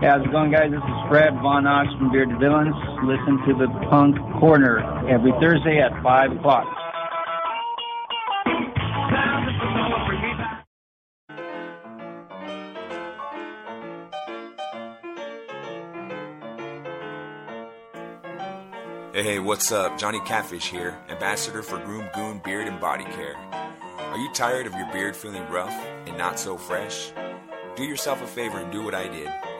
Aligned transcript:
How's 0.00 0.24
it 0.24 0.30
going, 0.30 0.52
guys? 0.52 0.70
This 0.70 0.78
is 0.78 1.08
Fred 1.08 1.34
Von 1.42 1.66
Ox 1.66 1.92
from 1.98 2.12
Bearded 2.12 2.38
Villains. 2.38 2.72
Listen 3.02 3.36
to 3.48 3.54
the 3.58 3.66
Punk 3.90 4.16
Corner 4.38 4.78
every 5.08 5.32
Thursday 5.40 5.80
at 5.80 5.90
5 6.04 6.38
o'clock. 6.38 6.66
Hey, 19.12 19.24
hey, 19.24 19.38
what's 19.40 19.72
up? 19.72 19.98
Johnny 19.98 20.20
Catfish 20.20 20.68
here, 20.68 20.96
ambassador 21.08 21.64
for 21.64 21.78
Groom 21.78 22.08
Goon 22.14 22.40
Beard 22.44 22.68
and 22.68 22.80
Body 22.80 23.02
Care. 23.02 23.34
Are 23.34 24.18
you 24.18 24.32
tired 24.32 24.68
of 24.68 24.74
your 24.74 24.86
beard 24.92 25.16
feeling 25.16 25.44
rough 25.48 25.74
and 26.06 26.16
not 26.16 26.38
so 26.38 26.56
fresh? 26.56 27.10
Do 27.74 27.82
yourself 27.82 28.22
a 28.22 28.28
favor 28.28 28.58
and 28.58 28.70
do 28.70 28.84
what 28.84 28.94
I 28.94 29.08
did 29.08 29.28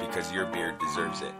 because 0.00 0.32
your 0.32 0.46
beard 0.46 0.78
deserves 0.78 1.22
it. 1.22 1.32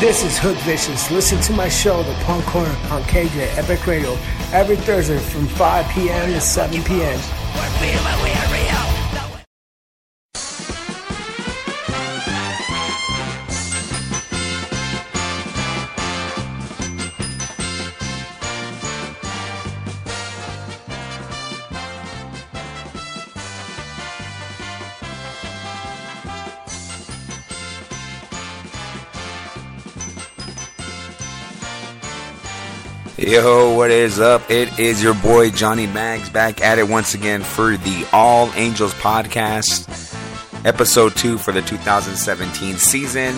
This 0.00 0.22
is 0.22 0.38
Hood 0.38 0.56
Vicious. 0.58 1.10
Listen 1.10 1.40
to 1.40 1.52
my 1.52 1.68
show, 1.68 2.02
The 2.02 2.12
Punk 2.24 2.44
Corner, 2.44 2.70
on 2.90 3.02
KJ 3.04 3.56
Epic 3.58 3.86
Radio, 3.86 4.12
every 4.52 4.76
Thursday 4.76 5.18
from 5.18 5.46
5 5.48 5.88
p.m. 5.92 6.32
to 6.32 6.40
7 6.40 6.84
p.m. 6.84 7.18
Yo, 33.26 33.74
what 33.74 33.90
is 33.90 34.20
up? 34.20 34.48
It 34.52 34.78
is 34.78 35.02
your 35.02 35.14
boy 35.14 35.50
Johnny 35.50 35.88
Mags 35.88 36.30
back 36.30 36.60
at 36.60 36.78
it 36.78 36.88
once 36.88 37.12
again 37.12 37.42
for 37.42 37.76
the 37.76 38.08
All 38.12 38.52
Angels 38.54 38.94
podcast, 38.94 40.14
episode 40.64 41.16
two 41.16 41.36
for 41.36 41.50
the 41.50 41.60
2017 41.60 42.76
season. 42.76 43.34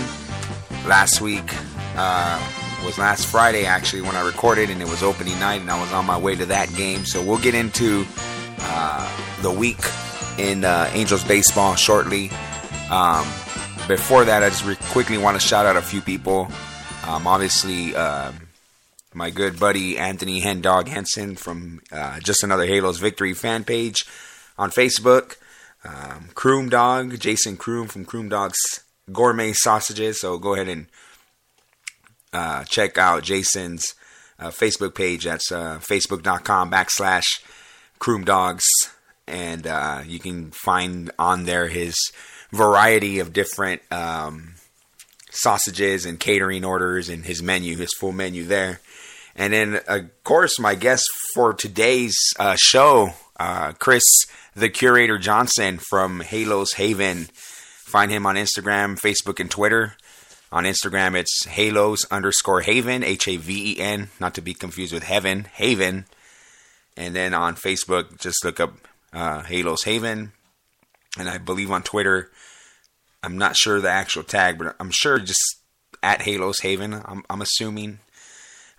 Last 0.86 1.22
week 1.22 1.54
uh, 1.96 2.38
was 2.84 2.98
last 2.98 3.28
Friday 3.28 3.64
actually 3.64 4.02
when 4.02 4.14
I 4.14 4.26
recorded, 4.26 4.68
and 4.68 4.82
it 4.82 4.88
was 4.90 5.02
opening 5.02 5.40
night, 5.40 5.62
and 5.62 5.70
I 5.70 5.80
was 5.80 5.90
on 5.90 6.04
my 6.04 6.18
way 6.18 6.36
to 6.36 6.44
that 6.44 6.70
game. 6.74 7.06
So 7.06 7.24
we'll 7.24 7.38
get 7.38 7.54
into 7.54 8.04
uh, 8.58 9.40
the 9.40 9.50
week 9.50 9.80
in 10.36 10.66
uh, 10.66 10.90
Angels 10.92 11.24
baseball 11.24 11.76
shortly. 11.76 12.28
Um, 12.90 13.26
before 13.88 14.26
that, 14.26 14.42
I 14.42 14.50
just 14.50 14.66
re- 14.66 14.76
quickly 14.90 15.16
want 15.16 15.40
to 15.40 15.46
shout 15.46 15.64
out 15.64 15.78
a 15.78 15.82
few 15.82 16.02
people. 16.02 16.52
Um, 17.06 17.26
obviously. 17.26 17.96
um 17.96 18.47
my 19.14 19.30
good 19.30 19.58
buddy 19.58 19.98
Anthony 19.98 20.40
Hendog 20.40 20.88
Henson 20.88 21.36
from 21.36 21.80
uh, 21.90 22.20
Just 22.20 22.42
Another 22.42 22.66
Halos 22.66 22.98
Victory 22.98 23.34
fan 23.34 23.64
page 23.64 24.04
on 24.58 24.70
Facebook. 24.70 25.36
Um, 25.84 26.30
Croom 26.34 26.68
Dog, 26.68 27.18
Jason 27.18 27.56
Croom 27.56 27.88
from 27.88 28.04
Croom 28.04 28.28
Dog's 28.28 28.58
Gourmet 29.12 29.52
Sausages. 29.52 30.20
So 30.20 30.38
go 30.38 30.54
ahead 30.54 30.68
and 30.68 30.86
uh, 32.32 32.64
check 32.64 32.98
out 32.98 33.22
Jason's 33.22 33.94
uh, 34.38 34.50
Facebook 34.50 34.94
page. 34.94 35.24
That's 35.24 35.50
uh, 35.50 35.78
facebook.com 35.80 36.70
backslash 36.70 37.24
Croom 37.98 38.24
Dogs. 38.24 38.64
And 39.26 39.66
uh, 39.66 40.02
you 40.06 40.18
can 40.18 40.50
find 40.50 41.10
on 41.18 41.44
there 41.44 41.68
his 41.68 41.94
variety 42.50 43.18
of 43.18 43.32
different 43.32 43.82
um, 43.92 44.54
sausages 45.30 46.04
and 46.04 46.18
catering 46.18 46.64
orders 46.64 47.08
and 47.08 47.24
his 47.24 47.42
menu, 47.42 47.76
his 47.76 47.94
full 47.98 48.12
menu 48.12 48.44
there. 48.44 48.80
And 49.38 49.52
then, 49.52 49.80
of 49.86 50.24
course, 50.24 50.58
my 50.58 50.74
guest 50.74 51.04
for 51.32 51.54
today's 51.54 52.16
uh, 52.40 52.56
show, 52.58 53.10
uh, 53.38 53.72
Chris, 53.78 54.02
the 54.56 54.68
curator 54.68 55.16
Johnson 55.16 55.78
from 55.78 56.20
Halos 56.20 56.72
Haven. 56.72 57.28
Find 57.86 58.10
him 58.10 58.26
on 58.26 58.34
Instagram, 58.34 58.98
Facebook, 58.98 59.38
and 59.38 59.48
Twitter. 59.48 59.94
On 60.50 60.64
Instagram, 60.64 61.14
it's 61.14 61.44
Halos 61.46 62.04
underscore 62.10 62.62
Haven, 62.62 63.04
H 63.04 63.28
A 63.28 63.36
V 63.36 63.74
E 63.74 63.80
N, 63.80 64.08
not 64.18 64.34
to 64.34 64.40
be 64.40 64.54
confused 64.54 64.92
with 64.92 65.04
Heaven, 65.04 65.44
Haven. 65.52 66.06
And 66.96 67.14
then 67.14 67.32
on 67.32 67.54
Facebook, 67.54 68.18
just 68.18 68.44
look 68.44 68.58
up 68.58 68.74
uh, 69.12 69.42
Halos 69.42 69.84
Haven. 69.84 70.32
And 71.16 71.28
I 71.28 71.38
believe 71.38 71.70
on 71.70 71.84
Twitter, 71.84 72.30
I'm 73.22 73.38
not 73.38 73.56
sure 73.56 73.80
the 73.80 73.88
actual 73.88 74.24
tag, 74.24 74.58
but 74.58 74.74
I'm 74.80 74.90
sure 74.90 75.20
just 75.20 75.60
at 76.02 76.22
Halos 76.22 76.60
Haven, 76.60 76.92
I'm, 76.92 77.22
I'm 77.30 77.40
assuming. 77.40 78.00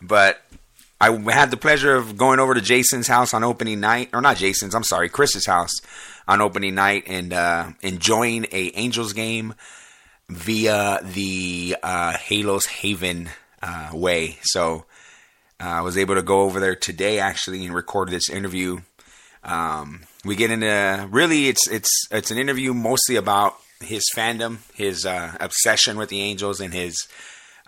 But 0.02 0.42
I 1.02 1.12
had 1.32 1.52
the 1.52 1.58
pleasure 1.58 1.96
of 1.96 2.18
going 2.18 2.40
over 2.40 2.54
to 2.54 2.62
Jason's 2.62 3.08
house 3.08 3.34
on 3.34 3.44
opening 3.44 3.80
night, 3.80 4.10
or 4.14 4.22
not 4.22 4.38
Jason's, 4.38 4.76
I'm 4.76 4.84
sorry, 4.84 5.10
Chris's 5.10 5.46
house 5.46 5.72
on 6.28 6.42
opening 6.42 6.76
night, 6.76 7.04
and 7.08 7.32
uh, 7.32 7.70
enjoying 7.82 8.46
a 8.52 8.72
Angels 8.76 9.14
game 9.14 9.56
via 10.30 11.00
the 11.02 11.78
uh, 11.82 12.18
Halos 12.18 12.66
Haven 12.66 13.30
uh, 13.62 13.92
way. 13.94 14.38
So 14.42 14.86
uh, 15.62 15.68
I 15.68 15.82
was 15.82 15.98
able 15.98 16.16
to 16.16 16.22
go 16.22 16.42
over 16.42 16.60
there 16.60 16.76
today 16.76 17.20
actually 17.20 17.66
and 17.66 17.74
record 17.74 18.10
this 18.10 18.30
interview. 18.30 18.80
Um, 19.44 20.02
we 20.26 20.36
get 20.36 20.52
into 20.52 21.08
really 21.12 21.48
it's 21.48 21.66
it's 21.70 21.90
it's 22.12 22.30
an 22.30 22.38
interview 22.38 22.74
mostly 22.74 23.16
about 23.16 23.56
his 23.82 24.04
fandom, 24.16 24.58
his 24.76 25.06
uh, 25.06 25.36
obsession 25.40 25.98
with 25.98 26.10
the 26.10 26.22
Angels, 26.22 26.60
and 26.60 26.74
his 26.74 27.08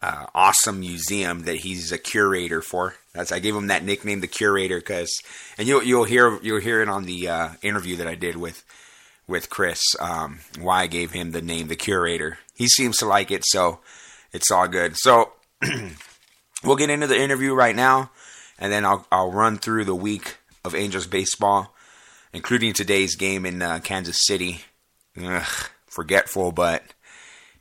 uh, 0.01 0.25
awesome 0.33 0.79
museum 0.79 1.43
that 1.43 1.57
he's 1.57 1.91
a 1.91 1.97
curator 1.97 2.61
for. 2.61 2.95
That's 3.13 3.31
I 3.31 3.39
gave 3.39 3.55
him 3.55 3.67
that 3.67 3.83
nickname, 3.83 4.21
the 4.21 4.27
curator, 4.27 4.77
because 4.77 5.11
and 5.57 5.67
you'll 5.67 5.83
you'll 5.83 6.05
hear 6.05 6.39
you'll 6.41 6.59
hear 6.59 6.81
it 6.81 6.89
on 6.89 7.05
the 7.05 7.27
uh, 7.27 7.49
interview 7.61 7.97
that 7.97 8.07
I 8.07 8.15
did 8.15 8.35
with 8.35 8.63
with 9.27 9.49
Chris. 9.49 9.81
Um, 9.99 10.39
why 10.59 10.83
I 10.83 10.87
gave 10.87 11.11
him 11.11 11.31
the 11.31 11.41
name, 11.41 11.67
the 11.67 11.75
curator. 11.75 12.39
He 12.55 12.67
seems 12.67 12.97
to 12.97 13.05
like 13.05 13.31
it, 13.31 13.43
so 13.45 13.79
it's 14.31 14.49
all 14.49 14.67
good. 14.67 14.97
So 14.97 15.33
we'll 16.63 16.75
get 16.77 16.89
into 16.89 17.07
the 17.07 17.19
interview 17.19 17.53
right 17.53 17.75
now, 17.75 18.11
and 18.57 18.71
then 18.71 18.85
I'll 18.85 19.05
I'll 19.11 19.31
run 19.31 19.57
through 19.57 19.85
the 19.85 19.95
week 19.95 20.37
of 20.65 20.73
Angels 20.73 21.07
baseball, 21.07 21.75
including 22.33 22.73
today's 22.73 23.15
game 23.15 23.45
in 23.45 23.61
uh, 23.61 23.79
Kansas 23.83 24.25
City. 24.25 24.61
Ugh, 25.21 25.69
forgetful, 25.85 26.53
but 26.53 26.83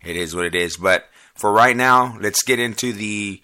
it 0.02 0.16
is 0.16 0.34
what 0.34 0.46
it 0.46 0.54
is. 0.54 0.78
But 0.78 1.09
for 1.40 1.50
right 1.50 1.74
now, 1.74 2.18
let's 2.20 2.42
get 2.42 2.58
into 2.58 2.92
the 2.92 3.40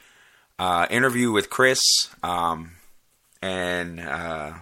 uh, 0.59 0.87
interview 0.91 1.33
with 1.33 1.49
Chris, 1.49 1.81
um, 2.23 2.73
and 3.41 3.99
uh, 3.99 4.53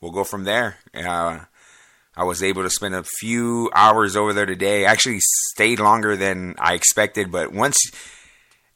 we'll 0.00 0.12
go 0.12 0.22
from 0.22 0.44
there. 0.44 0.76
Uh, 0.94 1.40
I 2.16 2.22
was 2.22 2.44
able 2.44 2.62
to 2.62 2.70
spend 2.70 2.94
a 2.94 3.02
few 3.02 3.70
hours 3.74 4.14
over 4.16 4.32
there 4.32 4.46
today. 4.46 4.84
Actually, 4.84 5.18
stayed 5.20 5.80
longer 5.80 6.16
than 6.16 6.54
I 6.58 6.74
expected. 6.74 7.32
But 7.32 7.52
once, 7.52 7.76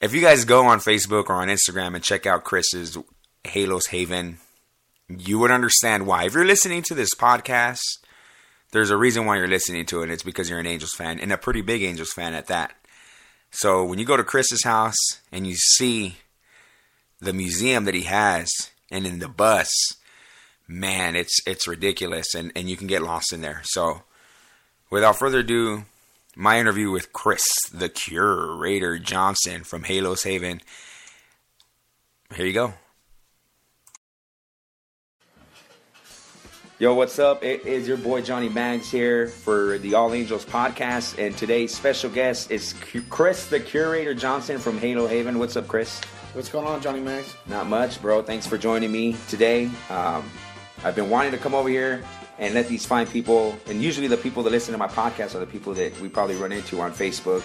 if 0.00 0.12
you 0.12 0.20
guys 0.20 0.44
go 0.44 0.66
on 0.66 0.80
Facebook 0.80 1.30
or 1.30 1.34
on 1.34 1.46
Instagram 1.46 1.94
and 1.94 2.02
check 2.02 2.26
out 2.26 2.42
Chris's 2.42 2.98
Halos 3.44 3.86
Haven, 3.86 4.38
you 5.08 5.38
would 5.38 5.52
understand 5.52 6.04
why. 6.04 6.24
If 6.24 6.34
you're 6.34 6.44
listening 6.44 6.82
to 6.88 6.94
this 6.94 7.14
podcast, 7.14 7.78
there's 8.72 8.90
a 8.90 8.96
reason 8.96 9.24
why 9.24 9.36
you're 9.36 9.46
listening 9.46 9.86
to 9.86 10.02
it. 10.02 10.10
It's 10.10 10.24
because 10.24 10.50
you're 10.50 10.58
an 10.58 10.66
Angels 10.66 10.94
fan 10.96 11.20
and 11.20 11.32
a 11.32 11.38
pretty 11.38 11.62
big 11.62 11.84
Angels 11.84 12.12
fan 12.12 12.34
at 12.34 12.48
that. 12.48 12.74
So 13.50 13.84
when 13.84 13.98
you 13.98 14.04
go 14.04 14.16
to 14.16 14.24
Chris's 14.24 14.64
house 14.64 14.96
and 15.32 15.46
you 15.46 15.54
see 15.56 16.16
the 17.20 17.32
museum 17.32 17.84
that 17.84 17.94
he 17.94 18.02
has 18.02 18.48
and 18.90 19.06
in 19.06 19.18
the 19.18 19.28
bus, 19.28 19.68
man, 20.66 21.16
it's 21.16 21.38
it's 21.46 21.68
ridiculous 21.68 22.34
and, 22.34 22.52
and 22.54 22.70
you 22.70 22.76
can 22.76 22.86
get 22.86 23.02
lost 23.02 23.32
in 23.32 23.40
there. 23.40 23.62
So 23.64 24.02
without 24.90 25.18
further 25.18 25.40
ado, 25.40 25.84
my 26.36 26.58
interview 26.58 26.90
with 26.90 27.12
Chris, 27.12 27.42
the 27.72 27.88
curator 27.88 28.98
Johnson 28.98 29.64
from 29.64 29.84
Halos 29.84 30.22
Haven. 30.22 30.60
Here 32.34 32.46
you 32.46 32.52
go. 32.52 32.74
Yo, 36.80 36.94
what's 36.94 37.18
up? 37.18 37.44
It 37.44 37.66
is 37.66 37.86
your 37.86 37.98
boy 37.98 38.22
Johnny 38.22 38.48
Mags 38.48 38.90
here 38.90 39.26
for 39.26 39.76
the 39.80 39.92
All 39.92 40.14
Angels 40.14 40.46
podcast, 40.46 41.18
and 41.18 41.36
today's 41.36 41.74
special 41.74 42.08
guest 42.08 42.50
is 42.50 42.74
Chris, 43.10 43.48
the 43.48 43.60
curator 43.60 44.14
Johnson 44.14 44.58
from 44.58 44.78
Halo 44.78 45.06
Haven. 45.06 45.38
What's 45.38 45.56
up, 45.56 45.68
Chris? 45.68 46.00
What's 46.32 46.48
going 46.48 46.66
on, 46.66 46.80
Johnny 46.80 47.00
Mags? 47.00 47.36
Not 47.46 47.66
much, 47.66 48.00
bro. 48.00 48.22
Thanks 48.22 48.46
for 48.46 48.56
joining 48.56 48.90
me 48.90 49.14
today. 49.28 49.66
Um, 49.90 50.24
I've 50.82 50.96
been 50.96 51.10
wanting 51.10 51.32
to 51.32 51.36
come 51.36 51.54
over 51.54 51.68
here 51.68 52.02
and 52.38 52.54
let 52.54 52.66
these 52.66 52.86
fine 52.86 53.06
people, 53.06 53.58
and 53.66 53.82
usually 53.82 54.06
the 54.06 54.16
people 54.16 54.42
that 54.44 54.50
listen 54.50 54.72
to 54.72 54.78
my 54.78 54.88
podcast 54.88 55.34
are 55.34 55.40
the 55.40 55.46
people 55.46 55.74
that 55.74 56.00
we 56.00 56.08
probably 56.08 56.36
run 56.36 56.50
into 56.50 56.80
on 56.80 56.92
Facebook, 56.92 57.42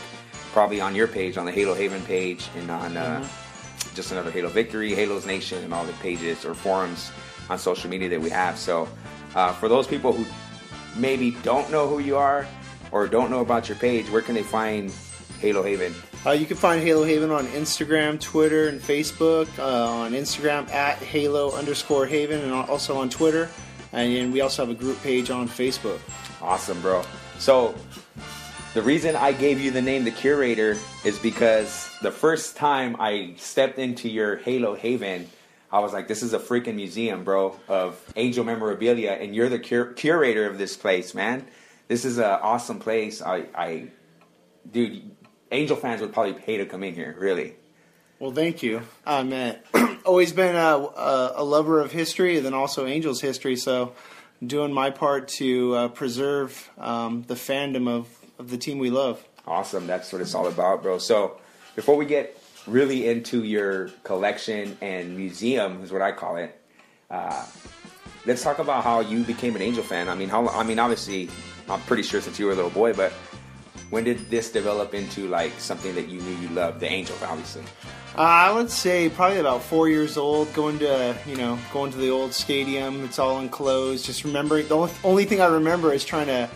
probably 0.53 0.79
on 0.79 0.95
your 0.95 1.09
page, 1.09 1.35
on 1.35 1.45
the 1.45 1.51
Halo 1.51 1.73
Haven 1.73 2.01
page, 2.03 2.47
and 2.55 2.71
on 2.71 2.95
uh, 2.95 3.19
mm-hmm. 3.19 3.95
just 3.95 4.13
another 4.13 4.31
Halo 4.31 4.47
Victory, 4.47 4.95
Halos 4.95 5.25
Nation, 5.25 5.61
and 5.61 5.73
all 5.73 5.83
the 5.83 5.91
pages 5.93 6.45
or 6.45 6.53
forums 6.53 7.11
on 7.49 7.59
social 7.59 7.89
media 7.89 8.07
that 8.07 8.21
we 8.21 8.29
have. 8.29 8.57
So 8.57 8.87
uh, 9.35 9.53
for 9.53 9.69
those 9.69 9.85
people 9.85 10.13
who 10.13 10.25
maybe 10.99 11.31
don't 11.43 11.69
know 11.69 11.87
who 11.87 11.99
you 11.99 12.17
are 12.17 12.47
or 12.91 13.07
don't 13.07 13.29
know 13.29 13.41
about 13.41 13.67
your 13.69 13.77
page, 13.77 14.09
where 14.09 14.21
can 14.21 14.33
they 14.35 14.43
find 14.43 14.91
Halo 15.39 15.61
Haven? 15.61 15.93
Uh, 16.25 16.31
you 16.31 16.45
can 16.45 16.57
find 16.57 16.81
Halo 16.81 17.03
Haven 17.03 17.29
on 17.29 17.45
Instagram, 17.47 18.19
Twitter, 18.19 18.69
and 18.69 18.81
Facebook. 18.81 19.47
Uh, 19.59 19.89
on 19.89 20.13
Instagram 20.13 20.67
at 20.71 20.97
Halo 20.97 21.51
underscore 21.51 22.07
Haven, 22.07 22.41
and 22.41 22.51
also 22.51 22.97
on 22.97 23.09
Twitter. 23.09 23.49
And 23.93 24.33
we 24.33 24.41
also 24.41 24.65
have 24.65 24.75
a 24.75 24.79
group 24.79 25.01
page 25.03 25.29
on 25.29 25.47
Facebook. 25.47 25.99
Awesome, 26.41 26.81
bro. 26.81 27.03
So 27.37 27.75
the 28.73 28.81
reason 28.81 29.15
I 29.15 29.31
gave 29.31 29.61
you 29.61 29.71
the 29.71 29.81
name 29.81 30.03
the 30.03 30.11
curator 30.11 30.77
is 31.03 31.19
because 31.19 31.89
the 32.01 32.11
first 32.11 32.57
time 32.57 32.95
I 32.99 33.33
stepped 33.37 33.77
into 33.77 34.09
your 34.09 34.37
Halo 34.37 34.75
Haven, 34.75 35.29
I 35.71 35.79
was 35.79 35.93
like, 35.93 36.07
this 36.07 36.23
is 36.23 36.33
a 36.33 36.39
freaking 36.39 36.75
museum, 36.75 37.23
bro, 37.23 37.59
of 37.67 38.01
angel 38.15 38.43
memorabilia, 38.43 39.11
and 39.11 39.35
you're 39.35 39.49
the 39.49 39.59
cur- 39.59 39.93
curator 39.93 40.47
of 40.47 40.57
this 40.57 40.77
place, 40.77 41.13
man. 41.13 41.45
This 41.87 42.05
is 42.05 42.17
an 42.17 42.25
awesome 42.25 42.79
place. 42.79 43.21
I, 43.21 43.45
I, 43.55 43.87
dude, 44.71 45.11
angel 45.51 45.75
fans 45.75 46.01
would 46.01 46.13
probably 46.13 46.33
pay 46.33 46.57
to 46.57 46.65
come 46.65 46.83
in 46.83 46.93
here, 46.93 47.15
really. 47.19 47.55
Well, 48.19 48.31
thank 48.31 48.63
you. 48.63 48.81
I'm 49.05 49.33
uh, 49.33 49.53
always 50.05 50.31
been 50.31 50.55
a, 50.55 50.59
a, 50.59 51.33
a, 51.37 51.43
lover 51.43 51.81
of 51.81 51.91
history, 51.91 52.37
and 52.37 52.45
then 52.45 52.53
also 52.53 52.85
angels 52.85 53.19
history. 53.19 53.55
So, 53.57 53.93
doing 54.45 54.71
my 54.71 54.89
part 54.89 55.27
to 55.39 55.75
uh, 55.75 55.87
preserve 55.89 56.69
um, 56.77 57.23
the 57.23 57.35
fandom 57.35 57.89
of, 57.89 58.07
of 58.39 58.49
the 58.49 58.57
team 58.57 58.79
we 58.79 58.89
love. 58.89 59.23
Awesome. 59.45 59.85
That's 59.85 60.13
what 60.13 60.21
it's 60.21 60.33
all 60.33 60.47
about, 60.47 60.81
bro. 60.81 60.97
So, 60.97 61.39
before 61.75 61.97
we 61.97 62.05
get 62.05 62.41
really 62.67 63.07
into 63.07 63.43
your 63.43 63.89
collection 64.03 64.77
and 64.81 65.15
museum 65.15 65.83
is 65.83 65.91
what 65.91 66.01
I 66.01 66.11
call 66.11 66.37
it. 66.37 66.59
Uh, 67.09 67.45
let's 68.25 68.43
talk 68.43 68.59
about 68.59 68.83
how 68.83 68.99
you 69.01 69.23
became 69.23 69.55
an 69.55 69.61
Angel 69.61 69.83
fan. 69.83 70.09
I 70.09 70.15
mean, 70.15 70.29
how 70.29 70.47
I 70.47 70.63
mean, 70.63 70.79
obviously, 70.79 71.29
I'm 71.69 71.81
pretty 71.81 72.03
sure 72.03 72.21
since 72.21 72.39
you 72.39 72.45
were 72.45 72.53
a 72.53 72.55
little 72.55 72.71
boy, 72.71 72.93
but 72.93 73.11
when 73.89 74.03
did 74.03 74.29
this 74.29 74.51
develop 74.51 74.93
into 74.93 75.27
like 75.27 75.51
something 75.59 75.93
that 75.95 76.09
you 76.09 76.21
knew 76.21 76.35
you 76.37 76.49
loved? 76.49 76.79
The 76.79 76.87
Angels, 76.87 77.21
obviously. 77.23 77.63
Uh, 78.17 78.21
I 78.21 78.51
would 78.51 78.71
say 78.71 79.09
probably 79.09 79.39
about 79.39 79.61
four 79.61 79.89
years 79.89 80.17
old, 80.17 80.51
going 80.53 80.79
to 80.79 81.15
you 81.27 81.35
know 81.35 81.59
going 81.71 81.91
to 81.91 81.97
the 81.97 82.09
old 82.09 82.33
stadium. 82.33 83.03
It's 83.03 83.19
all 83.19 83.39
enclosed. 83.39 84.05
Just 84.05 84.23
remembering 84.23 84.67
the 84.67 84.89
only 85.03 85.25
thing 85.25 85.41
I 85.41 85.47
remember 85.47 85.93
is 85.93 86.03
trying 86.03 86.27
to 86.27 86.49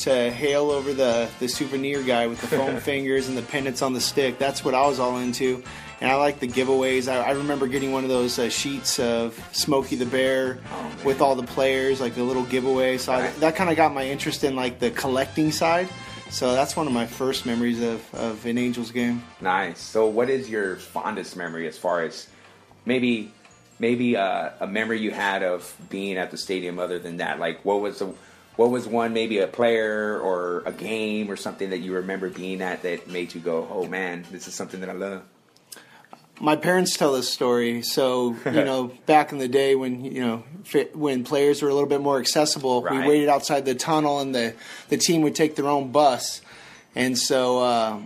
to 0.00 0.30
hail 0.30 0.70
over 0.70 0.94
the, 0.94 1.28
the 1.38 1.48
souvenir 1.48 2.02
guy 2.02 2.26
with 2.26 2.40
the 2.40 2.46
foam 2.46 2.76
fingers 2.80 3.28
and 3.28 3.36
the 3.36 3.42
pennants 3.42 3.82
on 3.82 3.92
the 3.92 4.00
stick. 4.00 4.38
That's 4.38 4.64
what 4.64 4.74
I 4.74 4.86
was 4.86 4.98
all 4.98 5.18
into. 5.18 5.62
And 6.00 6.10
I 6.10 6.14
like 6.14 6.40
the 6.40 6.48
giveaways. 6.48 7.12
I, 7.12 7.18
I 7.22 7.30
remember 7.32 7.66
getting 7.66 7.92
one 7.92 8.04
of 8.04 8.08
those 8.08 8.38
uh, 8.38 8.48
sheets 8.48 8.98
of 8.98 9.38
Smokey 9.52 9.96
the 9.96 10.06
Bear 10.06 10.58
oh, 10.72 10.92
with 11.04 11.20
all 11.20 11.34
the 11.34 11.42
players, 11.42 12.00
like 12.00 12.14
the 12.14 12.22
little 12.22 12.44
giveaway. 12.44 12.96
So 12.96 13.12
I, 13.12 13.30
that 13.40 13.54
kind 13.54 13.68
of 13.68 13.76
got 13.76 13.92
my 13.92 14.06
interest 14.06 14.42
in 14.42 14.56
like 14.56 14.78
the 14.78 14.90
collecting 14.90 15.52
side. 15.52 15.88
So 16.30 16.52
that's 16.52 16.76
one 16.76 16.86
of 16.86 16.92
my 16.94 17.06
first 17.06 17.44
memories 17.44 17.82
of, 17.82 18.14
of 18.14 18.46
an 18.46 18.56
Angels 18.56 18.92
game. 18.92 19.22
Nice. 19.40 19.80
So 19.80 20.06
what 20.06 20.30
is 20.30 20.48
your 20.48 20.76
fondest 20.76 21.36
memory 21.36 21.66
as 21.68 21.76
far 21.76 22.02
as 22.02 22.28
maybe 22.86 23.32
maybe 23.78 24.16
uh, 24.16 24.50
a 24.60 24.66
memory 24.66 25.00
you 25.00 25.10
had 25.10 25.42
of 25.42 25.74
being 25.90 26.16
at 26.16 26.30
the 26.30 26.38
stadium 26.38 26.78
other 26.78 26.98
than 26.98 27.18
that? 27.18 27.38
Like 27.38 27.62
what 27.64 27.80
was 27.80 27.98
the 27.98 28.14
what 28.56 28.70
was 28.70 28.86
one 28.86 29.12
maybe 29.12 29.38
a 29.38 29.46
player 29.46 30.18
or 30.20 30.62
a 30.66 30.72
game 30.72 31.30
or 31.30 31.36
something 31.36 31.70
that 31.70 31.78
you 31.78 31.94
remember 31.94 32.28
being 32.28 32.60
at 32.60 32.82
that 32.82 33.08
made 33.08 33.34
you 33.34 33.40
go, 33.40 33.66
"Oh 33.70 33.86
man, 33.86 34.26
this 34.30 34.48
is 34.48 34.54
something 34.54 34.80
that 34.80 34.90
I 34.90 34.92
love"? 34.92 35.22
My 36.40 36.56
parents 36.56 36.96
tell 36.96 37.12
this 37.12 37.28
story. 37.28 37.82
So 37.82 38.36
you 38.44 38.50
know, 38.64 38.92
back 39.06 39.32
in 39.32 39.38
the 39.38 39.48
day 39.48 39.74
when 39.74 40.04
you 40.04 40.20
know 40.20 40.44
when 40.94 41.24
players 41.24 41.62
were 41.62 41.68
a 41.68 41.74
little 41.74 41.88
bit 41.88 42.00
more 42.00 42.18
accessible, 42.18 42.82
right. 42.82 43.02
we 43.02 43.08
waited 43.08 43.28
outside 43.28 43.64
the 43.64 43.74
tunnel, 43.74 44.20
and 44.20 44.34
the 44.34 44.54
the 44.88 44.96
team 44.96 45.22
would 45.22 45.34
take 45.34 45.56
their 45.56 45.68
own 45.68 45.92
bus, 45.92 46.42
and 46.94 47.18
so. 47.18 47.60
Uh, 47.60 48.00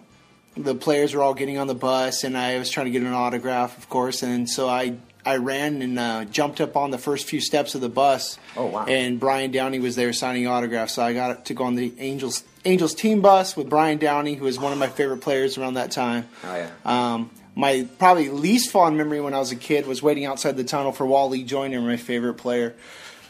the 0.56 0.74
players 0.74 1.14
were 1.14 1.22
all 1.22 1.34
getting 1.34 1.58
on 1.58 1.66
the 1.66 1.74
bus, 1.74 2.22
and 2.22 2.38
I 2.38 2.58
was 2.58 2.70
trying 2.70 2.86
to 2.86 2.92
get 2.92 3.02
an 3.02 3.12
autograph, 3.12 3.76
of 3.76 3.88
course. 3.88 4.22
And 4.22 4.48
so 4.48 4.68
I 4.68 4.98
I 5.24 5.36
ran 5.36 5.82
and 5.82 5.98
uh, 5.98 6.24
jumped 6.26 6.60
up 6.60 6.76
on 6.76 6.90
the 6.90 6.98
first 6.98 7.26
few 7.26 7.40
steps 7.40 7.74
of 7.74 7.80
the 7.80 7.88
bus. 7.88 8.38
Oh 8.56 8.66
wow! 8.66 8.84
And 8.86 9.18
Brian 9.18 9.50
Downey 9.50 9.78
was 9.78 9.96
there 9.96 10.12
signing 10.12 10.46
autographs, 10.46 10.94
so 10.94 11.02
I 11.02 11.12
got 11.12 11.46
to 11.46 11.54
go 11.54 11.64
on 11.64 11.74
the 11.74 11.92
Angels 11.98 12.44
Angels 12.64 12.94
team 12.94 13.20
bus 13.20 13.56
with 13.56 13.68
Brian 13.68 13.98
Downey, 13.98 14.34
who 14.34 14.44
was 14.44 14.58
one 14.58 14.72
of 14.72 14.78
my 14.78 14.88
favorite 14.88 15.20
players 15.20 15.58
around 15.58 15.74
that 15.74 15.90
time. 15.90 16.28
Oh 16.44 16.56
yeah. 16.56 16.70
Um, 16.84 17.30
my 17.56 17.86
probably 17.98 18.28
least 18.30 18.70
fond 18.70 18.96
memory 18.96 19.20
when 19.20 19.32
I 19.32 19.38
was 19.38 19.52
a 19.52 19.56
kid 19.56 19.86
was 19.86 20.02
waiting 20.02 20.24
outside 20.24 20.56
the 20.56 20.64
tunnel 20.64 20.92
for 20.92 21.06
Wally 21.06 21.44
Joyner, 21.44 21.80
my 21.80 21.96
favorite 21.96 22.34
player 22.34 22.74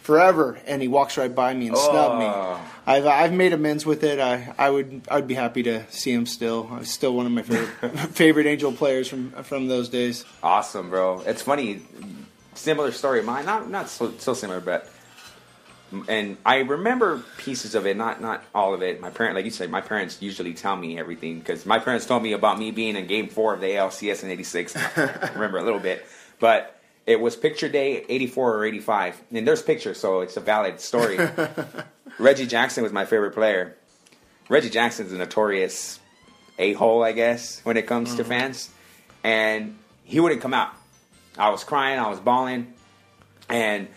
forever, 0.04 0.58
and 0.66 0.82
he 0.82 0.87
walks 0.87 1.16
right 1.16 1.34
by 1.34 1.54
me 1.54 1.68
and 1.68 1.76
oh. 1.76 1.90
snubbed 1.90 2.18
me. 2.20 2.26
I've 2.87 3.06
I've 3.06 3.32
made 3.32 3.54
amends 3.54 3.84
with 3.84 4.04
it. 4.04 4.20
I 4.20 4.54
I 4.56 4.70
would 4.70 5.02
I'd 5.11 5.26
be 5.26 5.34
happy 5.34 5.62
to 5.64 5.90
see 5.90 6.12
him 6.12 6.26
still. 6.26 6.68
He's 6.76 6.92
still 6.92 7.14
one 7.14 7.26
of 7.26 7.32
my 7.32 7.42
favorite 7.42 7.99
favorite 8.12 8.46
Angel 8.46 8.70
players 8.70 9.08
from 9.08 9.30
from 9.42 9.66
those 9.66 9.88
days. 9.88 10.25
Awesome, 10.42 10.90
bro. 10.90 11.20
It's 11.26 11.42
funny. 11.42 11.82
Similar 12.54 12.92
story 12.92 13.18
of 13.18 13.25
mine. 13.25 13.46
Not 13.46 13.70
not 13.70 13.88
so, 13.88 14.12
so 14.18 14.34
similar, 14.34 14.61
but 14.61 14.88
and 16.08 16.37
I 16.44 16.58
remember 16.58 17.23
pieces 17.38 17.75
of 17.75 17.87
it, 17.87 17.96
not 17.96 18.20
not 18.20 18.44
all 18.54 18.75
of 18.75 18.82
it. 18.82 19.00
My 19.00 19.11
parent, 19.11 19.34
like 19.34 19.46
you 19.46 19.50
said, 19.50 19.70
my 19.70 19.80
parents 19.80 20.20
usually 20.20 20.52
tell 20.52 20.76
me 20.76 20.99
everything 20.99 21.38
because 21.38 21.64
my 21.64 21.78
parents 21.78 22.04
told 22.04 22.23
me 22.23 22.32
about 22.32 22.58
me 22.58 22.70
being 22.70 22.96
in 22.96 23.06
Game 23.06 23.28
Four 23.28 23.54
of 23.54 23.61
the 23.61 23.68
ALCS 23.68 24.23
in 24.23 24.30
'86. 24.30 24.76
I 24.76 25.30
remember 25.32 25.58
a 25.58 25.64
little 25.64 25.80
bit, 25.80 26.04
but 26.38 26.74
it 27.06 27.20
was 27.20 27.37
picture 27.37 27.68
day 27.68 28.04
84 28.08 28.56
or 28.56 28.64
85. 28.64 29.23
And 29.32 29.46
there's 29.46 29.62
pictures, 29.62 29.99
so 29.99 30.20
it's 30.20 30.37
a 30.37 30.40
valid 30.40 30.80
story. 30.80 31.18
Reggie 32.18 32.46
Jackson 32.46 32.82
was 32.82 32.92
my 32.92 33.04
favorite 33.04 33.32
player. 33.32 33.76
Reggie 34.49 34.70
Jackson's 34.70 35.12
a 35.12 35.16
notorious 35.16 36.00
a 36.58 36.73
hole, 36.75 37.02
I 37.02 37.12
guess, 37.12 37.61
when 37.64 37.76
it 37.76 37.87
comes 37.87 38.11
mm-hmm. 38.11 38.18
to 38.18 38.25
fans. 38.25 38.70
And 39.23 39.78
he 40.04 40.20
wouldn't 40.20 40.40
come 40.40 40.54
out. 40.54 40.73
I 41.37 41.50
was 41.50 41.64
crying, 41.64 41.99
I 41.99 42.08
was 42.08 42.20
bawling. 42.20 42.73
And 43.49 43.88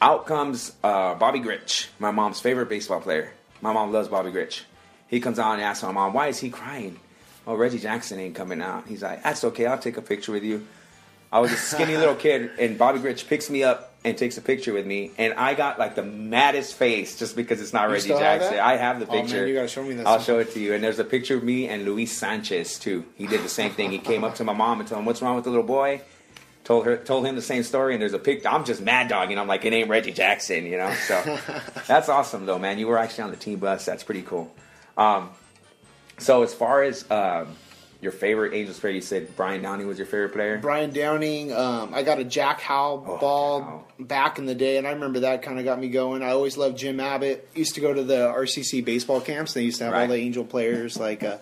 out 0.00 0.26
comes 0.26 0.72
uh, 0.84 1.14
Bobby 1.14 1.40
Grich, 1.40 1.88
my 1.98 2.10
mom's 2.10 2.40
favorite 2.40 2.68
baseball 2.68 3.00
player. 3.00 3.32
My 3.60 3.72
mom 3.72 3.92
loves 3.92 4.08
Bobby 4.08 4.30
Grich. 4.30 4.62
He 5.08 5.20
comes 5.20 5.38
out 5.38 5.54
and 5.54 5.62
asks 5.62 5.82
my 5.82 5.90
mom, 5.90 6.12
Why 6.12 6.28
is 6.28 6.38
he 6.38 6.50
crying? 6.50 7.00
Oh, 7.46 7.54
Reggie 7.54 7.78
Jackson 7.78 8.20
ain't 8.20 8.34
coming 8.34 8.60
out. 8.60 8.86
He's 8.86 9.02
like, 9.02 9.22
That's 9.22 9.42
okay, 9.44 9.66
I'll 9.66 9.78
take 9.78 9.96
a 9.96 10.02
picture 10.02 10.32
with 10.32 10.44
you. 10.44 10.66
I 11.30 11.40
was 11.40 11.52
a 11.52 11.56
skinny 11.56 11.96
little 11.96 12.14
kid, 12.14 12.50
and 12.58 12.78
Bobby 12.78 13.00
Grich 13.00 13.28
picks 13.28 13.50
me 13.50 13.62
up 13.62 13.92
and 14.04 14.16
takes 14.16 14.38
a 14.38 14.40
picture 14.40 14.72
with 14.72 14.86
me, 14.86 15.10
and 15.18 15.34
I 15.34 15.54
got 15.54 15.78
like 15.78 15.94
the 15.94 16.04
maddest 16.04 16.74
face 16.74 17.18
just 17.18 17.36
because 17.36 17.60
it's 17.60 17.72
not 17.72 17.88
you 17.88 17.94
Reggie 17.94 18.08
Jackson. 18.08 18.54
Have 18.54 18.66
I 18.66 18.76
have 18.76 19.00
the 19.00 19.06
picture. 19.06 19.36
Oh, 19.36 19.40
man, 19.40 19.48
you 19.48 19.54
gotta 19.54 19.68
show 19.68 19.82
me 19.82 19.94
that. 19.94 20.06
I'll 20.06 20.20
show 20.20 20.38
it 20.38 20.52
to 20.52 20.60
you. 20.60 20.74
And 20.74 20.82
there's 20.82 20.98
a 20.98 21.04
picture 21.04 21.36
of 21.36 21.42
me 21.42 21.68
and 21.68 21.84
Luis 21.84 22.16
Sanchez 22.16 22.78
too. 22.78 23.04
He 23.16 23.26
did 23.26 23.42
the 23.42 23.48
same 23.48 23.72
thing. 23.72 23.90
He 23.90 23.98
came 23.98 24.24
up 24.24 24.36
to 24.36 24.44
my 24.44 24.54
mom 24.54 24.80
and 24.80 24.88
told 24.88 25.00
him, 25.00 25.04
"What's 25.04 25.20
wrong 25.20 25.34
with 25.34 25.44
the 25.44 25.50
little 25.50 25.66
boy?" 25.66 26.02
told 26.68 26.84
her 26.84 26.98
told 26.98 27.24
him 27.24 27.34
the 27.34 27.42
same 27.42 27.62
story, 27.62 27.94
and 27.94 28.02
there's 28.02 28.12
a 28.12 28.18
pic. 28.18 28.44
I'm 28.44 28.64
just 28.64 28.82
mad 28.82 29.08
dogging. 29.08 29.38
I'm 29.38 29.48
like, 29.48 29.64
it 29.64 29.72
ain't 29.72 29.88
Reggie 29.88 30.12
Jackson, 30.12 30.66
you 30.66 30.76
know. 30.76 30.92
So 30.92 31.38
that's 31.86 32.10
awesome, 32.10 32.44
though, 32.44 32.58
man. 32.58 32.78
You 32.78 32.86
were 32.86 32.98
actually 32.98 33.24
on 33.24 33.30
the 33.30 33.38
team 33.38 33.58
bus. 33.58 33.86
That's 33.86 34.04
pretty 34.04 34.20
cool. 34.22 34.54
Um, 34.96 35.30
so 36.18 36.42
as 36.42 36.52
far 36.52 36.82
as 36.82 37.10
um, 37.10 37.56
your 38.00 38.12
favorite 38.12 38.54
Angels 38.54 38.78
player, 38.78 38.92
you 38.94 39.00
said 39.00 39.34
Brian 39.36 39.60
Downey 39.62 39.84
was 39.84 39.98
your 39.98 40.06
favorite 40.06 40.32
player. 40.32 40.58
Brian 40.58 40.90
Downing. 40.90 41.52
Um, 41.52 41.92
I 41.92 42.02
got 42.04 42.18
a 42.20 42.24
Jack 42.24 42.60
Howell 42.60 43.04
Oh, 43.08 43.18
ball 43.18 43.62
Howell. 43.62 43.86
back 43.98 44.38
in 44.38 44.46
the 44.46 44.54
day, 44.54 44.76
and 44.76 44.86
I 44.86 44.92
remember 44.92 45.20
that 45.20 45.42
kind 45.42 45.58
of 45.58 45.64
got 45.64 45.80
me 45.80 45.88
going. 45.88 46.22
I 46.22 46.30
always 46.30 46.56
loved 46.56 46.78
Jim 46.78 47.00
Abbott. 47.00 47.48
Used 47.54 47.74
to 47.74 47.80
go 47.80 47.92
to 47.92 48.04
the 48.04 48.28
RCC 48.28 48.84
baseball 48.84 49.20
camps. 49.20 49.52
They 49.54 49.64
used 49.64 49.78
to 49.78 49.84
have 49.86 49.94
all 49.94 50.06
the 50.06 50.14
Angel 50.14 50.44
players 50.44 50.96
like 51.00 51.24
uh, 51.24 51.38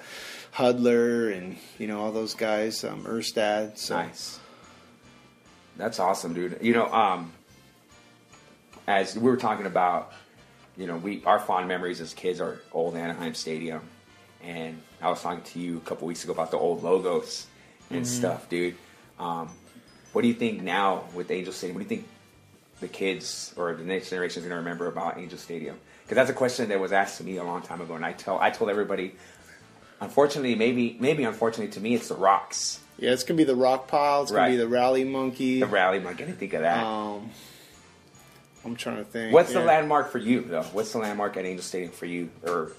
Hudler 0.55 1.37
and 1.37 1.59
you 1.79 1.87
know 1.89 2.01
all 2.01 2.13
those 2.13 2.33
guys, 2.35 2.83
um, 2.85 3.05
Erstad. 3.05 3.77
So 3.77 3.97
Nice. 3.97 4.41
That's 5.77 5.99
awesome, 6.01 6.33
dude. 6.33 6.59
You 6.63 6.73
know, 6.73 6.87
um, 6.87 7.33
as 8.87 9.15
we 9.15 9.29
were 9.29 9.37
talking 9.37 9.67
about, 9.67 10.11
you 10.79 10.87
know, 10.87 10.97
we 10.97 11.23
our 11.27 11.39
fond 11.39 11.69
memories 11.69 12.01
as 12.01 12.15
kids 12.15 12.41
are 12.41 12.61
old 12.73 12.97
Anaheim 12.97 13.35
Stadium, 13.35 13.83
and 14.47 14.81
I 15.03 15.11
was 15.11 15.21
talking 15.21 15.43
to 15.43 15.59
you 15.59 15.79
a 15.79 15.81
couple 15.81 16.07
weeks 16.07 16.25
ago 16.25 16.33
about 16.33 16.51
the 16.51 16.57
old 16.57 16.83
logos 16.83 17.47
and 17.91 18.07
stuff, 18.07 18.49
dude. 18.49 18.77
Um, 19.19 19.51
what 20.13 20.23
do 20.23 20.29
you 20.29 20.35
think 20.35 20.63
now 20.63 21.05
with 21.15 21.31
Angel 21.31 21.53
Stadium? 21.53 21.77
What 21.77 21.87
do 21.87 21.95
you 21.95 22.01
think 22.01 22.09
the 22.81 22.89
kids 22.89 23.53
or 23.57 23.75
the 23.75 23.85
next 23.85 24.11
generation 24.11 24.43
is 24.43 24.49
going 24.49 24.57
to 24.57 24.63
remember 24.63 24.87
about 24.87 25.19
Angel 25.19 25.39
Stadium? 25.39 25.79
Because 26.03 26.17
that's 26.17 26.31
a 26.31 26.35
question 26.35 26.69
that 26.69 26.81
was 26.81 26.93
asked 26.93 27.19
to 27.19 27.25
me 27.25 27.37
a 27.37 27.45
long 27.45 27.63
time 27.63 27.81
ago, 27.81 27.95
and 27.95 28.05
I 28.05 28.13
tell 28.13 28.39
I 28.39 28.51
told 28.51 28.71
everybody. 28.71 29.15
Unfortunately, 30.01 30.55
maybe 30.55 30.97
maybe 31.01 31.25
unfortunately 31.25 31.73
to 31.73 31.81
me, 31.81 31.95
it's 31.95 32.09
the 32.09 32.15
rocks, 32.15 32.81
yeah, 32.99 33.13
it's 33.13 33.25
gonna 33.25 33.37
be 33.37 33.45
the 33.45 33.57
Rock 33.57 33.89
Pile. 33.89 34.23
It's 34.23 34.33
gonna 34.33 34.49
be 34.49 34.57
the 34.57 34.69
Rally 34.69 35.05
Monkey. 35.05 35.61
the 35.61 35.67
rally. 35.67 35.99
Monkey. 36.01 36.23
I 36.23 36.27
didn't 36.27 36.39
think 36.39 36.55
of 36.55 36.63
that. 36.63 36.85
Um, 36.85 37.31
I'm 38.65 38.75
trying 38.77 38.97
to 38.97 39.05
think. 39.05 39.33
What's 39.33 39.53
the 39.53 39.61
landmark 39.61 40.11
for 40.11 40.19
you, 40.19 40.43
though? 40.43 40.63
What's 40.63 40.93
the 40.93 40.99
landmark 40.99 41.37
at 41.37 41.45
Angel 41.45 41.63
Stadium 41.63 41.93
for 41.93 42.07
you, 42.07 42.31
or 42.43 42.73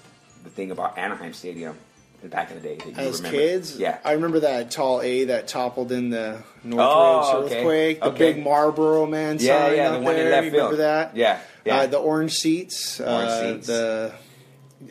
the 0.44 0.50
thing 0.50 0.70
about 0.70 0.96
Anaheim 0.98 1.32
Stadium 1.32 1.76
back 2.24 2.50
in 2.50 2.56
the 2.56 2.62
day 2.62 2.76
that 2.76 2.86
you 2.86 2.94
As 2.96 3.18
remember? 3.18 3.38
kids, 3.38 3.76
yeah. 3.78 3.98
I 4.04 4.12
remember 4.12 4.40
that 4.40 4.70
tall 4.72 5.00
A 5.02 5.24
that 5.26 5.46
toppled 5.48 5.92
in 5.92 6.10
the 6.10 6.42
Northridge 6.64 6.78
Oh, 6.80 7.42
okay. 7.46 7.58
earthquake. 7.58 8.00
The 8.00 8.06
Okay. 8.08 8.32
big 8.32 8.42
Marlboro 8.44 9.06
man 9.06 9.38
Yeah, 9.38 9.66
sign 9.68 9.76
yeah, 9.76 9.90
the 9.92 9.98
one 10.00 10.16
in 10.16 10.30
left 10.30 10.44
you 10.46 10.50
remember 10.52 10.68
field. 10.76 10.80
that? 10.80 11.16
Yeah, 11.16 11.38
yeah. 11.64 11.76
Uh, 11.76 11.86
the 11.86 11.98
orange 11.98 12.32
seats. 12.34 13.00
Orange 13.00 13.12
uh, 13.30 13.52
seats. 13.54 13.66
The 13.68 14.12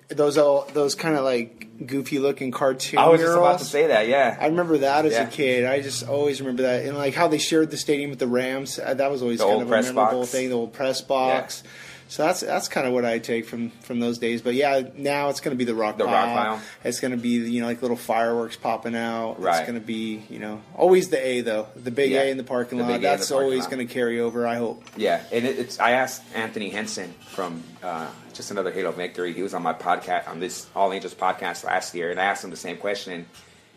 those 0.09 0.37
all 0.37 0.67
those 0.73 0.95
kind 0.95 1.15
of 1.17 1.23
like 1.23 1.85
goofy 1.85 2.19
looking 2.19 2.51
cartoon. 2.51 2.97
I 2.99 3.07
was 3.09 3.21
just 3.21 3.37
about 3.37 3.59
to 3.59 3.65
say 3.65 3.87
that. 3.87 4.07
Yeah, 4.07 4.35
I 4.39 4.47
remember 4.47 4.79
that 4.79 5.05
as 5.05 5.13
Yeah. 5.13 5.27
a 5.27 5.31
kid. 5.31 5.65
I 5.65 5.81
just 5.81 6.07
always 6.07 6.39
remember 6.41 6.63
that, 6.63 6.85
and 6.85 6.97
like 6.97 7.13
how 7.13 7.27
they 7.27 7.37
shared 7.37 7.71
the 7.71 7.77
stadium 7.77 8.09
with 8.09 8.19
the 8.19 8.27
Rams. 8.27 8.79
Uh, 8.79 8.93
that 8.95 9.11
was 9.11 9.21
always 9.21 9.39
The 9.39 9.45
kind 9.47 9.61
of 9.61 9.67
a 9.67 9.81
memorable 9.81 10.19
box. 10.21 10.31
thing. 10.31 10.49
The 10.49 10.55
old 10.55 10.73
press 10.73 11.01
box. 11.01 11.63
So 12.09 12.23
that's 12.23 12.39
that's 12.39 12.67
kind 12.69 12.87
of 12.87 12.93
what 12.93 13.03
I 13.03 13.19
take 13.19 13.45
from 13.45 13.69
from 13.81 13.99
those 13.99 14.17
days. 14.17 14.41
But 14.41 14.53
yeah, 14.55 14.81
now 14.95 15.27
it's 15.29 15.41
going 15.41 15.55
to 15.55 15.57
be 15.57 15.65
the 15.65 15.75
rock 15.75 15.97
The 15.97 16.05
pile. 16.05 16.13
rock 16.35 16.45
pile. 16.59 16.61
It's 16.83 16.99
going 17.01 17.11
to 17.11 17.17
be 17.17 17.29
you 17.49 17.59
know 17.61 17.67
like 17.67 17.81
little 17.81 17.97
fireworks 17.97 18.55
popping 18.55 18.95
out. 18.95 19.41
Right. 19.41 19.57
It's 19.59 19.67
going 19.69 19.79
to 19.79 19.85
be 19.85 20.23
you 20.29 20.39
know 20.39 20.61
always 20.75 21.09
the 21.09 21.25
A 21.25 21.41
though, 21.41 21.67
the 21.75 21.91
big 21.91 22.11
Yeah. 22.11 22.21
A 22.23 22.31
in 22.31 22.37
the 22.37 22.43
parking 22.45 22.77
The 22.77 22.85
lot. 22.85 22.87
big 22.87 22.93
A 22.93 22.95
in 22.95 23.01
the 23.01 23.07
That's 23.17 23.29
parking 23.29 23.43
always 23.43 23.67
going 23.67 23.85
to 23.85 23.93
carry 23.93 24.19
over. 24.19 24.47
I 24.47 24.55
hope. 24.55 24.83
yeah. 24.95 25.21
And 25.31 25.45
it, 25.45 25.59
it's. 25.59 25.79
I 25.79 25.91
asked 25.91 26.23
Anthony 26.33 26.69
Henson 26.69 27.13
from 27.27 27.63
uh, 27.83 28.07
just 28.33 28.51
another 28.51 28.71
Halo 28.71 28.91
Victory. 28.91 29.33
He 29.33 29.41
was 29.43 29.53
on 29.53 29.61
my 29.63 29.73
podcast 29.73 30.29
on 30.29 30.39
this 30.39 30.65
All 30.75 30.93
Angels 30.93 31.13
podcast 31.13 31.63
last 31.65 31.93
year, 31.93 32.09
and 32.11 32.19
I 32.21 32.25
asked 32.25 32.43
him 32.43 32.51
the 32.51 32.55
same 32.57 32.77
question. 32.77 33.25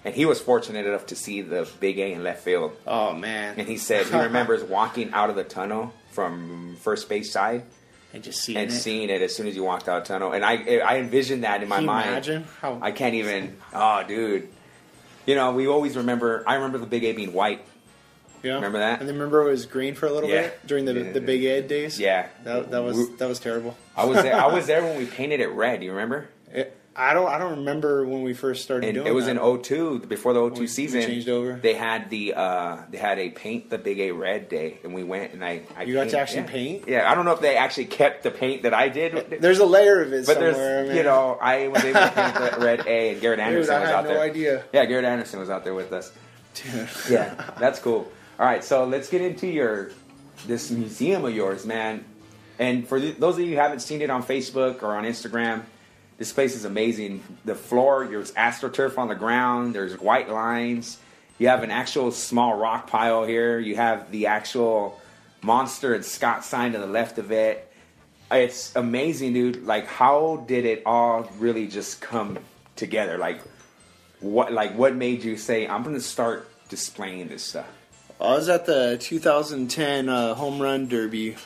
And 0.04 0.14
he 0.14 0.24
was 0.24 0.40
fortunate 0.40 0.86
enough 0.86 1.06
to 1.06 1.16
see 1.16 1.42
the 1.42 1.68
big 1.78 1.98
A 1.98 2.12
in 2.12 2.22
left 2.24 2.42
field. 2.42 2.72
Oh 2.86 3.12
man, 3.12 3.56
And 3.58 3.68
he 3.68 3.76
said 3.76 4.06
he 4.06 4.16
remembers 4.18 4.62
walking 4.62 5.12
out 5.12 5.28
of 5.30 5.36
the 5.36 5.44
tunnel 5.44 5.92
from 6.12 6.76
first 6.80 7.08
base 7.08 7.30
side 7.32 7.64
and 8.12 8.22
just 8.24 8.42
seeing 8.42 8.58
and 8.58 8.70
it. 8.70 8.74
seeing 8.74 9.08
it 9.10 9.22
as 9.22 9.34
soon 9.34 9.46
as 9.46 9.54
you 9.56 9.62
walked 9.64 9.88
out 9.88 9.98
of 10.02 10.04
tunnel. 10.06 10.32
And 10.32 10.44
I 10.44 10.78
I 10.78 10.98
envisioned 10.98 11.44
that 11.44 11.62
in 11.62 11.68
my 11.68 11.76
Can 11.76 11.82
you 11.84 11.86
mind. 11.86 12.08
imagine 12.08 12.44
how 12.60 12.78
I 12.82 12.90
can't 12.92 13.14
even. 13.14 13.56
Oh, 13.72 14.02
dude. 14.06 14.48
You 15.26 15.34
know, 15.34 15.52
we 15.52 15.66
always 15.68 15.96
remember. 15.96 16.42
I 16.46 16.54
remember 16.54 16.78
the 16.78 16.86
Big 16.86 17.04
A 17.04 17.12
being 17.12 17.32
white. 17.32 17.64
yeah. 18.42 18.54
remember 18.54 18.78
that? 18.78 19.00
And 19.00 19.08
then 19.08 19.16
remember 19.16 19.46
it 19.46 19.50
was 19.50 19.66
green 19.66 19.94
for 19.94 20.06
a 20.06 20.12
little 20.12 20.28
Yeah. 20.30 20.42
bit 20.42 20.66
during 20.66 20.84
the 20.86 20.94
Yeah. 20.94 21.12
the 21.12 21.20
Big 21.20 21.44
Ed 21.44 21.68
days. 21.68 22.00
Yeah, 22.00 22.26
That, 22.44 22.70
that 22.70 22.82
was 22.82 22.96
We- 22.96 23.16
that 23.16 23.28
was 23.28 23.38
terrible. 23.38 23.76
I 23.96 24.06
was 24.06 24.22
there. 24.22 24.34
I 24.34 24.46
was 24.46 24.66
there 24.70 24.82
when 24.82 24.96
we 24.98 25.04
painted 25.06 25.40
it 25.40 25.48
red. 25.48 25.80
Do 25.80 25.86
You 25.86 25.92
remember? 25.92 26.28
It, 26.52 26.76
I 26.96 27.14
don't 27.14 27.28
I 27.28 27.38
don't 27.38 27.58
remember 27.58 28.04
when 28.04 28.22
we 28.22 28.34
first 28.34 28.62
started 28.64 28.86
And 28.88 28.94
doing 28.96 29.06
it 29.06 29.10
It 29.10 29.12
was 29.14 29.26
that. 29.26 29.36
in 29.36 29.62
02, 29.62 30.00
before 30.00 30.32
the 30.32 30.40
02 30.40 30.54
We- 30.54 30.60
we 30.62 30.66
season. 30.66 31.02
changed 31.02 31.28
over. 31.28 31.52
They 31.54 31.74
had 31.74 32.10
the 32.10 32.34
uh, 32.34 32.78
they 32.90 32.98
had 32.98 33.18
a 33.20 33.30
paint 33.30 33.70
the 33.70 33.78
Big 33.78 34.00
A 34.00 34.10
red 34.10 34.48
day, 34.48 34.78
and 34.82 34.92
we 34.92 35.04
went 35.04 35.32
and 35.32 35.44
I. 35.44 35.62
I 35.76 35.84
You 35.84 35.94
got 35.94 36.08
to 36.10 36.18
actually 36.18 36.40
yeah. 36.42 36.46
paint? 36.50 36.84
Yeah, 36.88 37.10
I 37.10 37.14
don't 37.14 37.24
know 37.24 37.32
if 37.32 37.40
they 37.40 37.56
actually 37.56 37.86
kept 37.86 38.24
the 38.24 38.30
paint 38.32 38.64
that 38.64 38.74
I 38.74 38.88
did. 38.88 39.40
There's 39.40 39.60
a 39.60 39.64
layer 39.64 40.02
of 40.02 40.12
it 40.12 40.26
But 40.26 40.34
somewhere. 40.34 40.52
there's, 40.52 40.88
man. 40.88 40.96
you 40.96 41.02
know, 41.04 41.38
I 41.40 41.68
was 41.68 41.84
able 41.84 42.00
to 42.00 42.08
paint 42.10 42.34
the 42.34 42.56
red 42.64 42.86
A, 42.86 43.10
and 43.12 43.20
Garrett 43.20 43.38
Dude, 43.38 43.46
Anderson 43.46 43.74
I 43.74 43.80
was 43.80 43.88
had 43.88 43.94
out 43.94 44.04
no 44.04 44.10
there. 44.14 44.20
idea. 44.22 44.64
Yeah, 44.72 44.84
Garrett 44.84 45.04
Anderson 45.06 45.38
was 45.40 45.48
out 45.48 45.64
there 45.64 45.74
with 45.74 45.92
us. 45.92 46.12
Yeah, 47.08 47.34
that's 47.58 47.78
cool. 47.78 48.10
All 48.38 48.46
right, 48.46 48.64
so 48.64 48.84
let's 48.84 49.08
get 49.08 49.20
into 49.22 49.46
your 49.46 49.90
this 50.46 50.70
museum 50.70 51.24
of 51.24 51.34
yours, 51.34 51.64
man. 51.64 52.04
And 52.58 52.86
for 52.88 52.98
th- 52.98 53.16
those 53.18 53.36
of 53.36 53.40
you 53.44 53.50
who 53.54 53.56
haven't 53.60 53.80
seen 53.80 54.02
it 54.02 54.10
on 54.10 54.22
Facebook 54.22 54.82
or 54.82 54.94
on 54.96 55.04
Instagram, 55.04 55.62
this 56.20 56.34
place 56.34 56.54
is 56.54 56.66
amazing. 56.66 57.22
The 57.46 57.54
floor, 57.54 58.06
there's 58.06 58.32
astroturf 58.32 58.98
on 58.98 59.08
the 59.08 59.14
ground. 59.14 59.74
There's 59.74 59.98
white 59.98 60.28
lines. 60.28 60.98
You 61.38 61.48
have 61.48 61.62
an 61.62 61.70
actual 61.70 62.12
small 62.12 62.58
rock 62.58 62.88
pile 62.88 63.24
here. 63.24 63.58
You 63.58 63.76
have 63.76 64.10
the 64.10 64.26
actual 64.26 65.00
monster 65.40 65.94
and 65.94 66.04
Scott 66.04 66.44
sign 66.44 66.72
to 66.72 66.78
the 66.78 66.86
left 66.86 67.16
of 67.16 67.32
it. 67.32 67.72
It's 68.30 68.76
amazing, 68.76 69.32
dude. 69.32 69.64
Like, 69.64 69.86
how 69.86 70.44
did 70.46 70.66
it 70.66 70.82
all 70.84 71.22
really 71.38 71.66
just 71.66 72.02
come 72.02 72.38
together? 72.76 73.16
Like, 73.16 73.40
what, 74.20 74.52
like, 74.52 74.76
what 74.76 74.94
made 74.94 75.24
you 75.24 75.38
say, 75.38 75.66
"I'm 75.66 75.82
to 75.84 76.00
start 76.02 76.50
displaying 76.68 77.28
this 77.28 77.44
stuff"? 77.44 77.66
I 78.20 78.32
was 78.32 78.50
at 78.50 78.66
the 78.66 78.98
2010 79.00 80.10
uh, 80.10 80.34
home 80.34 80.60
run 80.60 80.86
derby 80.86 81.36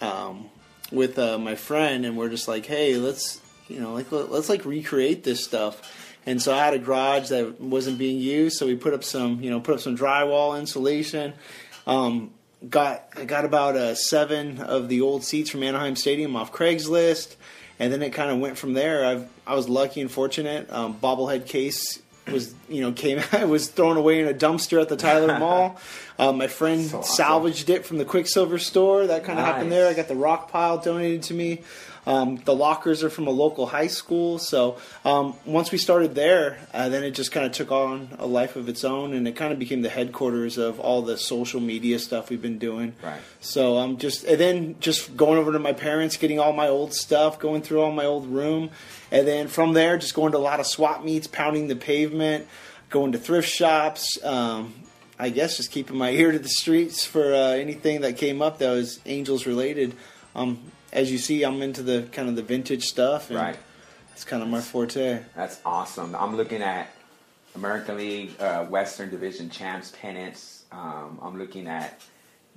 um, 0.00 0.48
with 0.90 1.18
uh, 1.18 1.36
my 1.36 1.54
friend, 1.54 2.06
and 2.06 2.16
we're 2.16 2.30
just 2.30 2.48
like, 2.48 2.64
hey, 2.64 2.96
let's 2.96 3.42
you 3.74 3.80
know, 3.80 3.92
like 3.92 4.10
let- 4.12 4.30
let's 4.30 4.48
like 4.48 4.64
recreate 4.64 5.24
this 5.24 5.44
stuff. 5.44 6.00
And 6.26 6.40
so 6.40 6.54
I 6.54 6.64
had 6.64 6.72
a 6.72 6.78
garage 6.78 7.28
that 7.28 7.60
wasn't 7.60 7.98
being 7.98 8.18
used, 8.18 8.56
so 8.56 8.66
we 8.66 8.76
put 8.76 8.94
up 8.94 9.04
some 9.04 9.42
you 9.42 9.50
know 9.50 9.60
put 9.60 9.74
up 9.74 9.80
some 9.80 9.96
drywall 9.96 10.58
insulation. 10.58 11.34
Um, 11.86 12.30
got 12.68 13.04
I 13.16 13.24
got 13.26 13.44
about 13.44 13.76
uh, 13.76 13.94
seven 13.94 14.58
of 14.60 14.88
the 14.88 15.02
old 15.02 15.22
seats 15.24 15.50
from 15.50 15.62
Anaheim 15.62 15.96
Stadium 15.96 16.34
off 16.34 16.50
Craigslist, 16.50 17.36
and 17.78 17.92
then 17.92 18.02
it 18.02 18.10
kind 18.14 18.30
of 18.30 18.38
went 18.38 18.56
from 18.56 18.72
there. 18.72 19.04
I've, 19.04 19.28
I 19.46 19.54
was 19.54 19.68
lucky 19.68 20.00
and 20.00 20.10
fortunate. 20.10 20.70
Um, 20.72 20.94
bobblehead 20.98 21.46
case 21.46 22.00
was 22.32 22.54
you 22.70 22.80
know 22.80 22.90
came 22.92 23.20
I 23.32 23.44
was 23.44 23.68
thrown 23.68 23.98
away 23.98 24.20
in 24.20 24.26
a 24.26 24.32
dumpster 24.32 24.80
at 24.80 24.88
the 24.88 24.96
Tyler 24.96 25.38
Mall. 25.38 25.76
Uh, 26.18 26.32
my 26.32 26.46
friend 26.46 26.86
So 26.86 27.00
awesome. 27.00 27.14
salvaged 27.16 27.68
it 27.68 27.84
from 27.84 27.98
the 27.98 28.04
Quiksilver 28.06 28.58
store. 28.58 29.08
That 29.08 29.24
kind 29.24 29.38
of 29.38 29.44
happened 29.44 29.70
there. 29.70 29.90
I 29.90 29.92
got 29.92 30.08
the 30.08 30.16
rock 30.16 30.50
pile 30.50 30.78
donated 30.78 31.24
to 31.24 31.34
me. 31.34 31.60
Um, 32.06 32.36
the 32.44 32.54
lockers 32.54 33.02
are 33.02 33.10
from 33.10 33.26
a 33.26 33.30
local 33.30 33.66
high 33.66 33.86
school. 33.86 34.38
So 34.38 34.76
um, 35.04 35.34
once 35.44 35.72
we 35.72 35.78
started 35.78 36.14
there, 36.14 36.58
uh, 36.72 36.88
then 36.88 37.02
it 37.02 37.12
just 37.12 37.32
kind 37.32 37.46
of 37.46 37.52
took 37.52 37.72
on 37.72 38.08
a 38.18 38.26
life 38.26 38.56
of 38.56 38.68
its 38.68 38.84
own, 38.84 39.14
and 39.14 39.26
it 39.26 39.36
kind 39.36 39.52
of 39.52 39.58
became 39.58 39.82
the 39.82 39.88
headquarters 39.88 40.58
of 40.58 40.78
all 40.80 41.02
the 41.02 41.16
social 41.16 41.60
media 41.60 41.98
stuff 41.98 42.30
we've 42.30 42.42
been 42.42 42.58
doing. 42.58 42.94
Right. 43.02 43.20
So 43.40 43.78
I'm 43.78 43.96
just 43.96 44.24
and 44.24 44.38
then 44.38 44.76
just 44.80 45.16
going 45.16 45.38
over 45.38 45.52
to 45.52 45.58
my 45.58 45.72
parents, 45.72 46.16
getting 46.16 46.38
all 46.38 46.52
my 46.52 46.68
old 46.68 46.94
stuff, 46.94 47.38
going 47.38 47.62
through 47.62 47.80
all 47.80 47.92
my 47.92 48.04
old 48.04 48.26
room, 48.26 48.70
and 49.10 49.26
then 49.26 49.48
from 49.48 49.72
there 49.72 49.96
just 49.98 50.14
going 50.14 50.32
to 50.32 50.38
a 50.38 50.40
lot 50.40 50.60
of 50.60 50.66
swap 50.66 51.04
meets, 51.04 51.26
pounding 51.26 51.68
the 51.68 51.76
pavement, 51.76 52.46
going 52.90 53.12
to 53.12 53.18
thrift 53.18 53.48
shops. 53.48 54.18
Um, 54.22 54.74
I 55.18 55.30
guess 55.30 55.56
just 55.56 55.70
keeping 55.70 55.96
my 55.96 56.10
ear 56.12 56.32
to 56.32 56.38
the 56.38 56.48
streets 56.48 57.04
for 57.04 57.34
uh, 57.34 57.52
anything 57.52 58.02
that 58.02 58.16
came 58.16 58.42
up 58.42 58.58
that 58.58 58.70
was 58.70 59.00
Angels 59.06 59.46
related. 59.46 59.94
Um, 60.34 60.58
as 60.94 61.10
you 61.12 61.18
see, 61.18 61.42
I'm 61.42 61.60
into 61.60 61.82
the 61.82 62.08
kind 62.12 62.28
of 62.28 62.36
the 62.36 62.42
vintage 62.42 62.84
stuff, 62.84 63.28
and 63.28 63.38
Right. 63.38 63.58
It's 64.12 64.24
kind 64.24 64.44
of 64.44 64.48
my 64.48 64.60
forte. 64.60 65.20
That's 65.34 65.60
awesome. 65.66 66.14
I'm 66.14 66.36
looking 66.36 66.62
at 66.62 66.88
American 67.56 67.96
League 67.96 68.40
uh, 68.40 68.64
Western 68.64 69.10
Division 69.10 69.50
champs 69.50 69.92
pennants. 70.00 70.64
Um, 70.70 71.18
I'm 71.20 71.36
looking 71.36 71.66
at 71.66 72.00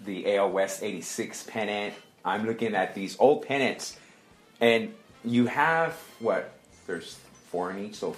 the 0.06 0.36
AL 0.36 0.52
West 0.52 0.84
'86 0.84 1.44
pennant. 1.50 1.96
I'm 2.24 2.46
looking 2.46 2.76
at 2.76 2.94
these 2.94 3.18
old 3.20 3.48
pennants, 3.48 3.98
and 4.62 4.94
you 5.26 5.48
have 5.48 5.94
what? 6.20 6.54
There's 6.86 7.18
four 7.50 7.72
in 7.72 7.86
each. 7.86 7.96
So, 7.96 8.16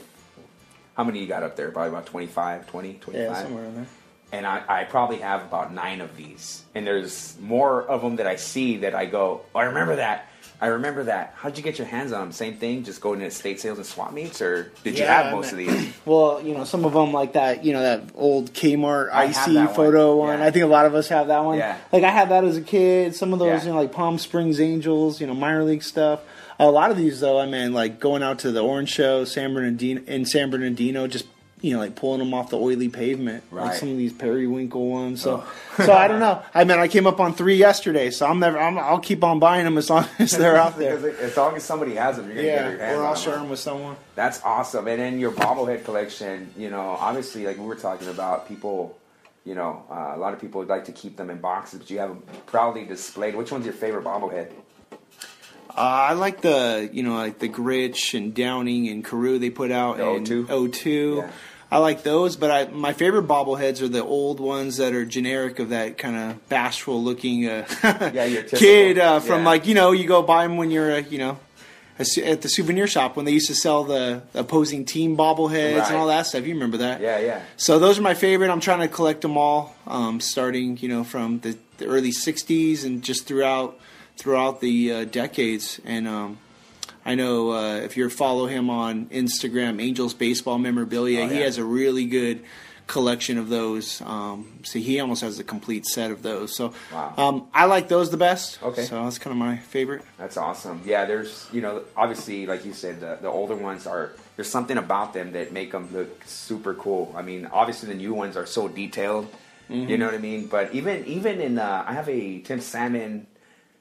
how 0.98 1.06
many 1.06 1.20
you 1.22 1.28
got 1.28 1.44
up 1.44 1.56
there? 1.56 1.72
Probably 1.72 1.90
about 1.90 2.08
25, 2.08 2.68
20, 2.68 2.94
25. 2.96 3.16
Yeah, 3.16 3.42
somewhere 3.42 3.66
in 3.66 3.76
there. 3.76 3.88
And 4.32 4.46
I, 4.46 4.64
I 4.68 4.84
probably 4.84 5.18
have 5.18 5.42
about 5.42 5.74
nine 5.74 6.02
of 6.02 6.16
these. 6.16 6.64
And 6.76 6.86
there's 6.86 7.36
more 7.42 7.82
of 7.84 8.02
them 8.02 8.18
that 8.18 8.28
I 8.28 8.36
see 8.36 8.78
that 8.78 8.94
I 8.96 9.06
go, 9.06 9.42
oh, 9.56 9.60
I 9.60 9.64
remember 9.66 9.96
that. 9.98 10.26
I 10.62 10.68
remember 10.68 11.06
that. 11.06 11.34
How'd 11.38 11.56
you 11.58 11.64
get 11.64 11.78
your 11.78 11.88
hands 11.88 12.12
on 12.12 12.20
them? 12.20 12.32
Same 12.34 12.58
thing, 12.58 12.84
just 12.84 13.00
going 13.00 13.20
to 13.22 13.28
estate 13.28 13.62
sales 13.62 13.78
and 13.78 13.88
swap 13.88 14.12
meets, 14.12 14.42
or 14.42 14.74
did 14.84 14.98
you 14.98 15.06
Yeah, 15.06 15.24
have 15.24 15.32
most 15.34 15.54
of 15.54 15.58
these? 15.58 15.94
Well, 16.06 16.42
you 16.42 16.54
know, 16.54 16.66
some 16.66 16.84
of 16.84 16.92
them 16.92 17.14
like 17.14 17.34
that, 17.34 17.64
you 17.64 17.72
know, 17.72 17.82
that 17.82 18.02
old 18.14 18.52
Kmart 18.54 19.10
I 19.12 19.28
have 19.28 19.38
icy 19.38 19.56
one. 19.56 19.68
photo 19.70 20.16
one. 20.18 20.40
Yeah. 20.40 20.46
I 20.46 20.52
think 20.52 20.66
a 20.66 20.68
lot 20.68 20.86
of 20.86 20.96
us 20.96 21.08
have 21.08 21.28
that 21.28 21.46
one. 21.46 21.60
Yeah. 21.60 21.78
Like 21.94 22.04
I 22.04 22.10
had 22.10 22.30
that 22.30 22.44
as 22.44 22.58
a 22.58 22.62
kid. 22.62 23.16
Some 23.16 23.32
of 23.32 23.40
those, 23.40 23.48
Yeah. 23.62 23.64
you 23.64 23.70
know, 23.70 23.76
like 23.78 23.94
Palm 23.94 24.18
Springs 24.18 24.60
Angels, 24.60 25.22
you 25.22 25.28
know, 25.28 25.34
minor 25.34 25.64
league 25.64 25.84
stuff. 25.84 26.20
A 26.60 26.70
lot 26.70 26.92
of 26.92 26.98
these, 26.98 27.22
though, 27.22 27.40
I 27.40 27.46
mean, 27.46 27.72
like 27.74 28.02
going 28.02 28.22
out 28.22 28.40
to 28.40 28.52
the 28.52 28.62
Orange 28.62 28.90
Show, 28.90 29.24
San 29.24 29.54
Bernardino, 29.54 30.02
in 30.08 30.26
San 30.26 30.50
Bernardino, 30.50 31.08
just 31.08 31.26
you 31.62 31.74
know, 31.74 31.80
like 31.80 31.96
pulling 31.96 32.20
them 32.20 32.34
off 32.34 32.50
the 32.50 32.58
oily 32.58 32.90
pavement, 32.90 33.44
like 33.52 33.74
some 33.76 33.90
of 33.90 33.98
these 33.98 34.14
periwinkle 34.14 34.88
ones. 34.90 35.22
So, 35.22 35.44
Oh. 35.78 35.84
so 35.86 35.94
I 35.94 36.08
don't 36.10 36.20
know. 36.20 36.42
I 36.54 36.64
mean, 36.64 36.80
I 36.80 36.88
came 36.88 37.06
up 37.08 37.20
on 37.20 37.34
three 37.34 37.56
yesterday, 37.58 38.12
so 38.12 38.26
I'm 38.28 38.40
never. 38.40 38.58
I'm, 38.60 38.78
I'll 38.78 39.00
keep 39.00 39.24
on 39.24 39.40
buying 39.40 39.66
them 39.66 39.78
as 39.78 39.90
long 39.90 40.06
as 40.20 40.32
they're 40.32 40.56
out 40.56 40.78
there. 40.78 40.96
as 40.98 41.36
long 41.36 41.56
as 41.56 41.64
somebody 41.64 41.96
has 41.96 42.18
them, 42.18 42.28
you're 42.28 42.36
gonna 42.36 42.48
get 42.48 42.66
your 42.66 42.78
Yeah, 42.78 42.86
hands 42.86 43.00
or 43.00 43.06
I'll 43.06 43.16
share 43.16 43.36
them 43.36 43.50
with 43.50 43.60
someone. 43.60 43.96
That's 44.16 44.42
awesome. 44.44 44.88
And 44.88 45.00
then 45.00 45.20
your 45.20 45.32
bobblehead 45.32 45.84
collection, 45.86 46.54
you 46.58 46.70
know, 46.70 46.98
obviously, 47.00 47.46
like 47.46 47.58
we 47.58 47.66
were 47.66 47.76
talking 47.76 48.08
about, 48.08 48.48
people, 48.48 48.98
you 49.46 49.56
know, 49.56 49.84
uh, 49.92 50.14
a 50.16 50.18
lot 50.18 50.34
of 50.34 50.40
people 50.42 50.60
would 50.60 50.70
like 50.70 50.86
to 50.86 50.92
keep 50.92 51.18
them 51.18 51.30
in 51.30 51.40
boxes, 51.40 51.80
but 51.80 51.90
you 51.90 52.00
have 52.00 52.10
them 52.10 52.24
proudly 52.46 52.86
displayed. 52.86 53.36
Which 53.36 53.52
one's 53.52 53.66
your 53.66 53.74
favorite 53.74 54.04
bobblehead? 54.06 54.52
Uh, 55.70 55.82
I 56.10 56.14
like 56.14 56.42
the 56.42 56.90
you 56.92 57.04
know 57.04 57.14
like 57.16 57.40
the 57.40 57.48
Grich 57.48 58.14
and 58.18 58.34
Downing 58.34 58.88
and 58.90 59.06
Carew 59.06 59.38
they 59.38 59.52
put 59.52 59.72
out 59.72 59.98
The 59.98 60.10
in 60.16 60.26
02? 60.26 60.70
02. 60.72 61.16
Yeah. 61.18 61.32
I 61.72 61.78
like 61.78 62.02
those, 62.04 62.36
but 62.36 62.50
I, 62.50 62.66
my 62.72 62.94
favorite 62.94 63.28
bobbleheads 63.28 63.82
are 63.84 63.88
the 63.88 64.04
old 64.04 64.40
ones 64.40 64.78
that 64.78 64.94
are 64.94 65.06
generic 65.06 65.60
of 65.60 65.70
that 65.70 65.98
kind 66.00 66.16
of 66.16 66.50
bashful 66.50 67.04
looking 67.04 67.48
uh, 67.48 67.68
Yeah, 68.14 68.42
kid 68.44 68.98
uh, 68.98 69.20
from 69.20 69.42
yeah. 69.42 69.46
like 69.50 69.68
you 69.68 69.76
know 69.76 69.92
you 69.92 70.08
go 70.08 70.22
buy 70.24 70.44
them 70.48 70.58
when 70.58 70.72
you're 70.72 70.92
uh, 70.92 70.98
you 70.98 71.20
know 71.20 71.38
a 72.00 72.06
at 72.26 72.42
the 72.42 72.48
souvenir 72.50 72.88
shop 72.88 73.16
when 73.16 73.26
they 73.26 73.34
used 73.34 73.48
to 73.50 73.54
sell 73.56 73.84
the 73.84 74.24
opposing 74.34 74.84
team 74.86 75.16
bobbleheads 75.16 75.78
Right. 75.80 75.88
and 75.90 75.96
all 75.98 76.08
that 76.08 76.26
stuff. 76.26 76.46
You 76.48 76.54
remember 76.56 76.78
that? 76.78 77.02
Yeah, 77.02 77.20
yeah. 77.20 77.42
So 77.58 77.78
those 77.78 78.00
are 78.00 78.02
my 78.02 78.14
favorite. 78.16 78.50
I'm 78.50 78.62
trying 78.62 78.80
to 78.80 78.88
collect 78.88 79.22
them 79.22 79.38
all, 79.38 79.76
um, 79.86 80.20
starting 80.22 80.78
you 80.78 80.88
know 80.90 81.04
from 81.04 81.40
the, 81.42 81.56
the 81.78 81.86
early 81.86 82.12
'60s 82.12 82.84
and 82.84 83.04
just 83.04 83.28
throughout 83.28 83.78
throughout 84.18 84.60
the 84.60 84.92
uh, 84.94 85.04
decades. 85.06 85.80
And 85.86 86.08
um, 86.08 86.38
I 87.06 87.16
know 87.16 87.52
uh, 87.52 87.76
if 87.78 87.98
you 87.98 88.10
follow 88.10 88.46
him 88.48 88.70
on 88.70 89.06
Instagram, 89.08 89.82
Angels 89.82 90.14
Baseball 90.14 90.58
Memorabilia, 90.58 91.22
Oh, 91.24 91.28
he 91.28 91.38
has 91.42 91.58
a 91.58 91.64
really 91.64 92.06
good 92.06 92.44
collection 92.88 93.38
of 93.38 93.50
those. 93.50 94.02
Um, 94.02 94.60
so 94.64 94.80
he 94.80 95.00
almost 95.00 95.22
has 95.22 95.38
a 95.40 95.44
complete 95.44 95.86
set 95.86 96.10
of 96.12 96.24
those. 96.24 96.56
So 96.56 96.74
Wow. 96.92 97.14
um, 97.18 97.48
I 97.54 97.66
like 97.66 97.88
those 97.88 98.10
the 98.10 98.18
best. 98.18 98.62
Okay. 98.64 98.84
So 98.84 99.04
that's 99.04 99.20
kind 99.20 99.32
of 99.32 99.38
my 99.38 99.58
favorite. 99.58 100.02
That's 100.18 100.38
awesome. 100.38 100.82
Yeah, 100.86 101.06
there's, 101.06 101.48
you 101.52 101.62
know, 101.62 101.84
obviously, 101.96 102.48
like 102.48 102.66
you 102.66 102.74
said, 102.74 103.00
the, 103.00 103.18
the 103.22 103.28
older 103.28 103.56
ones 103.56 103.86
are, 103.86 104.12
there's 104.36 104.50
something 104.50 104.78
about 104.78 105.14
them 105.14 105.34
that 105.34 105.54
make 105.54 105.72
them 105.72 105.90
look 105.94 106.24
super 106.26 106.74
cool. 106.74 107.14
I 107.16 107.22
mean, 107.22 107.46
obviously, 107.52 107.90
the 107.90 107.96
new 107.96 108.14
ones 108.14 108.36
are 108.36 108.46
so 108.48 108.68
detailed. 108.68 109.28
You 109.72 110.00
know 110.00 110.08
what 110.08 110.16
I 110.16 110.20
mean? 110.20 110.48
But 110.48 110.74
even, 110.74 111.06
even 111.06 111.40
in, 111.40 111.60
uh, 111.60 111.84
I 111.88 111.94
have 111.94 112.10
a 112.10 112.40
Tim 112.40 112.60
Salmon 112.60 113.28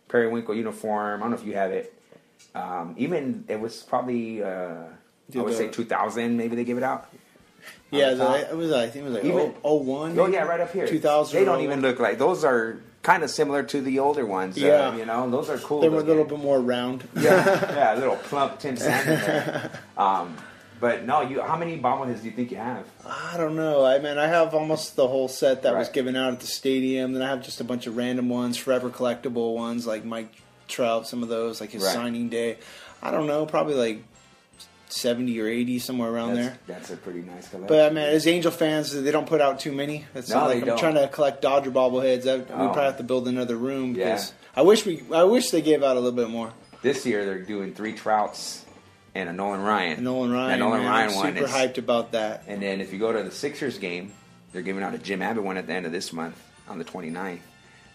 periwinkle 0.08 0.54
uniform. 0.54 1.20
I 1.20 1.25
don't 1.25 1.30
know 1.30 1.38
if 1.38 1.46
you 1.46 1.54
have 1.54 1.70
it. 1.72 1.97
Um, 2.54 2.95
even, 2.99 3.45
it 3.49 3.61
was 3.61 3.83
probably, 3.83 4.42
uh, 4.42 4.75
I 5.35 5.38
would 5.40 5.54
say 5.54 5.68
2000, 5.68 6.37
maybe 6.37 6.57
they 6.57 6.64
gave 6.64 6.76
it 6.78 6.83
out. 6.83 7.09
Yeah, 7.90 8.11
it 8.11 8.57
was 8.57 8.73
I 8.73 8.88
think 8.88 9.04
it 9.04 9.09
was 9.09 9.14
like 9.14 9.25
Even- 9.25 9.54
oh, 9.64 9.76
01. 9.76 10.18
Oh 10.18 10.26
yeah, 10.26 10.42
right 10.45 10.61
up 10.61 10.73
here. 10.73 10.87
2000. 10.87 11.38
They 11.38 11.45
don't 11.45 11.61
even 11.62 11.80
look 11.80 11.99
like 11.99 12.18
those 12.18 12.45
are 12.45 12.78
kind 13.02 13.23
of 13.23 13.30
similar 13.30 13.62
to 13.62 13.80
the 13.80 13.99
older 13.99 14.26
ones. 14.26 14.57
uh, 14.59 14.61
Yeah. 14.61 14.97
you 14.97 15.07
know, 15.07 15.30
those 15.30 15.49
are 15.49 15.59
cool. 15.59 15.80
They 15.80 15.88
were 15.88 16.00
a 16.00 16.04
little 16.04 16.25
bit 16.25 16.38
more 16.38 16.61
round. 16.61 17.09
yeah, 17.16 17.45
yeah, 17.75 17.95
a 17.95 17.99
little 17.99 18.16
plump 18.16 18.59
Tim 18.59 18.76
Salmon 18.76 19.07
there. 19.21 19.71
Um, 19.97 20.37
but 20.80 21.04
no, 21.07 21.23
you. 21.23 21.40
How 21.42 21.57
many 21.57 21.76
bobbleheads 21.78 22.21
do 22.21 22.26
you 22.26 22.30
think 22.33 22.52
you 22.52 22.57
have? 22.59 22.87
I 23.04 23.37
don't 23.37 23.57
know. 23.57 23.85
I 23.85 23.99
mean, 23.99 24.16
I 24.16 24.28
have 24.28 24.54
almost 24.54 24.95
the 24.95 25.09
whole 25.09 25.26
set 25.26 25.62
that 25.62 25.75
was 25.75 25.88
given 25.88 26.14
out 26.14 26.35
at 26.35 26.40
the 26.40 26.47
stadium. 26.47 27.14
Then 27.14 27.23
I 27.23 27.30
have 27.30 27.42
just 27.42 27.61
a 27.61 27.64
bunch 27.64 27.87
of 27.88 27.97
random 27.97 28.28
ones, 28.28 28.57
forever 28.57 28.88
collectible 28.88 29.54
ones, 29.57 29.88
like 29.88 30.04
Mike 30.04 30.33
Trout, 30.68 31.06
some 31.08 31.22
of 31.22 31.28
those, 31.28 31.60
like 31.60 31.70
his 31.72 31.82
Right. 31.82 31.92
signing 31.94 32.28
day. 32.28 32.58
I 33.02 33.10
don't 33.10 33.26
know, 33.26 33.46
probably 33.46 33.75
like 33.75 34.02
seventy 34.88 35.38
or 35.40 35.46
eighty, 35.46 35.78
somewhere 35.78 36.10
around 36.10 36.34
That's, 36.34 36.48
there. 36.48 36.58
that's 36.66 36.90
a 36.90 36.96
pretty 36.96 37.20
nice 37.20 37.48
collection. 37.48 37.66
But 37.68 37.87
I 37.90 37.94
mean, 37.94 38.04
as 38.04 38.26
Angel 38.26 38.50
fans, 38.50 38.92
they 38.92 39.11
don't 39.11 39.26
put 39.26 39.40
out 39.40 39.61
too 39.61 39.72
many. 39.72 40.07
It's 40.14 40.31
No, 40.31 40.46
like 40.46 40.61
I'm 40.62 40.64
don't. 40.66 40.78
trying 40.78 40.94
to 40.94 41.09
collect 41.09 41.42
Dodger 41.42 41.70
bobbleheads. 41.70 42.26
I, 42.26 42.37
We 42.37 42.42
Oh. 42.44 42.46
probably 42.68 42.83
have 42.85 42.96
to 42.98 43.02
build 43.02 43.28
another 43.28 43.57
room 43.57 43.94
Yeah. 43.94 44.04
because 44.14 44.33
I 44.57 44.62
wish 44.62 44.87
we, 44.87 45.02
I 45.12 45.24
wish 45.24 45.50
they 45.50 45.61
gave 45.62 45.83
out 45.83 45.96
a 45.96 46.00
little 46.00 46.16
bit 46.16 46.31
more. 46.31 46.52
this 46.81 47.04
year 47.04 47.24
they're 47.24 47.40
doing 47.40 47.74
three 47.74 47.92
Trouts 47.92 48.64
and 49.14 49.28
a 49.28 49.33
Nolan 49.33 49.62
Ryan. 49.62 49.94
And 49.94 50.04
Nolan 50.04 50.31
Ryan, 50.33 50.48
That 50.50 50.59
Nolan 50.64 50.81
man, 50.83 50.88
Ryan 50.90 51.11
I'm 51.11 51.16
one 51.16 51.35
super 51.35 51.48
hyped 51.48 51.76
about 51.78 52.12
that. 52.12 52.44
And 52.46 52.62
then 52.62 52.81
if 52.81 52.92
you 52.92 52.98
go 53.00 53.12
to 53.12 53.22
the 53.22 53.31
Sixers 53.33 53.78
game, 53.78 54.12
they're 54.52 54.62
giving 54.62 54.83
out 54.83 54.94
a 54.94 54.98
Jim 54.98 55.20
Abbott 55.20 55.42
one 55.44 55.57
at 55.59 55.66
the 55.66 55.72
end 55.74 55.87
of 55.87 55.92
this 55.92 56.12
month 56.12 56.40
on 56.68 56.78
the 56.78 56.85
29th. 56.85 57.40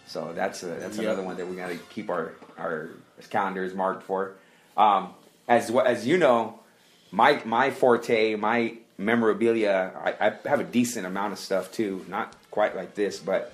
So 0.06 0.32
that's 0.34 0.62
a, 0.62 0.66
that's 0.66 0.96
Yep. 0.96 1.06
another 1.06 1.22
one 1.22 1.36
that 1.36 1.48
we 1.48 1.56
got 1.56 1.68
to 1.70 1.76
keep 1.90 2.10
our 2.10 2.32
our 2.58 2.90
calendars 3.30 3.74
marked 3.74 4.02
for. 4.04 4.34
Um, 4.76 5.14
as 5.48 5.70
as 5.70 6.06
you 6.06 6.18
know, 6.18 6.60
my 7.10 7.40
my 7.44 7.70
forte, 7.70 8.34
my 8.36 8.76
memorabilia, 8.98 9.92
I, 9.96 10.28
I 10.28 10.48
have 10.48 10.60
a 10.60 10.64
decent 10.64 11.06
amount 11.06 11.32
of 11.32 11.38
stuff 11.38 11.72
too. 11.72 12.04
Not 12.08 12.34
quite 12.50 12.76
like 12.76 12.94
this, 12.94 13.18
but 13.18 13.52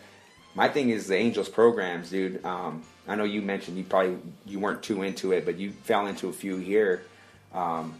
my 0.54 0.68
thing 0.68 0.90
is 0.90 1.06
the 1.06 1.16
Angels 1.16 1.48
programs, 1.48 2.10
dude. 2.10 2.44
Um, 2.44 2.82
I 3.08 3.14
know 3.16 3.24
you 3.24 3.42
mentioned 3.42 3.78
you 3.78 3.84
probably 3.84 4.18
you 4.44 4.58
weren't 4.60 4.82
too 4.82 5.02
into 5.02 5.32
it, 5.32 5.44
but 5.44 5.56
you 5.56 5.70
fell 5.70 6.06
into 6.06 6.28
a 6.28 6.32
few 6.32 6.56
here. 6.56 7.02
Um, 7.54 7.94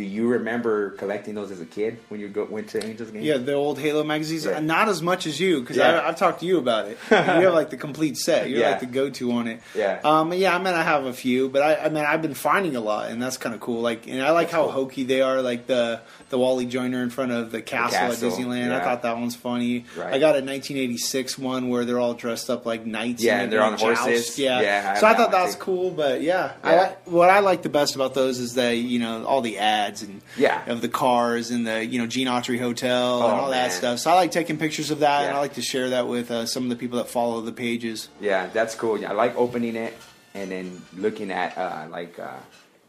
do 0.00 0.06
you 0.06 0.28
remember 0.28 0.90
collecting 0.92 1.34
those 1.34 1.50
as 1.50 1.60
a 1.60 1.66
kid 1.66 1.98
when 2.08 2.20
you 2.20 2.28
go, 2.28 2.46
went 2.46 2.68
to 2.70 2.82
Angels 2.82 3.10
games? 3.10 3.22
Yeah, 3.22 3.36
the 3.36 3.52
old 3.52 3.78
Halo 3.78 4.02
magazines. 4.02 4.46
Yeah. 4.46 4.58
Not 4.60 4.88
as 4.88 5.02
much 5.02 5.26
as 5.26 5.38
you, 5.38 5.60
because 5.60 5.76
Yeah. 5.76 6.02
I've 6.02 6.16
talked 6.16 6.40
to 6.40 6.46
you 6.46 6.56
about 6.56 6.86
it. 6.86 6.96
you 7.10 7.16
have 7.18 7.52
like 7.52 7.68
the 7.68 7.76
complete 7.76 8.16
set. 8.16 8.48
You're 8.48 8.60
Yeah. 8.60 8.70
like 8.70 8.80
the 8.80 8.86
go-to 8.86 9.30
on 9.32 9.46
it. 9.46 9.60
Yeah. 9.74 10.00
Um. 10.02 10.32
Yeah. 10.32 10.54
I 10.54 10.58
mean, 10.58 10.72
I 10.72 10.82
have 10.82 11.04
a 11.04 11.12
few, 11.12 11.50
but 11.50 11.60
I, 11.60 11.76
I 11.84 11.88
mean, 11.90 12.02
I've 12.02 12.22
been 12.22 12.32
finding 12.32 12.76
a 12.76 12.80
lot, 12.80 13.10
and 13.10 13.20
that's 13.20 13.36
kind 13.36 13.54
of 13.54 13.60
cool. 13.60 13.82
Like, 13.82 14.06
and 14.08 14.22
I 14.22 14.30
like 14.30 14.50
how 14.50 14.68
hokey 14.70 15.04
they 15.04 15.20
are. 15.20 15.42
Like 15.42 15.66
the 15.66 16.00
the 16.30 16.38
Wally 16.38 16.64
Joyner 16.64 17.02
in 17.02 17.10
front 17.10 17.32
of 17.32 17.50
the 17.52 17.60
castle, 17.60 17.98
castle, 17.98 18.28
at 18.28 18.32
Disneyland. 18.38 18.72
I 18.72 18.82
thought 18.82 19.02
that 19.02 19.18
one's 19.18 19.36
funny. 19.36 19.84
Right. 19.98 20.14
I 20.14 20.18
got 20.18 20.36
a 20.36 20.40
1986 20.40 21.36
one 21.38 21.68
where 21.68 21.84
they're 21.84 21.98
all 21.98 22.14
dressed 22.14 22.48
up 22.48 22.64
like 22.64 22.86
knights. 22.86 23.22
Yeah, 23.22 23.40
and 23.40 23.52
they're 23.52 23.62
on 23.62 23.76
gonna 23.76 23.96
horses. 23.96 24.26
joust. 24.28 24.38
Yeah. 24.38 24.60
Yeah, 24.62 24.92
I 24.96 25.00
so 25.00 25.06
I 25.06 25.14
thought 25.14 25.32
that 25.32 25.44
was 25.44 25.56
cool, 25.56 25.90
but 25.90 26.22
yeah, 26.22 26.52
I 26.62 26.94
what 27.04 27.28
I 27.28 27.40
like 27.40 27.62
the 27.62 27.68
best 27.68 27.96
about 27.96 28.14
those 28.14 28.38
is 28.38 28.54
that 28.54 28.76
you 28.76 28.98
know 29.00 29.24
all 29.24 29.40
the 29.40 29.58
ads 29.58 29.89
and 30.02 30.22
Yeah. 30.36 30.64
of 30.70 30.80
the 30.80 30.88
cars 30.88 31.50
and 31.50 31.66
the 31.66 31.84
you 31.84 31.98
know 32.00 32.06
Gene 32.06 32.26
Autry 32.28 32.58
Hotel 32.58 33.22
and 33.22 33.32
Oh, 33.32 33.42
all 33.44 33.50
that 33.50 33.72
stuff. 33.72 33.98
So 33.98 34.10
I 34.10 34.14
like 34.14 34.30
taking 34.30 34.56
pictures 34.58 34.90
of 34.90 35.00
that, 35.00 35.26
and 35.26 35.36
I 35.36 35.40
like 35.40 35.54
to 35.54 35.62
share 35.62 35.90
that 35.90 36.06
with 36.08 36.30
uh, 36.30 36.46
some 36.46 36.62
of 36.64 36.70
the 36.70 36.76
people 36.76 36.98
that 36.98 37.08
follow 37.08 37.40
the 37.40 37.52
pages. 37.52 38.08
Yeah, 38.20 38.46
that's 38.46 38.74
cool. 38.74 38.98
Yeah, 39.00 39.10
I 39.10 39.14
like 39.14 39.36
opening 39.36 39.76
it 39.76 39.94
and 40.34 40.50
then 40.50 40.82
looking 40.96 41.30
at 41.30 41.58
uh, 41.58 41.86
like 41.90 42.18
uh, 42.18 42.36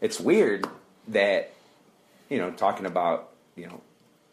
it's 0.00 0.18
weird 0.20 0.66
that 1.08 1.52
you 2.30 2.38
know 2.38 2.50
talking 2.52 2.86
about 2.86 3.30
you 3.56 3.66
know 3.66 3.80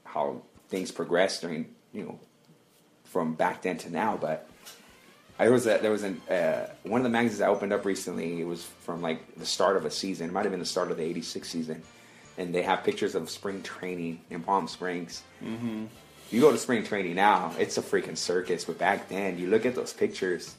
how 0.06 0.42
things 0.70 0.92
progress 0.92 1.42
during 1.42 1.74
you 1.94 2.04
know 2.04 2.20
from 3.06 3.34
back 3.34 3.62
then 3.64 3.78
to 3.80 3.90
now, 3.92 4.18
but. 4.20 4.46
I 5.42 5.48
was 5.48 5.66
a, 5.68 5.78
there 5.82 5.90
was 5.92 6.04
an 6.04 6.20
uh, 6.30 6.68
one 6.84 7.00
of 7.00 7.04
the 7.06 7.10
magazines 7.10 7.40
I 7.40 7.48
opened 7.48 7.72
up 7.72 7.86
recently. 7.86 8.42
It 8.42 8.44
was 8.44 8.66
from 8.82 9.02
like 9.02 9.36
the 9.38 9.46
start 9.46 9.78
of 9.78 9.86
a 9.86 9.90
season. 9.90 10.28
It 10.28 10.34
might 10.34 10.42
have 10.44 10.52
been 10.52 10.60
the 10.60 10.66
start 10.66 10.92
of 10.92 10.98
the 10.98 11.04
'86 11.04 11.48
season, 11.48 11.82
and 12.40 12.56
they 12.56 12.62
have 12.64 12.84
pictures 12.86 13.16
of 13.16 13.30
spring 13.30 13.62
training 13.62 14.22
in 14.30 14.42
Palm 14.42 14.68
Springs. 14.70 15.22
Mm-hmm. 15.44 15.86
You 16.32 16.42
go 16.42 16.52
to 16.52 16.58
spring 16.58 16.84
training 16.86 17.16
now, 17.16 17.54
it's 17.60 17.78
a 17.78 17.82
freaking 17.82 18.16
circus. 18.18 18.64
But 18.64 18.78
back 18.78 19.10
then, 19.10 19.38
you 19.38 19.48
look 19.48 19.66
at 19.66 19.76
those 19.76 19.92
pictures, 19.92 20.56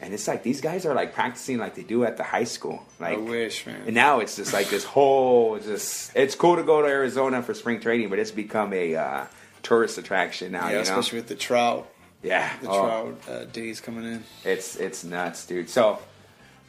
and 0.00 0.12
it's 0.12 0.26
like 0.26 0.42
these 0.42 0.60
guys 0.60 0.84
are 0.86 0.94
like 0.94 1.14
practicing 1.14 1.58
like 1.58 1.76
they 1.76 1.82
do 1.82 2.04
at 2.04 2.16
the 2.16 2.24
high 2.24 2.44
school. 2.44 2.84
Like, 2.98 3.18
I 3.18 3.20
wish, 3.20 3.64
man. 3.64 3.82
And 3.86 3.94
now 3.94 4.18
it's 4.20 4.34
just 4.34 4.52
like 4.52 4.70
this 4.70 4.82
whole 4.82 5.58
just. 5.60 6.10
It's 6.16 6.34
cool 6.34 6.56
to 6.56 6.64
go 6.64 6.82
to 6.82 6.88
Arizona 6.88 7.42
for 7.42 7.54
spring 7.54 7.80
training, 7.80 8.08
but 8.08 8.18
it's 8.18 8.32
become 8.32 8.72
a 8.72 8.96
uh, 8.96 9.24
tourist 9.62 9.98
attraction 9.98 10.52
now. 10.52 10.64
yeah, 10.64 10.68
you 10.70 10.74
know? 10.76 10.80
especially 10.82 11.20
with 11.20 11.28
the 11.28 11.36
trout, 11.36 11.88
yeah, 12.24 12.50
the 12.60 12.70
Oh. 12.70 12.82
trout 12.82 13.18
uh, 13.28 13.44
days 13.44 13.80
coming 13.80 14.04
in. 14.04 14.24
It's 14.44 14.74
it's 14.74 15.04
nuts, 15.04 15.46
dude. 15.46 15.70
So, 15.70 16.00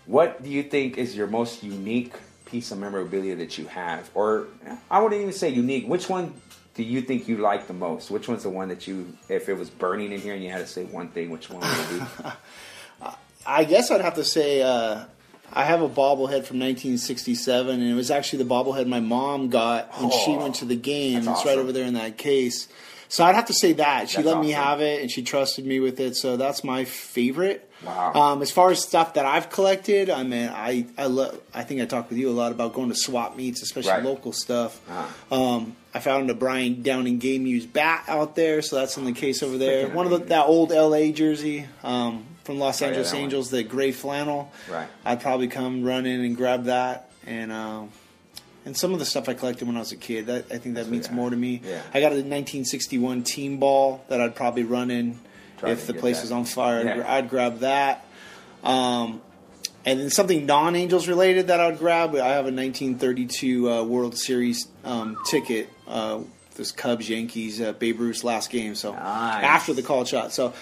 what 0.06 0.44
do 0.44 0.50
you 0.50 0.62
think 0.62 1.00
is 1.00 1.16
your 1.16 1.28
most 1.28 1.64
unique 1.64 2.14
piece 2.52 2.72
of 2.72 2.78
memorabilia 2.80 3.36
that 3.38 3.58
you 3.58 3.66
have, 3.68 4.10
or 4.14 4.48
I 4.90 5.02
wouldn't 5.02 5.22
even 5.22 5.34
say 5.34 5.50
unique? 5.50 5.88
Which 5.88 6.10
one 6.10 6.34
do 6.76 6.84
you 6.84 7.02
think 7.02 7.28
you 7.28 7.38
like 7.38 7.68
the 7.68 7.74
most? 7.74 8.12
Which 8.12 8.28
one's 8.28 8.44
the 8.44 8.50
one 8.50 8.68
that 8.70 8.88
you, 8.88 9.14
if 9.30 9.50
it 9.50 9.54
was 9.56 9.70
burning 9.70 10.12
in 10.12 10.20
here 10.22 10.34
and 10.34 10.44
you 10.44 10.50
had 10.52 10.60
to 10.60 10.68
say 10.68 10.84
one 10.84 11.10
thing, 11.10 11.30
which 11.30 11.50
one 11.50 11.62
would 11.62 11.70
it 11.70 12.00
be? 12.00 12.30
I 13.46 13.64
guess 13.64 13.90
I'd 13.90 14.02
have 14.02 14.16
to 14.16 14.24
say 14.24 14.62
uh, 14.62 15.06
I 15.52 15.64
have 15.66 15.82
a 15.82 15.90
bobblehead 15.90 16.46
from 16.46 16.60
1967, 16.60 17.82
and 17.82 17.90
it 17.90 17.96
was 17.96 18.12
actually 18.12 18.44
the 18.44 18.50
bobblehead 18.50 18.88
my 18.88 19.00
mom 19.00 19.50
got 19.50 19.92
when 20.00 20.12
she 20.12 20.32
Oh, 20.32 20.40
went 20.44 20.56
to 20.56 20.66
the 20.66 20.76
game. 20.76 21.28
It's 21.28 21.46
right 21.46 21.58
over 21.58 21.72
there 21.72 21.86
in 21.86 21.96
that 21.96 22.18
case. 22.18 22.68
So 23.10 23.26
I'd 23.26 23.36
have 23.36 23.46
to 23.48 23.54
say 23.54 23.74
that 23.74 24.10
she 24.10 24.18
That's 24.18 24.28
let 24.28 24.40
me 24.40 24.52
have 24.52 24.80
it, 24.82 25.02
and 25.02 25.12
she 25.12 25.24
trusted 25.24 25.66
me 25.66 25.80
with 25.80 26.00
it. 26.00 26.16
So 26.16 26.38
that's 26.38 26.64
my 26.64 26.86
favorite. 26.86 27.70
Wow. 27.86 28.14
Um, 28.14 28.42
as 28.42 28.52
far 28.52 28.70
as 28.72 28.82
stuff 28.82 29.16
that 29.16 29.26
I've 29.26 29.50
collected, 29.50 30.10
I 30.10 30.24
mean, 30.24 30.50
I 30.50 30.86
I 30.98 31.06
love. 31.08 31.40
I 31.54 31.64
think 31.64 31.82
I 31.82 31.86
talked 31.86 32.10
with 32.10 32.20
you 32.20 32.30
a 32.30 32.32
lot 32.32 32.52
about 32.52 32.74
going 32.74 32.90
to 32.90 32.96
swap 32.96 33.36
meets, 33.36 33.62
especially 33.64 33.92
Right. 33.92 34.04
local 34.04 34.34
stuff. 34.34 34.80
Uh-huh. 34.90 35.36
Um, 35.44 35.76
I 35.94 36.00
found 36.00 36.30
a 36.30 36.34
Brian 36.34 36.84
Downing 36.84 37.18
Game 37.18 37.46
Used 37.46 37.74
bat 37.74 38.04
out 38.08 38.36
there, 38.36 38.62
so 38.62 38.76
that's 38.78 38.98
in 38.98 39.06
the 39.06 39.12
case 39.14 39.42
over 39.44 39.58
there. 39.58 39.88
Freaking 39.88 39.94
One 39.94 40.06
of 40.06 40.12
the, 40.12 40.18
that 40.28 40.46
old 40.46 40.70
LA 40.72 41.12
jersey 41.12 41.66
um, 41.84 42.26
from 42.44 42.60
Los 42.60 42.82
Oh, 42.82 42.86
yeah, 42.86 42.90
Angeles 42.90 43.14
one. 43.14 43.22
Angels, 43.24 43.50
the 43.50 43.64
gray 43.64 43.92
flannel. 43.92 44.52
Right. 44.70 44.88
I'd 45.04 45.22
probably 45.22 45.48
come 45.48 45.84
run 45.84 46.06
in 46.06 46.22
and 46.22 46.38
grab 46.38 46.66
that, 46.66 47.10
and 47.26 47.52
um, 47.52 47.90
and 48.64 48.78
some 48.78 48.94
of 48.94 49.00
the 49.00 49.06
stuff 49.06 49.28
I 49.28 49.34
collected 49.34 49.68
when 49.68 49.76
I 49.76 49.80
was 49.80 49.92
a 49.92 49.98
kid. 49.98 50.28
That 50.28 50.46
I 50.52 50.60
think 50.60 50.76
that 50.76 50.88
means 50.88 51.08
yeah. 51.08 51.14
more 51.16 51.30
to 51.32 51.36
me. 51.36 51.62
Yeah. 51.66 51.82
I 51.94 52.00
got 52.00 52.12
a 52.12 52.22
1961 52.22 53.24
team 53.24 53.58
ball 53.58 54.04
that 54.08 54.22
I'd 54.22 54.36
probably 54.36 54.64
run 54.64 54.92
in 54.92 55.20
Try 55.62 55.72
if 55.72 55.88
the 55.88 55.94
place 55.94 56.18
that. 56.18 56.24
was 56.24 56.32
on 56.34 56.44
fire. 56.46 56.80
I'd, 56.88 56.96
gra- 56.96 57.10
I'd 57.10 57.30
grab 57.30 57.60
that. 57.60 58.06
Um, 58.64 59.22
and 59.86 60.00
then 60.00 60.10
something 60.10 60.46
non-Angels 60.46 61.08
related 61.08 61.48
that 61.48 61.60
I'd 61.60 61.80
grab. 61.80 62.14
I 62.16 62.30
have 62.30 62.46
a 62.46 62.52
1932 62.52 63.70
uh, 63.70 63.84
World 63.84 64.18
Series 64.18 64.68
um, 64.84 65.18
ticket. 65.26 65.70
Uh, 65.88 66.22
this 66.56 66.72
Cubs 66.72 67.10
Yankees 67.10 67.62
uh, 67.62 67.72
Babe 67.74 68.00
Ruth's 68.00 68.24
last 68.24 68.50
game. 68.50 68.76
So 68.76 68.92
Nice. 68.94 69.44
after 69.44 69.74
the 69.74 69.82
call 69.82 70.04
shot. 70.06 70.34
So 70.34 70.54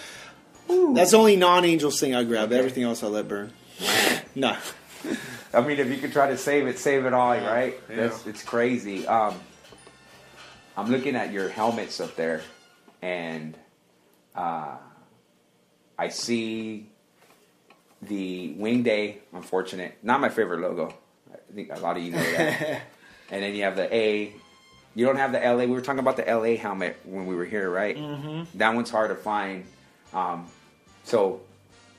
that's 0.94 1.10
the 1.10 1.16
only 1.18 1.36
non-Angels 1.36 1.98
thing 1.98 2.14
I 2.14 2.22
grab. 2.24 2.48
Okay. 2.50 2.58
Everything 2.58 2.84
else 2.84 3.02
I 3.02 3.08
let 3.08 3.26
burn. 3.28 3.52
no. 4.34 4.56
I 5.52 5.62
mean, 5.62 5.78
if 5.78 5.88
you 5.88 5.96
could 5.96 6.12
try 6.12 6.28
to 6.28 6.38
save 6.38 6.66
it, 6.68 6.78
save 6.78 7.06
it 7.06 7.12
all, 7.12 7.30
right? 7.32 7.74
Yeah. 7.88 7.96
That's 7.96 8.26
it's 8.26 8.42
crazy. 8.44 9.06
Um, 9.06 9.34
I'm 10.76 10.90
looking 10.90 11.16
at 11.16 11.32
your 11.32 11.48
helmets 11.48 12.00
up 12.00 12.14
there, 12.16 12.42
and 13.02 13.56
uh, 14.34 14.76
I 16.00 16.08
see 16.08 16.86
the 18.00 18.54
Wing 18.54 18.82
Day. 18.82 19.18
Unfortunate, 19.34 19.98
not 20.02 20.18
my 20.18 20.30
favorite 20.30 20.60
logo. 20.60 20.94
I 21.30 21.36
think 21.54 21.70
a 21.70 21.78
lot 21.78 21.98
of 21.98 22.02
you 22.02 22.12
know 22.12 22.18
that. 22.18 22.82
and 23.30 23.42
then 23.42 23.54
you 23.54 23.64
have 23.64 23.76
the 23.76 23.94
A. 23.94 24.32
You 24.94 25.04
don't 25.04 25.16
have 25.16 25.32
the 25.32 25.40
LA. 25.40 25.64
We 25.64 25.66
were 25.66 25.82
talking 25.82 25.98
about 25.98 26.16
the 26.16 26.24
LA 26.24 26.56
helmet 26.56 26.98
when 27.04 27.26
we 27.26 27.34
were 27.34 27.44
here, 27.44 27.68
right? 27.70 27.98
Mm-hmm. 27.98 28.56
That 28.56 28.74
one's 28.74 28.88
hard 28.88 29.10
to 29.10 29.14
find. 29.14 29.66
Um, 30.14 30.46
so 31.04 31.42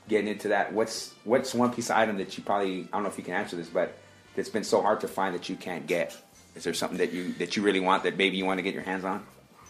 getting 0.08 0.26
into 0.26 0.48
that, 0.48 0.72
what's 0.72 1.14
what's 1.22 1.54
one 1.54 1.72
piece 1.72 1.88
of 1.88 1.96
item 1.96 2.18
that 2.18 2.36
you 2.36 2.42
probably 2.42 2.80
I 2.80 2.96
don't 2.96 3.04
know 3.04 3.08
if 3.08 3.18
you 3.18 3.24
can 3.24 3.34
answer 3.34 3.54
this, 3.54 3.68
but 3.68 3.96
that's 4.34 4.48
been 4.48 4.64
so 4.64 4.82
hard 4.82 5.00
to 5.02 5.08
find 5.08 5.32
that 5.36 5.48
you 5.48 5.54
can't 5.54 5.86
get? 5.86 6.16
Is 6.56 6.64
there 6.64 6.74
something 6.74 6.98
that 6.98 7.12
you 7.12 7.34
that 7.34 7.56
you 7.56 7.62
really 7.62 7.80
want 7.80 8.02
that 8.02 8.16
maybe 8.16 8.36
you 8.36 8.46
want 8.46 8.58
to 8.58 8.62
get 8.62 8.74
your 8.74 8.82
hands 8.82 9.04
on? 9.04 9.24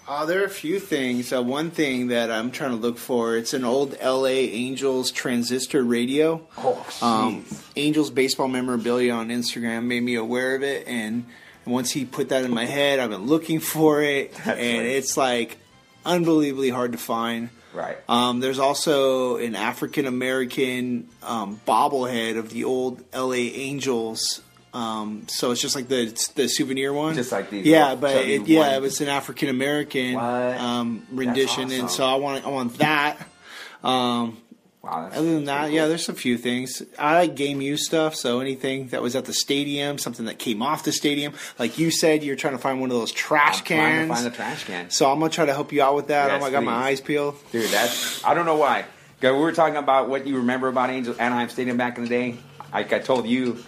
Uh, 0.07 0.27
there 0.27 0.43
are 0.43 0.47
a 0.47 0.51
few 0.51 0.81
things. 0.81 1.33
Uh, 1.33 1.43
one 1.43 1.71
thing 1.71 2.09
that 2.09 2.31
I'm 2.31 2.51
trying 2.51 2.71
to 2.71 2.77
look 2.77 2.99
for, 2.99 3.37
it's 3.37 3.55
an 3.55 3.65
old 3.65 3.97
LA 4.03 4.27
Angels 4.27 5.11
transistor 5.13 5.83
radio. 5.85 6.45
Oh, 6.59 6.85
Um, 7.01 7.45
Angels 7.77 8.11
baseball 8.11 8.49
memorabilia 8.49 9.13
on 9.13 9.29
Instagram 9.29 9.85
made 9.85 10.03
me 10.03 10.17
aware 10.17 10.57
of 10.57 10.63
it, 10.65 10.87
and 10.89 11.25
once 11.65 11.93
he 11.93 12.05
put 12.05 12.31
that 12.31 12.45
in 12.45 12.51
my 12.53 12.65
head, 12.65 12.99
I've 12.99 13.11
been 13.11 13.27
looking 13.27 13.61
for 13.61 14.03
it, 14.03 14.33
and 14.45 14.45
funny. 14.45 14.59
it's 14.59 15.17
like 15.17 15.59
unbelievably 16.05 16.71
hard 16.71 16.93
to 16.93 16.99
find. 16.99 17.51
Right. 17.73 17.97
Um, 18.09 18.41
there's 18.41 18.59
also 18.59 19.37
an 19.37 19.55
African 19.55 20.07
American 20.07 21.09
um, 21.23 21.61
bobblehead 21.67 22.37
of 22.37 22.51
the 22.51 22.65
old 22.65 23.03
LA 23.15 23.35
Angels. 23.55 24.43
Um, 24.75 25.27
so 25.29 25.51
it's 25.51 25.61
just 25.61 25.75
like 25.77 25.89
the 25.89 26.07
the 26.35 26.49
souvenir 26.49 26.93
one, 26.93 27.15
Just 27.15 27.31
like 27.33 27.51
these 27.51 27.67
Yeah, 27.67 27.95
but 27.95 28.17
it, 28.17 28.47
yeah, 28.49 28.61
ones. 28.61 28.77
it 28.77 28.81
was 28.83 29.01
an 29.03 29.09
African 29.09 29.49
American 29.51 30.17
um, 30.17 31.07
rendition, 31.13 31.65
awesome. 31.65 31.81
and 31.81 31.91
so 31.91 32.05
I 32.07 32.15
want 32.15 32.45
I 32.47 32.49
want 32.49 32.79
that. 32.79 33.19
Um, 33.85 34.37
Wow. 34.83 35.11
Other 35.13 35.35
than 35.35 35.45
that, 35.45 35.61
pretty 35.63 35.77
yeah, 35.77 35.87
there's 35.87 36.09
a 36.09 36.13
few 36.13 36.37
things. 36.37 36.83
I 36.99 37.15
like 37.21 37.37
game 37.37 37.61
use 37.61 37.87
stuff, 37.87 38.17
so 38.17 38.41
anything 38.41 38.89
that 38.89 39.01
was 39.01 39.15
at 39.15 39.27
the 39.27 39.33
stadium, 39.33 39.97
something 39.97 40.27
that 40.27 40.41
came 40.41 40.61
off 40.61 40.83
the 40.83 40.91
stadium, 40.91 41.35
like 41.57 41.79
you 41.79 41.93
said, 41.93 42.25
you're 42.25 42.35
trying 42.35 42.55
to 42.55 42.59
find 42.59 42.81
one 42.81 42.91
of 42.91 42.97
those 42.97 43.13
trash 43.13 43.61
I'm 43.61 43.65
trying 43.65 43.79
cans. 43.79 44.09
to 44.09 44.15
find 44.15 44.27
the 44.27 44.31
trash 44.37 44.65
can. 44.65 44.91
so 44.91 45.09
I'm 45.11 45.21
gonna 45.21 45.31
try 45.31 45.47
to 45.47 45.53
help 45.55 45.73
you 45.73 45.83
out 45.83 45.95
with 45.95 46.09
that. 46.09 46.33
Yes, 46.33 46.43
oh, 46.43 46.47
I 46.47 46.51
got 46.51 46.65
my 46.65 46.73
eyes 46.73 47.01
peeled. 47.01 47.37
Dude, 47.53 47.71
that's 47.71 48.25
I 48.25 48.35
don't 48.35 48.45
know 48.45 48.57
why. 48.57 48.85
We 49.21 49.31
were 49.31 49.53
talking 49.53 49.77
about 49.77 50.09
what 50.09 50.27
you 50.27 50.39
remember 50.39 50.67
about 50.67 50.91
Angel 50.91 51.15
Anaheim 51.17 51.49
Stadium 51.49 51.77
back 51.77 51.97
in 51.97 52.03
the 52.03 52.11
day. 52.11 52.37
Like 52.73 52.93
I 52.93 52.99
told 52.99 53.27
you, 53.29 53.63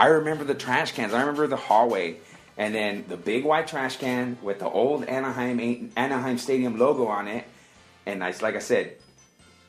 I 0.00 0.06
remember 0.06 0.44
the 0.44 0.54
trash 0.54 0.92
cans. 0.92 1.12
I 1.12 1.20
remember 1.20 1.46
the 1.46 1.56
hallway, 1.56 2.16
and 2.56 2.74
then 2.74 3.04
the 3.06 3.18
big 3.18 3.44
white 3.44 3.66
trash 3.66 3.98
can 3.98 4.38
with 4.40 4.58
the 4.58 4.68
old 4.68 5.04
Anaheim 5.04 5.92
Anaheim 5.94 6.38
Stadium 6.38 6.78
logo 6.78 7.06
on 7.06 7.28
it. 7.28 7.44
And 8.06 8.24
I, 8.24 8.32
like 8.40 8.56
I 8.56 8.60
said, 8.60 8.94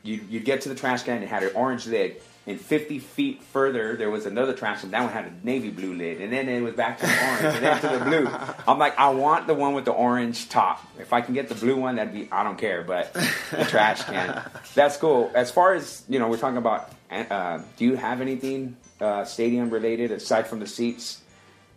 you 0.03 0.21
you'd 0.29 0.45
get 0.45 0.61
to 0.61 0.69
the 0.69 0.75
trash 0.75 1.03
can 1.03 1.15
and 1.15 1.25
it 1.25 1.27
had 1.27 1.43
an 1.43 1.51
orange 1.53 1.85
lid. 1.85 2.21
And 2.47 2.59
50 2.59 2.99
feet 2.99 3.43
further, 3.43 3.97
there 3.97 4.09
was 4.09 4.25
another 4.25 4.53
trash 4.53 4.81
can. 4.81 4.91
That 4.91 5.03
one 5.03 5.11
had 5.11 5.25
a 5.25 5.45
navy 5.45 5.69
blue 5.69 5.93
lid. 5.93 6.21
And 6.21 6.31
then 6.31 6.47
it 6.47 6.61
was 6.61 6.75
back 6.75 6.99
to 6.99 7.05
the 7.05 7.27
orange 7.27 7.55
and 7.57 7.65
then 7.65 7.81
to 7.81 7.99
the 7.99 8.05
blue. 8.05 8.53
I'm 8.67 8.79
like, 8.79 8.97
I 8.97 9.09
want 9.09 9.47
the 9.47 9.53
one 9.53 9.73
with 9.73 9.83
the 9.83 9.91
orange 9.91 10.47
top. 10.47 10.81
If 10.97 11.11
I 11.11 11.19
can 11.19 11.33
get 11.33 11.49
the 11.49 11.55
blue 11.55 11.75
one, 11.75 11.97
that'd 11.97 12.13
be, 12.13 12.29
I 12.31 12.43
don't 12.43 12.57
care. 12.57 12.83
But 12.83 13.13
the 13.13 13.65
trash 13.65 14.03
can. 14.05 14.49
That's 14.75 14.95
cool. 14.95 15.29
As 15.35 15.51
far 15.51 15.73
as, 15.73 16.03
you 16.07 16.19
know, 16.19 16.29
we're 16.29 16.37
talking 16.37 16.57
about, 16.57 16.89
uh, 17.11 17.61
do 17.75 17.83
you 17.83 17.97
have 17.97 18.21
anything 18.21 18.77
uh, 19.01 19.25
stadium 19.25 19.69
related 19.69 20.11
aside 20.11 20.47
from 20.47 20.59
the 20.59 20.67
seats? 20.67 21.21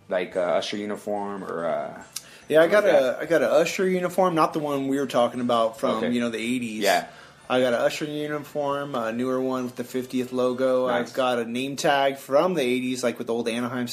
Like 0.09 0.37
uh, 0.37 0.41
Usher 0.41 0.77
uniform 0.77 1.43
or. 1.45 1.65
Uh, 1.67 2.03
Yeah, 2.49 2.61
I 2.63 2.67
got 2.69 2.85
Like 2.85 2.93
a 2.93 3.19
I 3.23 3.25
got 3.27 3.43
a 3.43 3.51
Usher 3.51 3.89
uniform, 3.89 4.35
not 4.35 4.53
the 4.53 4.59
one 4.59 4.89
we 4.89 4.99
were 4.99 5.07
talking 5.07 5.41
about 5.41 5.81
from 5.81 5.97
Okay. 5.97 6.11
you 6.13 6.21
know 6.21 6.29
the 6.31 6.39
'80s. 6.61 6.81
Yeah. 6.83 7.07
I 7.49 7.61
got 7.61 7.73
a 7.75 7.81
Usher 7.81 8.07
uniform, 8.07 8.95
a 8.95 9.13
newer 9.13 9.39
one 9.41 9.65
with 9.65 9.77
the 9.77 9.85
50th 9.85 10.33
logo. 10.33 10.87
Nice. 10.87 11.09
I've 11.09 11.15
got 11.15 11.39
a 11.39 11.45
name 11.45 11.77
tag 11.77 12.17
from 12.17 12.55
the 12.55 12.63
80s, 12.63 13.03
like 13.03 13.19
with 13.19 13.27
the 13.27 13.35
old 13.35 13.49
Anaheim 13.49 13.87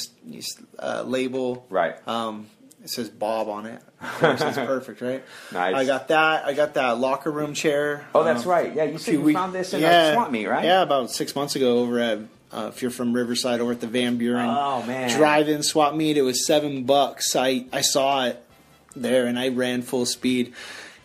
uh, 0.78 1.02
label. 1.06 1.66
Right. 1.68 1.96
Um, 2.08 2.46
it 2.82 2.90
says 2.90 3.08
Bob 3.08 3.48
on 3.48 3.66
it. 3.66 3.80
Of 4.00 4.08
course, 4.18 4.40
that's 4.40 4.56
perfect, 4.66 5.00
right? 5.00 5.24
Nice. 5.52 5.74
I 5.74 5.84
got 5.84 6.08
that. 6.08 6.44
I 6.44 6.52
got 6.52 6.74
that 6.74 6.98
locker 6.98 7.30
room 7.30 7.54
chair. 7.54 8.06
oh, 8.14 8.24
that's 8.24 8.44
um, 8.44 8.50
right. 8.50 8.74
Yeah, 8.74 8.84
you 8.84 8.98
said 8.98 9.14
you 9.14 9.20
week- 9.22 9.36
found 9.36 9.54
this 9.54 9.72
in 9.74 9.80
yeah, 9.80 10.08
a 10.10 10.14
swap 10.14 10.30
meet, 10.30 10.46
right? 10.46 10.64
Yeah, 10.64 10.82
about 10.82 11.10
six 11.10 11.34
months 11.36 11.56
ago 11.56 11.78
over 11.78 11.98
at. 12.00 12.18
Uh, 12.54 12.66
if 12.68 12.82
you're 12.82 12.90
from 12.90 13.14
Riverside, 13.14 13.60
over 13.60 13.72
at 13.72 13.80
the 13.80 13.86
Van 13.86 14.18
Buren 14.18 14.46
Oh, 14.46 14.82
man. 14.82 15.08
drive-in 15.08 15.62
swap 15.62 15.94
meet, 15.94 16.18
it 16.18 16.22
was 16.22 16.46
seven 16.46 16.84
bucks. 16.84 17.34
I 17.34 17.64
I 17.72 17.80
saw 17.80 18.26
it 18.26 18.44
there, 18.94 19.26
and 19.26 19.38
I 19.38 19.48
ran 19.48 19.80
full 19.80 20.04
speed. 20.04 20.52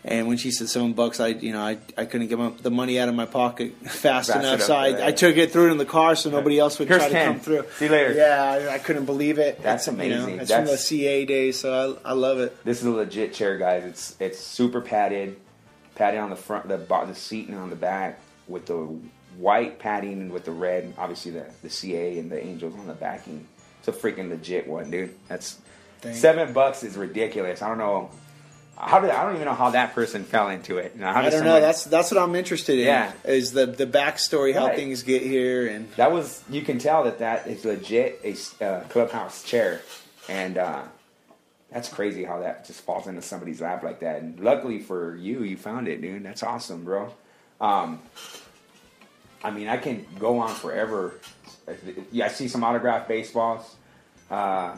And 0.04 0.28
when 0.28 0.36
she 0.36 0.52
said 0.52 0.68
seven 0.68 0.92
bucks, 0.92 1.18
I 1.18 1.28
you 1.28 1.52
know 1.52 1.60
I, 1.60 1.78
I 1.96 2.04
couldn't 2.04 2.28
get 2.28 2.38
my, 2.38 2.50
the 2.50 2.70
money 2.70 3.00
out 3.00 3.08
of 3.08 3.14
my 3.14 3.26
pocket 3.26 3.74
fast, 3.82 4.02
Fast 4.02 4.30
enough, 4.30 4.44
enough 4.44 4.62
so 4.62 4.74
I. 4.74 5.08
I 5.08 5.12
took 5.12 5.36
it, 5.36 5.50
threw 5.50 5.68
it 5.68 5.72
in 5.72 5.78
the 5.78 5.84
car, 5.84 6.14
so 6.14 6.30
nobody 6.30 6.58
else 6.58 6.78
would 6.78 6.88
Here's 6.88 7.02
try 7.02 7.08
to 7.10 7.24
come 7.24 7.40
through. 7.40 7.64
See 7.76 7.86
you 7.86 7.90
later. 7.90 8.14
Yeah, 8.14 8.70
I, 8.70 8.74
I 8.74 8.78
couldn't 8.78 9.06
believe 9.06 9.38
it. 9.38 9.60
That's 9.60 9.88
It's, 9.88 9.96
you 9.98 10.08
know, 10.10 10.22
amazing. 10.22 10.40
it's 10.40 10.52
from 10.52 10.66
the 10.66 10.78
CA 10.78 11.24
days, 11.24 11.58
so 11.58 11.98
I, 12.04 12.10
I 12.10 12.12
love 12.12 12.38
it. 12.38 12.64
This 12.64 12.80
is 12.80 12.86
a 12.86 12.90
legit 12.90 13.34
chair, 13.34 13.58
guys. 13.58 13.84
It's 13.84 14.16
it's 14.20 14.38
super 14.38 14.80
padded, 14.80 15.36
padded 15.96 16.20
on 16.20 16.30
the 16.30 16.36
front, 16.36 16.68
the 16.68 16.76
the 16.76 17.14
seat, 17.14 17.48
and 17.48 17.58
on 17.58 17.68
the 17.68 17.76
back 17.76 18.20
with 18.46 18.66
the 18.66 18.88
white 19.36 19.78
padding 19.78 20.12
and 20.12 20.32
with 20.32 20.44
the 20.44 20.52
red. 20.52 20.94
Obviously, 20.96 21.32
the 21.32 21.46
the 21.62 21.70
CA 21.70 22.18
and 22.18 22.30
the 22.30 22.42
Angels 22.42 22.74
on 22.74 22.86
the 22.86 22.94
backing. 22.94 23.46
It's 23.80 23.88
a 23.88 23.92
freaking 23.92 24.30
legit 24.30 24.68
one, 24.68 24.90
dude. 24.90 25.14
That's 25.26 25.58
seven 26.12 26.52
bucks 26.52 26.84
is 26.84 26.96
ridiculous. 26.96 27.62
I 27.62 27.68
don't 27.68 27.78
know 27.78 28.10
how 28.80 29.00
did 29.00 29.10
I 29.10 29.24
don't 29.24 29.34
even 29.34 29.46
know 29.46 29.54
how 29.54 29.70
that 29.70 29.94
person 29.94 30.24
fell 30.24 30.48
into 30.48 30.78
it. 30.78 30.92
You 30.94 31.00
know, 31.00 31.12
how 31.12 31.20
I 31.20 31.30
don't 31.30 31.44
know. 31.44 31.60
That's 31.60 31.84
that's 31.84 32.10
what 32.12 32.20
I'm 32.22 32.34
interested 32.36 32.78
in. 32.78 32.86
Yeah. 32.86 33.12
is 33.24 33.52
the 33.52 33.66
the 33.66 33.86
backstory, 33.86 34.54
how 34.54 34.66
Right. 34.66 34.76
things 34.76 35.02
get 35.02 35.22
here, 35.22 35.66
and 35.66 35.90
that 35.96 36.12
was 36.12 36.42
you 36.48 36.62
can 36.62 36.78
tell 36.78 37.04
that 37.04 37.18
that 37.18 37.46
is 37.48 37.64
legit 37.64 38.20
a 38.24 38.64
uh, 38.64 38.80
clubhouse 38.84 39.42
chair, 39.42 39.80
and 40.28 40.56
uh, 40.58 40.82
that's 41.72 41.88
crazy 41.88 42.24
how 42.24 42.40
that 42.40 42.66
just 42.66 42.80
falls 42.82 43.06
into 43.06 43.20
somebody's 43.22 43.60
lap 43.60 43.82
like 43.82 44.00
that. 44.00 44.22
And 44.22 44.38
luckily 44.40 44.78
for 44.78 45.16
you, 45.16 45.42
you 45.42 45.56
found 45.56 45.88
it, 45.88 46.00
dude. 46.00 46.22
That's 46.24 46.42
awesome, 46.42 46.84
bro. 46.84 47.12
Um, 47.60 48.00
I 49.42 49.50
mean, 49.50 49.68
I 49.68 49.76
can 49.76 50.06
go 50.18 50.38
on 50.38 50.54
forever. 50.54 51.14
Yeah, 52.12 52.26
I 52.26 52.28
see 52.28 52.48
some 52.48 52.64
autographed 52.64 53.08
baseballs. 53.08 53.76
Uh, 54.30 54.76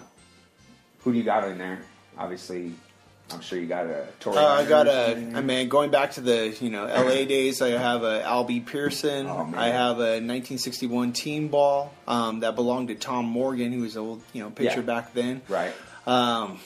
who 1.00 1.12
do 1.12 1.18
you 1.18 1.24
got 1.24 1.46
in 1.48 1.58
there? 1.58 1.80
Obviously, 2.18 2.72
I'm 3.32 3.40
sure 3.40 3.58
you 3.58 3.66
got 3.66 3.86
a 3.86 4.06
Tory. 4.20 4.36
Uh, 4.38 4.46
I 4.46 4.64
got 4.64 4.86
a. 4.86 5.12
I 5.34 5.40
mean, 5.40 5.68
going 5.68 5.90
back 5.90 6.12
to 6.12 6.20
the 6.20 6.56
you 6.60 6.70
know 6.70 6.84
L.A. 6.86 7.24
days, 7.26 7.62
I 7.62 7.68
have 7.70 8.02
a 8.02 8.22
Albie 8.22 8.64
Pearson. 8.64 9.26
Oh. 9.26 9.52
I 9.56 9.68
have 9.68 9.98
a 9.98 10.20
1961 10.20 11.12
team 11.12 11.48
ball 11.48 11.92
um, 12.08 12.40
that 12.40 12.54
belonged 12.56 12.88
to 12.88 12.94
Tom 12.94 13.26
Morgan, 13.26 13.72
who 13.72 13.80
was 13.82 13.96
an 13.96 14.02
old 14.02 14.22
you 14.32 14.42
know 14.42 14.50
pitcher 14.50 14.76
Yeah. 14.80 14.82
back 14.82 15.14
then. 15.14 15.42
right. 15.48 15.72
Um, 16.06 16.58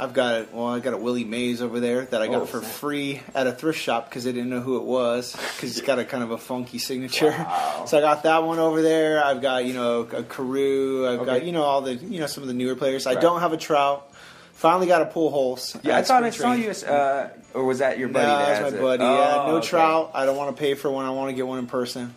I've 0.00 0.12
got 0.14 0.34
a, 0.34 0.46
well, 0.52 0.68
I 0.68 0.78
got 0.78 0.94
a 0.94 0.96
Willie 0.96 1.24
Mays 1.24 1.60
over 1.60 1.80
there 1.80 2.04
that 2.04 2.22
I 2.22 2.28
got 2.28 2.42
Oh, 2.42 2.46
for 2.46 2.60
snap. 2.60 2.70
free 2.70 3.20
at 3.34 3.48
a 3.48 3.52
thrift 3.52 3.80
shop 3.80 4.08
because 4.08 4.22
they 4.22 4.30
didn't 4.30 4.48
know 4.48 4.60
who 4.60 4.76
it 4.76 4.84
was 4.84 5.32
because 5.32 5.76
it's 5.76 5.84
got 5.84 5.98
a 5.98 6.04
kind 6.04 6.22
of 6.22 6.30
a 6.30 6.38
funky 6.38 6.78
signature. 6.78 7.30
Wow. 7.36 7.84
So 7.86 7.98
I 7.98 8.00
got 8.00 8.22
that 8.22 8.44
one 8.44 8.60
over 8.60 8.80
there. 8.80 9.24
I've 9.24 9.42
got 9.42 9.64
you 9.64 9.74
know 9.74 10.02
a 10.02 10.22
Carew. 10.22 11.08
I've 11.08 11.26
got 11.26 11.44
you 11.44 11.50
know 11.52 11.62
all 11.62 11.80
the 11.80 11.94
you 11.94 12.20
know 12.20 12.26
some 12.26 12.42
of 12.44 12.48
the 12.48 12.54
newer 12.54 12.76
players. 12.76 13.06
I 13.08 13.14
don't 13.14 13.40
have 13.40 13.52
a 13.52 13.56
Trout. 13.56 14.07
Finally 14.58 14.88
got 14.88 15.02
a 15.02 15.04
Pujols. 15.06 15.78
Yeah, 15.84 15.98
I 15.98 16.02
thought 16.02 16.24
I 16.24 16.30
saw 16.30 16.52
you. 16.52 16.70
Uh, 16.70 17.28
or 17.54 17.62
was 17.64 17.78
that 17.78 17.96
your 17.96 18.08
No, 18.08 18.14
buddy? 18.14 18.26
that 18.26 18.60
that's 18.60 18.72
my 18.72 18.78
it? 18.78 18.82
buddy. 18.82 19.04
yeah, 19.04 19.42
Oh, 19.44 19.46
no 19.46 19.56
okay. 19.58 19.68
trout. 19.68 20.10
I 20.14 20.26
don't 20.26 20.36
want 20.36 20.54
to 20.56 20.60
pay 20.60 20.74
for 20.74 20.90
one. 20.90 21.06
I 21.06 21.10
want 21.10 21.30
to 21.30 21.34
get 21.36 21.46
one 21.46 21.60
in 21.60 21.68
person. 21.68 22.12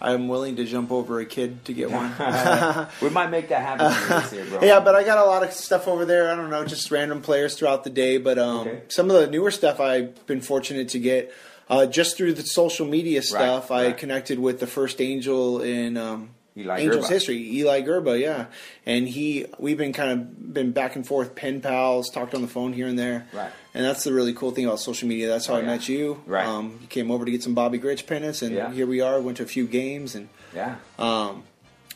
I'm 0.00 0.26
willing 0.26 0.56
to 0.56 0.64
jump 0.64 0.90
over 0.90 1.20
a 1.20 1.24
kid 1.26 1.64
to 1.66 1.72
get 1.72 1.88
one. 1.92 2.10
we 3.00 3.10
might 3.10 3.30
make 3.30 3.50
that 3.50 3.62
happen 3.62 3.86
this 4.22 4.32
year, 4.32 4.44
bro. 4.46 4.60
Yeah, 4.66 4.80
but 4.80 4.96
I 4.96 5.04
got 5.04 5.18
a 5.18 5.24
lot 5.24 5.44
of 5.44 5.52
stuff 5.52 5.86
over 5.86 6.04
there. 6.04 6.32
I 6.32 6.34
don't 6.34 6.50
know, 6.50 6.64
just 6.64 6.90
random 6.90 7.22
players 7.22 7.54
throughout 7.56 7.84
the 7.84 7.90
day. 7.90 8.18
But 8.18 8.36
um, 8.40 8.66
Okay. 8.66 8.82
some 8.88 9.08
of 9.08 9.20
the 9.20 9.28
newer 9.28 9.52
stuff 9.52 9.78
I've 9.78 10.26
been 10.26 10.40
fortunate 10.40 10.88
to 10.88 10.98
get 10.98 11.32
uh, 11.68 11.86
just 11.86 12.16
through 12.16 12.32
the 12.32 12.42
social 12.42 12.84
media 12.86 13.22
stuff. 13.22 13.70
I 13.70 13.86
right. 13.86 13.96
connected 13.96 14.40
with 14.40 14.58
the 14.58 14.66
first 14.66 15.00
angel 15.00 15.62
in 15.62 15.96
um, 15.96 16.30
Eli 16.56 16.80
Angels 16.80 17.06
Grba. 17.06 17.10
history, 17.10 17.36
Eli 17.58 17.82
Grba. 17.82 18.18
Yeah, 18.20 18.46
and 18.86 19.08
he 19.08 19.46
we've 19.58 19.78
been 19.78 19.92
kind 19.92 20.10
of 20.10 20.52
been 20.52 20.72
back 20.72 20.96
and 20.96 21.06
forth, 21.06 21.34
pen 21.34 21.60
pals, 21.60 22.10
talked 22.10 22.34
on 22.34 22.42
the 22.42 22.48
phone 22.48 22.72
here 22.72 22.86
and 22.88 22.98
there. 22.98 23.26
Right. 23.32 23.50
And 23.72 23.84
that's 23.84 24.02
the 24.04 24.12
really 24.12 24.32
cool 24.34 24.50
thing 24.50 24.66
about 24.66 24.80
social 24.80 25.08
media. 25.08 25.28
That's 25.28 25.46
how 25.46 25.54
Oh, 25.54 25.58
I 25.58 25.60
yeah. 25.60 25.66
met 25.66 25.88
you. 25.88 26.20
Right. 26.26 26.44
Um, 26.46 26.78
you 26.82 26.88
came 26.88 27.10
over 27.10 27.24
to 27.24 27.30
get 27.30 27.42
some 27.42 27.54
Bobby 27.54 27.78
Grich 27.78 28.06
pennants, 28.06 28.42
and 28.42 28.54
Yeah. 28.54 28.72
here 28.72 28.86
we 28.86 29.00
are. 29.00 29.20
Went 29.20 29.36
to 29.36 29.44
a 29.44 29.46
few 29.46 29.66
games 29.66 30.14
and. 30.14 30.28
yeah. 30.54 30.76
Um, 30.98 31.44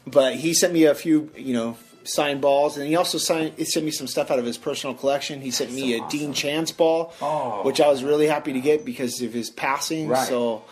but 0.06 0.36
he 0.36 0.54
sent 0.54 0.72
me 0.72 0.84
a 0.84 0.94
few, 0.94 1.30
you 1.36 1.52
know, 1.54 1.76
signed 2.04 2.40
balls, 2.42 2.76
and 2.76 2.86
he 2.86 2.94
also 2.94 3.18
signed. 3.18 3.54
He 3.56 3.64
sent 3.64 3.84
me 3.84 3.90
some 3.90 4.06
stuff 4.06 4.30
out 4.30 4.38
of 4.38 4.44
his 4.44 4.58
personal 4.58 4.94
collection. 4.94 5.40
He 5.40 5.50
sent 5.50 5.72
me 5.72 5.98
so 5.98 6.04
a 6.04 6.08
Dean. 6.10 6.32
Chance 6.34 6.72
ball, 6.72 7.12
Oh. 7.22 7.62
which 7.64 7.80
I 7.80 7.88
was 7.88 8.04
really 8.04 8.26
happy 8.26 8.52
to 8.52 8.60
get 8.60 8.84
because 8.84 9.20
of 9.22 9.32
his 9.32 9.50
passing. 9.50 10.08
Right. 10.08 10.28
So. 10.28 10.62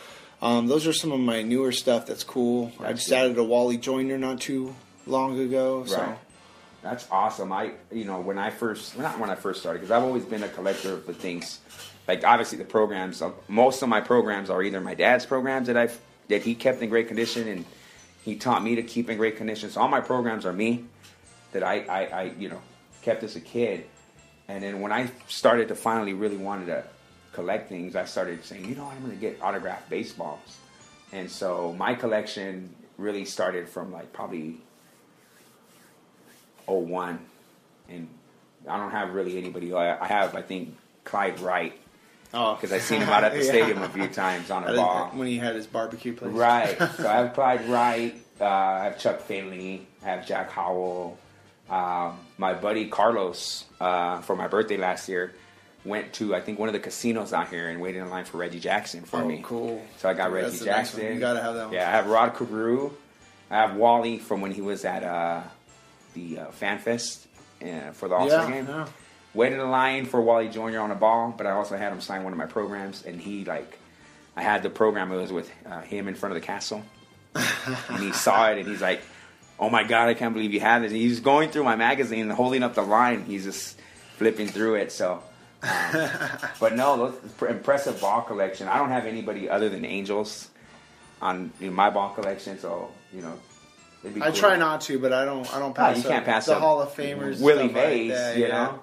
Um, 0.43 0.67
those 0.67 0.89
are 0.89 0.93
some 0.93 1.13
of 1.13 1.21
my 1.21 1.43
newer 1.43 1.71
stuff 1.71 2.07
that's 2.07 2.25
cool. 2.25 2.73
I 2.81 2.89
That's 2.89 2.99
just 2.99 3.11
good. 3.11 3.17
added 3.17 3.39
a 3.39 3.45
Wally 3.45 3.79
Joyner 3.79 4.19
not 4.19 4.41
too 4.41 4.75
long 5.07 5.39
ago. 5.39 5.85
So 5.87 6.01
Right. 6.01 6.19
That's 6.83 7.07
awesome. 7.13 7.53
I, 7.53 7.73
you 7.93 8.05
know, 8.05 8.21
when 8.21 8.39
I 8.39 8.51
first, 8.51 8.97
well, 8.97 9.09
not 9.09 9.21
when 9.21 9.31
I 9.31 9.37
first 9.37 9.61
started, 9.61 9.79
because 9.79 9.93
I've 9.93 10.03
always 10.03 10.25
been 10.25 10.43
a 10.43 10.49
collector 10.49 10.95
of 10.95 11.07
the 11.07 11.15
things. 11.15 11.61
Like 12.09 12.25
obviously 12.25 12.59
the 12.59 12.65
programs, 12.65 13.23
uh, 13.23 13.31
most 13.47 13.83
of 13.83 13.89
my 13.89 14.01
programs 14.01 14.51
are 14.51 14.61
either 14.65 14.81
my 14.81 14.95
dad's 14.95 15.25
programs 15.25 15.69
that 15.69 15.77
I've 15.77 15.97
that 16.27 16.43
he 16.43 16.57
kept 16.57 16.83
in 16.83 16.89
great 16.89 17.07
condition, 17.07 17.47
and 17.47 17.65
he 18.25 18.35
taught 18.35 18.65
me 18.65 18.75
to 18.77 18.83
keep 18.83 19.09
in 19.11 19.17
great 19.17 19.37
condition. 19.37 19.71
So 19.71 19.81
all 19.81 19.89
my 19.89 20.01
programs 20.01 20.45
are 20.45 20.53
me 20.53 20.85
that 21.53 21.63
I, 21.63 21.81
I, 21.81 22.05
I 22.05 22.23
you 22.37 22.49
know, 22.49 22.61
kept 23.03 23.23
as 23.23 23.37
a 23.37 23.41
kid. 23.41 23.87
And 24.49 24.65
then 24.65 24.81
when 24.81 24.91
I 24.91 25.11
started 25.29 25.69
to 25.69 25.77
finally 25.77 26.15
really 26.15 26.37
wanted 26.37 26.67
to 26.67 26.85
collect 27.33 27.69
things, 27.69 27.97
I 27.97 28.05
started 28.05 28.45
saying, 28.45 28.69
you 28.69 28.75
know 28.75 28.85
what, 28.85 28.95
I'm 28.95 29.01
going 29.01 29.13
to 29.13 29.21
get 29.21 29.41
autographed 29.43 29.89
baseballs. 29.91 30.59
And 31.13 31.31
so 31.31 31.75
my 31.77 31.95
collection 31.95 32.75
really 32.99 33.25
started 33.25 33.69
from 33.69 33.93
like 33.93 34.13
probably 34.13 34.61
01 36.67 37.19
and 37.89 38.09
I 38.69 38.77
don't 38.77 38.91
have 38.93 39.13
really 39.15 39.37
anybody. 39.39 39.73
I 39.75 39.99
I 40.03 40.07
have, 40.07 40.35
I 40.37 40.43
think, 40.43 40.77
Clyde 41.05 41.41
Wright 41.41 41.73
oh, 42.33 42.55
because 42.55 42.73
I've 42.73 42.83
seen 42.83 43.01
him 43.01 43.09
out 43.09 43.25
at 43.25 43.33
the 43.33 43.39
Yeah. 43.39 43.45
stadium 43.51 43.83
a 43.83 43.89
few 43.89 44.07
times 44.09 44.51
on 44.51 44.65
a 44.65 44.75
ball. 44.77 45.11
when 45.15 45.27
he 45.27 45.37
had 45.39 45.55
his 45.57 45.67
barbecue 45.67 46.15
place. 46.15 46.33
Right. 46.33 46.79
So 46.97 47.09
I 47.09 47.15
have 47.15 47.35
Clyde 47.35 47.69
Wright. 47.69 48.15
Uh, 48.41 48.45
I 48.47 48.85
have 48.85 48.99
Chuck 48.99 49.21
Finley. 49.21 49.87
I 50.03 50.07
have 50.07 50.27
Jack 50.27 50.51
Howell. 50.51 51.19
Um, 51.69 52.19
my 52.39 52.55
buddy 52.55 52.87
Carlos, 52.87 53.65
uh, 53.81 54.21
for 54.21 54.37
my 54.37 54.47
birthday 54.47 54.77
last 54.77 55.09
year, 55.09 55.35
went 55.85 56.13
to 56.15 56.35
I 56.35 56.41
think 56.41 56.59
one 56.59 56.69
of 56.69 56.73
the 56.73 56.79
casinos 56.79 57.33
out 57.33 57.49
here 57.49 57.69
and 57.69 57.81
waited 57.81 57.99
in 58.03 58.11
line 58.11 58.25
for 58.25 58.39
Reggie 58.39 58.61
Jackson 58.61 59.03
for 59.05 59.21
Oh, 59.23 59.27
me. 59.27 59.41
cool. 59.45 59.85
So 59.99 60.09
I 60.09 60.15
got 60.15 60.27
Dude, 60.27 60.35
Reggie 60.35 60.47
that's 60.49 60.59
the 60.61 60.65
next 60.67 60.91
Jackson. 60.93 61.15
You 61.15 61.21
gotta 61.21 61.41
have 61.43 61.55
that 61.55 61.65
one. 61.67 61.75
Yeah, 61.75 61.89
I 61.89 61.91
have 61.93 62.07
Rod 62.07 62.35
Carew. 62.35 62.93
I 63.51 63.57
have 63.57 63.75
Wally 63.77 64.19
from 64.19 64.41
when 64.41 64.53
he 64.53 64.61
was 64.63 64.85
at 64.85 65.03
uh, 65.03 65.43
the 66.15 66.39
uh, 66.39 66.47
Fan 66.53 66.79
Fest 66.79 67.27
uh, 67.63 67.91
for 67.93 68.09
the 68.09 68.15
All 68.15 68.29
Star 68.29 68.49
Yeah, 68.49 68.55
game. 68.57 68.67
yeah. 68.69 68.87
Waited 69.35 69.59
in 69.61 69.71
line 69.71 70.05
for 70.07 70.21
Wally 70.21 70.49
Jr. 70.49 70.79
on 70.79 70.91
a 70.91 70.95
ball, 70.95 71.35
but 71.37 71.47
I 71.47 71.53
also 71.53 71.77
had 71.77 71.91
him 71.93 72.01
sign 72.03 72.23
one 72.23 72.33
of 72.35 72.39
my 72.39 72.47
programs, 72.47 73.03
and 73.05 73.19
he 73.21 73.45
like, 73.47 73.79
I 74.37 74.43
had 74.43 74.63
the 74.63 74.69
program. 74.71 75.11
It 75.11 75.17
was 75.17 75.33
with 75.33 75.51
uh, 75.67 75.81
him 75.81 76.07
in 76.07 76.15
front 76.15 76.35
of 76.37 76.41
the 76.41 76.47
castle, 76.47 76.83
and 77.35 77.99
he 78.03 78.13
saw 78.13 78.51
it, 78.51 78.59
and 78.59 78.69
he's 78.69 78.81
like, 78.83 79.01
"Oh 79.59 79.71
my 79.71 79.85
god, 79.85 80.09
I 80.09 80.15
can't 80.15 80.35
believe 80.35 80.53
you 80.53 80.61
have 80.61 80.83
this." 80.83 80.93
And 80.93 81.01
he's 81.01 81.21
going 81.21 81.51
through 81.51 81.65
my 81.65 81.77
magazine, 81.77 82.23
and 82.23 82.33
holding 82.33 82.63
up 82.63 82.75
the 82.75 82.83
line. 82.83 83.25
He's 83.25 83.45
just 83.45 83.79
flipping 84.19 84.49
through 84.49 84.75
it. 84.77 84.93
So, 84.93 85.23
but 85.63 86.75
no, 86.75 86.97
those 86.97 87.49
impressive 87.49 88.01
ball 88.01 88.23
collection. 88.23 88.69
I 88.69 88.79
don't 88.79 88.91
have 88.91 89.07
anybody 89.07 89.49
other 89.49 89.69
than 89.69 89.85
Angels 89.85 90.49
on 91.21 91.53
in 91.61 91.73
my 91.73 91.91
ball 91.91 92.11
collection, 92.15 92.59
so 92.59 92.91
you 93.13 93.23
know. 93.23 93.35
I 94.21 94.33
try 94.33 94.57
not 94.57 94.81
to, 94.83 94.99
but 94.99 95.13
I 95.13 95.25
don't. 95.25 95.47
I 95.55 95.61
don't 95.61 95.69
No, 95.71 95.75
pass. 95.75 95.97
you 95.99 96.03
can't 96.03 96.25
pass 96.25 96.47
the 96.47 96.55
up 96.57 96.61
Hall 96.61 96.83
of 96.83 96.89
Famers. 96.91 97.41
Willie 97.41 97.69
stuff 97.69 97.75
like 97.77 97.87
Mays, 97.89 98.11
that, 98.13 98.37
you 98.37 98.47
yeah. 98.49 98.77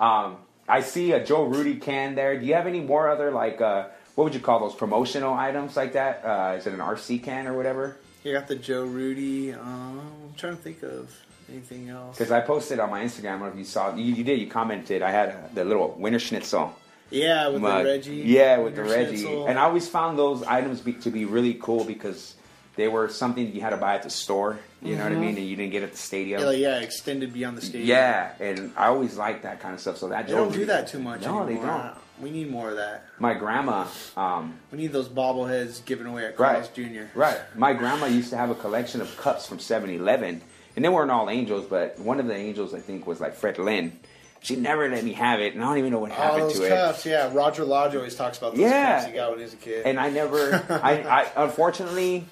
know. 0.00 0.04
Um, 0.06 0.36
I 0.66 0.80
see 0.80 1.12
a 1.12 1.22
Joe 1.22 1.44
Rudi 1.44 1.74
can 1.76 2.14
there. 2.14 2.38
Do 2.40 2.46
you 2.46 2.54
have 2.54 2.66
any 2.66 2.80
more 2.80 3.10
other 3.10 3.30
like 3.30 3.60
uh, 3.60 3.88
what 4.14 4.24
would 4.24 4.34
you 4.34 4.40
call 4.40 4.60
those 4.60 4.74
promotional 4.74 5.34
items 5.34 5.76
like 5.76 5.92
that? 5.92 6.24
Uh, 6.24 6.54
is 6.56 6.66
it 6.66 6.72
an 6.72 6.78
RC 6.80 7.22
can 7.22 7.46
or 7.46 7.54
whatever? 7.54 7.96
You 8.24 8.32
got 8.32 8.48
the 8.48 8.56
Joe 8.56 8.84
Rudi. 8.84 9.52
Um, 9.52 10.00
I'm 10.28 10.34
trying 10.38 10.56
to 10.56 10.62
think 10.62 10.82
of 10.82 11.14
anything 11.52 11.88
else. 11.88 12.16
Because 12.16 12.32
I 12.32 12.40
posted 12.40 12.78
on 12.80 12.90
my 12.90 13.02
Instagram. 13.04 13.26
I 13.26 13.30
don't 13.32 13.40
know 13.40 13.46
if 13.48 13.56
you 13.56 13.64
saw. 13.64 13.94
You, 13.94 14.04
you 14.14 14.24
did. 14.24 14.40
You 14.40 14.46
commented. 14.46 15.02
I 15.02 15.10
had 15.10 15.28
a, 15.30 15.50
the 15.54 15.64
little 15.64 15.96
Wienerschnitzel. 16.00 16.72
Yeah, 17.10 17.48
with 17.48 17.60
mug. 17.62 17.84
the 17.84 17.90
Reggie. 17.90 18.16
Yeah, 18.16 18.58
with 18.58 18.74
the 18.74 18.84
Reggie. 18.84 19.18
Schnitzel. 19.18 19.46
And 19.46 19.58
I 19.58 19.62
always 19.64 19.88
found 19.88 20.18
those 20.18 20.42
items 20.44 20.80
be, 20.80 20.94
to 20.94 21.10
be 21.10 21.24
really 21.26 21.54
cool 21.54 21.84
because 21.84 22.34
they 22.76 22.88
were 22.88 23.08
something 23.10 23.52
you 23.54 23.60
had 23.60 23.70
to 23.70 23.76
buy 23.76 23.94
at 23.94 24.02
the 24.02 24.10
store. 24.10 24.58
You 24.80 24.96
know 24.96 25.04
what 25.04 25.12
I 25.12 25.16
mean? 25.16 25.36
And 25.36 25.46
you 25.46 25.54
didn't 25.56 25.72
get 25.72 25.82
at 25.82 25.92
the 25.92 25.98
stadium. 25.98 26.40
Mm-hmm. 26.40 26.60
yeah, 26.60 26.78
yeah, 26.78 26.80
extended 26.80 27.32
beyond 27.32 27.58
the 27.58 27.62
stadium. 27.62 27.86
Yeah, 27.88 28.32
and 28.40 28.72
I 28.76 28.86
always 28.86 29.16
liked 29.16 29.42
that 29.42 29.60
kind 29.60 29.74
of 29.74 29.80
stuff. 29.80 29.98
So 29.98 30.08
that 30.08 30.26
They 30.26 30.32
don't 30.32 30.52
do 30.52 30.64
that 30.66 30.88
too 30.88 30.98
much 30.98 31.20
No, 31.22 31.42
anymore. 31.42 31.46
they 31.46 31.66
don't. 31.66 31.94
We 32.20 32.30
need 32.30 32.50
more 32.50 32.70
of 32.70 32.76
that. 32.76 33.04
My 33.18 33.34
grandma, 33.34 33.86
um, 34.16 34.58
We 34.70 34.78
need 34.78 34.92
those 34.92 35.08
bobbleheads 35.08 35.84
given 35.84 36.06
away 36.06 36.26
at 36.26 36.38
Right. 36.38 36.52
Carl's 36.54 36.68
Jr. 36.68 37.04
right? 37.14 37.40
My 37.56 37.72
grandma 37.72 38.06
used 38.06 38.30
to 38.30 38.36
have 38.36 38.50
a 38.50 38.54
collection 38.54 39.00
of 39.00 39.16
cups 39.16 39.46
from 39.46 39.58
7-Eleven, 39.58 40.40
and 40.76 40.84
they 40.84 40.88
weren't 40.88 41.10
all 41.10 41.28
angels, 41.30 41.66
but 41.68 41.98
one 41.98 42.20
of 42.20 42.26
the 42.26 42.34
angels 42.36 42.74
I 42.74 42.80
think 42.80 43.06
was 43.06 43.20
like 43.20 43.34
Fred 43.34 43.58
Lynn. 43.58 43.98
She 44.40 44.56
never 44.56 44.88
let 44.88 45.04
me 45.04 45.12
have 45.12 45.38
it, 45.40 45.54
and 45.54 45.62
I 45.62 45.68
don't 45.68 45.78
even 45.78 45.92
know 45.92 46.00
what 46.00 46.10
All 46.10 46.16
happened 46.16 46.42
those 46.50 46.58
to 46.58 46.68
cups, 46.68 47.06
yeah. 47.06 47.30
Roger 47.32 47.64
Lodge 47.64 47.94
always 47.94 48.16
talks 48.16 48.38
about 48.38 48.52
those 48.52 48.60
Yeah. 48.62 48.96
cups 48.96 49.06
he 49.06 49.12
got 49.12 49.30
when 49.30 49.38
he 49.38 49.44
was 49.44 49.52
a 49.54 49.56
kid. 49.56 49.86
And 49.86 50.00
I 50.00 50.10
never, 50.10 50.54
I, 50.82 51.02
I 51.36 51.44
unfortunately, 51.44 52.24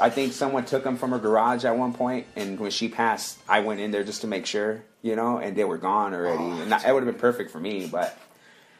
I 0.00 0.08
think 0.08 0.32
someone 0.32 0.64
took 0.64 0.84
them 0.84 0.96
from 0.96 1.10
her 1.10 1.18
garage 1.18 1.66
at 1.66 1.76
one 1.76 1.92
point, 1.92 2.26
and 2.34 2.58
when 2.58 2.70
she 2.70 2.88
passed, 2.88 3.38
I 3.46 3.60
went 3.60 3.80
in 3.80 3.90
there 3.90 4.04
just 4.04 4.22
to 4.22 4.26
make 4.26 4.46
sure, 4.46 4.84
you 5.02 5.16
know, 5.16 5.36
and 5.36 5.54
they 5.54 5.64
were 5.64 5.76
gone 5.76 6.14
already. 6.14 6.42
Oh, 6.42 6.62
and 6.62 6.72
that, 6.72 6.86
it 6.88 6.92
would 6.94 7.02
have 7.04 7.12
been 7.12 7.20
perfect 7.20 7.50
for 7.50 7.60
me, 7.60 7.86
but 7.92 8.18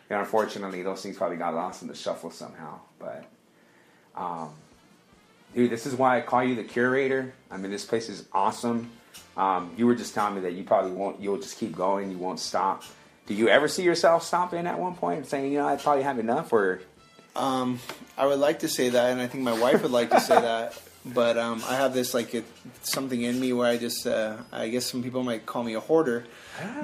you 0.08 0.16
know, 0.16 0.20
unfortunately, 0.20 0.82
those 0.82 1.02
things 1.02 1.18
probably 1.18 1.36
got 1.36 1.52
lost 1.54 1.82
in 1.82 1.88
the 1.88 1.94
shuffle 1.94 2.30
somehow. 2.30 2.78
But, 2.98 3.26
um, 4.16 4.50
dude, 5.54 5.70
this 5.70 5.86
is 5.86 5.94
why 5.94 6.18
I 6.18 6.20
call 6.20 6.42
you 6.44 6.54
the 6.54 6.64
curator. 6.64 7.32
I 7.50 7.56
mean, 7.56 7.70
this 7.70 7.84
place 7.84 8.08
is 8.08 8.26
awesome. 8.32 8.90
Um, 9.36 9.72
you 9.76 9.86
were 9.86 9.94
just 9.94 10.14
telling 10.14 10.34
me 10.36 10.40
that 10.42 10.52
you 10.52 10.64
probably 10.64 10.92
won't. 10.92 11.20
You'll 11.20 11.38
just 11.38 11.58
keep 11.58 11.74
going. 11.74 12.10
You 12.10 12.18
won't 12.18 12.40
stop. 12.40 12.84
Do 13.26 13.34
you 13.34 13.48
ever 13.48 13.68
see 13.68 13.82
yourself 13.82 14.22
stopping 14.22 14.66
at 14.66 14.78
one 14.78 14.94
point 14.94 15.18
and 15.18 15.26
saying, 15.26 15.52
you 15.52 15.58
know, 15.58 15.66
I 15.66 15.76
probably 15.76 16.02
have 16.02 16.18
enough, 16.18 16.52
or 16.52 16.80
Um, 17.34 17.80
I 18.16 18.26
would 18.26 18.38
like 18.38 18.60
to 18.60 18.68
say 18.68 18.90
that, 18.90 19.10
and 19.10 19.20
I 19.20 19.26
think 19.26 19.42
my 19.42 19.58
wife 19.58 19.82
would 19.82 19.90
like 19.90 20.10
to 20.10 20.20
say 20.20 20.40
that. 20.40 20.80
But 21.06 21.36
um, 21.36 21.62
I 21.68 21.76
have 21.76 21.92
this 21.92 22.14
like 22.14 22.34
it, 22.34 22.46
something 22.80 23.20
in 23.20 23.38
me 23.38 23.52
where 23.52 23.68
I 23.68 23.76
just, 23.76 24.06
uh, 24.06 24.38
I 24.50 24.68
guess 24.70 24.86
some 24.90 25.02
people 25.02 25.22
might 25.22 25.44
call 25.44 25.62
me 25.62 25.74
a 25.74 25.80
hoarder. 25.80 26.24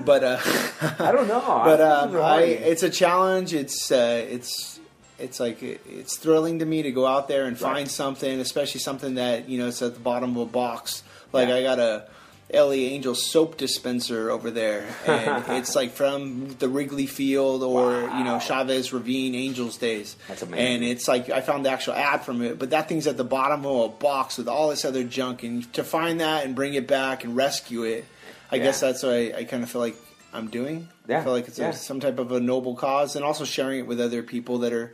But 0.04 0.22
uh, 0.22 0.38
I 0.98 1.10
don't 1.10 1.26
know. 1.26 1.62
but 1.64 1.80
um, 1.80 2.16
I, 2.16 2.42
it's 2.42 2.82
a 2.82 2.90
challenge. 2.90 3.54
It's 3.54 3.90
uh, 3.90 4.26
it's 4.28 4.78
it's 5.20 5.38
like 5.40 5.62
it's 5.62 6.16
thrilling 6.16 6.58
to 6.60 6.64
me 6.66 6.82
to 6.82 6.90
go 6.92 7.06
out 7.06 7.28
there 7.28 7.44
and 7.44 7.60
Right. 7.60 7.72
find 7.74 7.90
something, 7.90 8.40
especially 8.40 8.80
something 8.80 9.14
that 9.16 9.48
you 9.48 9.58
know 9.58 9.68
it's 9.68 9.82
at 9.82 9.94
the 9.94 10.00
bottom 10.00 10.36
of 10.36 10.42
a 10.42 10.50
box. 10.50 11.02
Like 11.32 11.48
Yeah. 11.48 11.56
I 11.56 11.62
got 11.62 11.78
a 11.78 12.04
LA 12.52 12.72
Angel 12.90 13.14
soap 13.14 13.56
dispenser 13.58 14.28
over 14.30 14.50
there, 14.50 14.84
and 15.06 15.44
it's 15.58 15.76
like 15.76 15.92
from 15.92 16.56
the 16.58 16.68
Wrigley 16.68 17.06
Field 17.06 17.62
or 17.62 18.00
you 18.02 18.24
know 18.24 18.40
Chavez 18.40 18.92
Ravine 18.92 19.36
Angels 19.36 19.76
days. 19.76 20.16
That's 20.26 20.42
amazing. 20.42 20.66
And 20.74 20.84
it's 20.84 21.06
like 21.06 21.30
I 21.30 21.42
found 21.42 21.64
the 21.64 21.70
actual 21.70 21.94
ad 21.94 22.22
from 22.24 22.42
it, 22.42 22.58
but 22.58 22.70
that 22.70 22.88
thing's 22.88 23.06
at 23.06 23.16
the 23.16 23.22
bottom 23.24 23.64
of 23.64 23.84
a 23.84 23.88
box 23.88 24.36
with 24.36 24.48
all 24.48 24.70
this 24.70 24.84
other 24.84 25.04
junk, 25.04 25.44
and 25.44 25.72
to 25.74 25.84
find 25.84 26.20
that 26.20 26.44
and 26.44 26.56
bring 26.56 26.74
it 26.74 26.88
back 26.88 27.22
and 27.22 27.36
rescue 27.36 27.84
it, 27.84 28.04
I 28.50 28.56
Yeah. 28.56 28.64
guess 28.64 28.80
that's 28.80 29.04
what 29.04 29.12
I, 29.12 29.32
I 29.38 29.44
kind 29.44 29.62
of 29.62 29.70
feel 29.70 29.80
like 29.82 29.94
I'm 30.32 30.48
doing. 30.48 30.88
Yeah, 31.08 31.20
I 31.20 31.24
feel 31.24 31.32
like 31.32 31.48
it's 31.48 31.58
yeah. 31.58 31.70
a, 31.70 31.72
some 31.72 31.98
type 32.00 32.18
of 32.18 32.30
a 32.32 32.38
noble 32.40 32.76
cause, 32.76 33.16
and 33.16 33.24
also 33.24 33.44
sharing 33.44 33.80
it 33.80 33.86
with 33.86 34.00
other 34.00 34.22
people 34.22 34.58
that 34.58 34.72
are, 34.72 34.92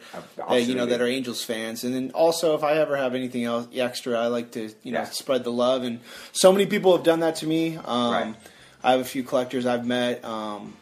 you 0.58 0.74
know, 0.74 0.86
that 0.86 1.00
are 1.00 1.06
Angels 1.06 1.44
fans. 1.44 1.84
And 1.84 1.94
then 1.94 2.10
also, 2.12 2.54
if 2.54 2.64
I 2.64 2.78
ever 2.78 2.96
have 2.96 3.14
anything 3.14 3.44
else 3.44 3.68
extra, 3.74 4.18
I 4.18 4.28
like 4.28 4.52
to, 4.52 4.72
you 4.82 4.92
know, 4.92 5.00
Yeah. 5.00 5.04
spread 5.06 5.44
the 5.44 5.52
love. 5.52 5.82
And 5.82 6.00
so 6.32 6.52
many 6.52 6.66
people 6.66 6.96
have 6.96 7.04
done 7.04 7.20
that 7.20 7.36
to 7.36 7.46
me. 7.46 7.76
Um, 7.76 8.12
Right. 8.12 8.34
I 8.82 8.92
have 8.92 9.00
a 9.00 9.04
few 9.04 9.22
collectors 9.24 9.66
I've 9.66 9.84
met. 9.86 10.24
Um, 10.24 10.74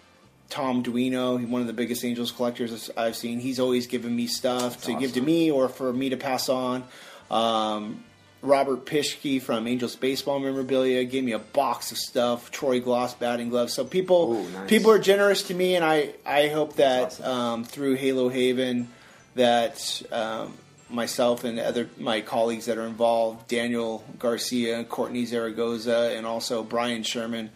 Tom 0.50 0.82
Duino, 0.84 1.36
one 1.48 1.60
of 1.62 1.66
the 1.66 1.72
biggest 1.72 2.04
Angels 2.04 2.30
collectors 2.30 2.90
I've 2.96 3.16
seen. 3.16 3.40
He's 3.40 3.58
always 3.58 3.86
given 3.88 4.14
me 4.14 4.26
stuff 4.28 4.82
to 4.82 4.94
give 4.94 5.14
to 5.14 5.20
me 5.20 5.50
or 5.50 5.68
for 5.68 5.92
me 5.92 6.10
to 6.10 6.16
pass 6.16 6.48
on. 6.48 6.84
Um, 7.30 8.04
Robert 8.44 8.84
Pischke 8.84 9.40
from 9.40 9.66
Angels 9.66 9.96
Baseball 9.96 10.38
Memorabilia 10.38 11.04
gave 11.04 11.24
me 11.24 11.32
a 11.32 11.38
box 11.38 11.90
of 11.92 11.98
stuff. 11.98 12.50
Troy 12.50 12.80
Glaus 12.80 13.18
batting 13.18 13.48
gloves. 13.48 13.72
So 13.72 13.84
people, 13.84 14.34
Ooh, 14.34 14.50
nice. 14.50 14.68
people 14.68 14.90
are 14.90 14.98
generous 14.98 15.44
to 15.44 15.54
me, 15.54 15.74
and 15.76 15.84
I, 15.84 16.14
I 16.26 16.48
hope 16.48 16.76
that 16.76 17.04
awesome. 17.20 17.24
um, 17.24 17.64
through 17.64 17.94
Halo 17.94 18.28
Haven, 18.28 18.88
that 19.34 20.02
um, 20.12 20.54
myself 20.90 21.44
and 21.44 21.58
other 21.58 21.88
my 21.98 22.20
colleagues 22.20 22.66
that 22.66 22.78
are 22.78 22.86
involved, 22.86 23.48
Daniel 23.48 24.04
Garcia, 24.18 24.84
Courtney 24.84 25.24
Zaragoza, 25.24 26.12
and 26.14 26.26
also 26.26 26.62
Brian 26.62 27.02
Sherman, 27.02 27.50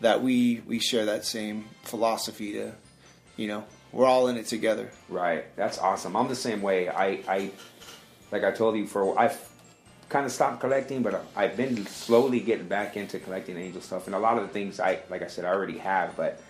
that 0.00 0.22
we 0.22 0.60
we 0.66 0.80
share 0.80 1.06
that 1.06 1.24
same 1.24 1.66
philosophy 1.84 2.52
to, 2.54 2.72
you 3.36 3.46
know, 3.46 3.64
we're 3.92 4.06
all 4.06 4.26
in 4.28 4.36
it 4.36 4.46
together. 4.46 4.90
Right. 5.08 5.44
That's 5.56 5.78
awesome. 5.78 6.16
I'm 6.16 6.28
the 6.28 6.34
same 6.34 6.62
way. 6.62 6.88
I, 6.88 7.22
I 7.28 7.50
like 8.32 8.42
I 8.42 8.50
told 8.50 8.76
you 8.76 8.86
for 8.86 9.18
I've 9.18 9.38
kind 10.12 10.26
of 10.26 10.30
stopped 10.30 10.60
collecting, 10.60 11.02
but 11.02 11.24
I've 11.34 11.56
been 11.56 11.86
slowly 11.86 12.38
getting 12.40 12.68
back 12.68 12.96
into 12.96 13.18
collecting 13.18 13.56
angel 13.56 13.80
stuff, 13.80 14.06
and 14.06 14.14
a 14.14 14.18
lot 14.18 14.36
of 14.36 14.42
the 14.42 14.48
things 14.52 14.78
I 14.78 15.00
like 15.10 15.22
I 15.22 15.26
said 15.26 15.44
I 15.44 15.48
already 15.48 15.78
have, 15.78 16.14
but 16.16 16.40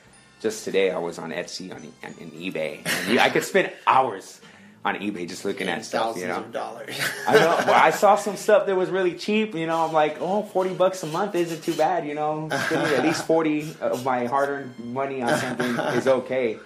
just 0.41 0.65
today 0.65 0.91
I 0.91 0.99
was 0.99 1.19
on 1.19 1.31
Etsy 1.31 1.71
on, 1.71 1.77
on, 2.05 2.11
on 2.11 2.31
eBay, 2.33 2.81
and 3.09 3.21
I 3.21 3.31
could 3.31 3.45
spend 3.45 3.73
hours 3.87 4.41
on 4.85 4.97
eBay 4.97 5.29
just 5.29 5.45
looking 5.45 5.69
at 5.69 5.85
stuff. 5.85 6.17
Thousands 6.17 6.23
You 6.23 6.29
know, 6.29 6.39
of 6.39 6.53
dollars. 6.53 7.01
I 7.29 7.35
know. 7.35 7.57
Well, 7.69 7.75
I 7.75 7.91
saw 7.91 8.17
some 8.17 8.37
stuff 8.37 8.67
that 8.67 8.75
was 8.75 8.91
really 8.91 9.15
cheap. 9.15 9.55
You 9.55 9.67
know, 9.69 9.87
I'm 9.87 9.93
like, 9.93 10.17
oh, 10.21 10.43
40 10.43 10.75
bucks 10.75 11.05
a 11.05 11.07
month 11.07 11.37
isn't 11.37 11.63
too 11.63 11.75
bad. 11.75 12.05
You 12.05 12.15
know, 12.15 12.49
at 12.51 13.05
least 13.05 13.25
40 13.25 13.77
of 13.81 14.05
my 14.05 14.27
hard-earned 14.27 14.77
money 14.93 15.23
on 15.23 15.39
something 15.39 15.77
is 15.97 16.09
okay. 16.09 16.59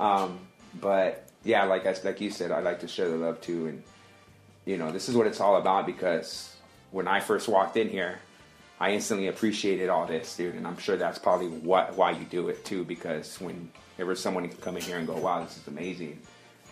Um, 0.00 0.40
but 0.80 1.28
yeah, 1.44 1.62
like 1.64 1.86
I, 1.86 1.94
like 2.02 2.20
you 2.20 2.30
said, 2.30 2.50
I 2.50 2.58
like 2.58 2.80
to 2.80 2.88
share 2.88 3.08
the 3.08 3.16
love 3.16 3.40
too, 3.40 3.68
and 3.68 3.84
you 4.64 4.76
know, 4.78 4.90
this 4.92 5.08
is 5.08 5.16
what 5.16 5.26
it's 5.26 5.40
all 5.40 5.56
about 5.56 5.86
because 5.86 6.54
when 6.90 7.08
I 7.08 7.20
first 7.20 7.48
walked 7.48 7.76
in 7.76 7.88
here, 7.88 8.18
I 8.78 8.92
instantly 8.92 9.26
appreciated 9.28 9.88
all 9.88 10.06
this, 10.06 10.36
dude, 10.36 10.54
and 10.54 10.66
I'm 10.66 10.78
sure 10.78 10.96
that's 10.96 11.18
probably 11.18 11.48
what 11.48 11.96
why 11.96 12.12
you 12.12 12.24
do 12.24 12.48
it 12.48 12.64
too. 12.64 12.84
Because 12.84 13.38
whenever 13.40 14.14
someone 14.14 14.48
can 14.48 14.56
come 14.58 14.76
in 14.76 14.82
here 14.82 14.96
and 14.96 15.06
go, 15.06 15.16
"Wow, 15.16 15.42
this 15.44 15.58
is 15.58 15.66
amazing," 15.66 16.18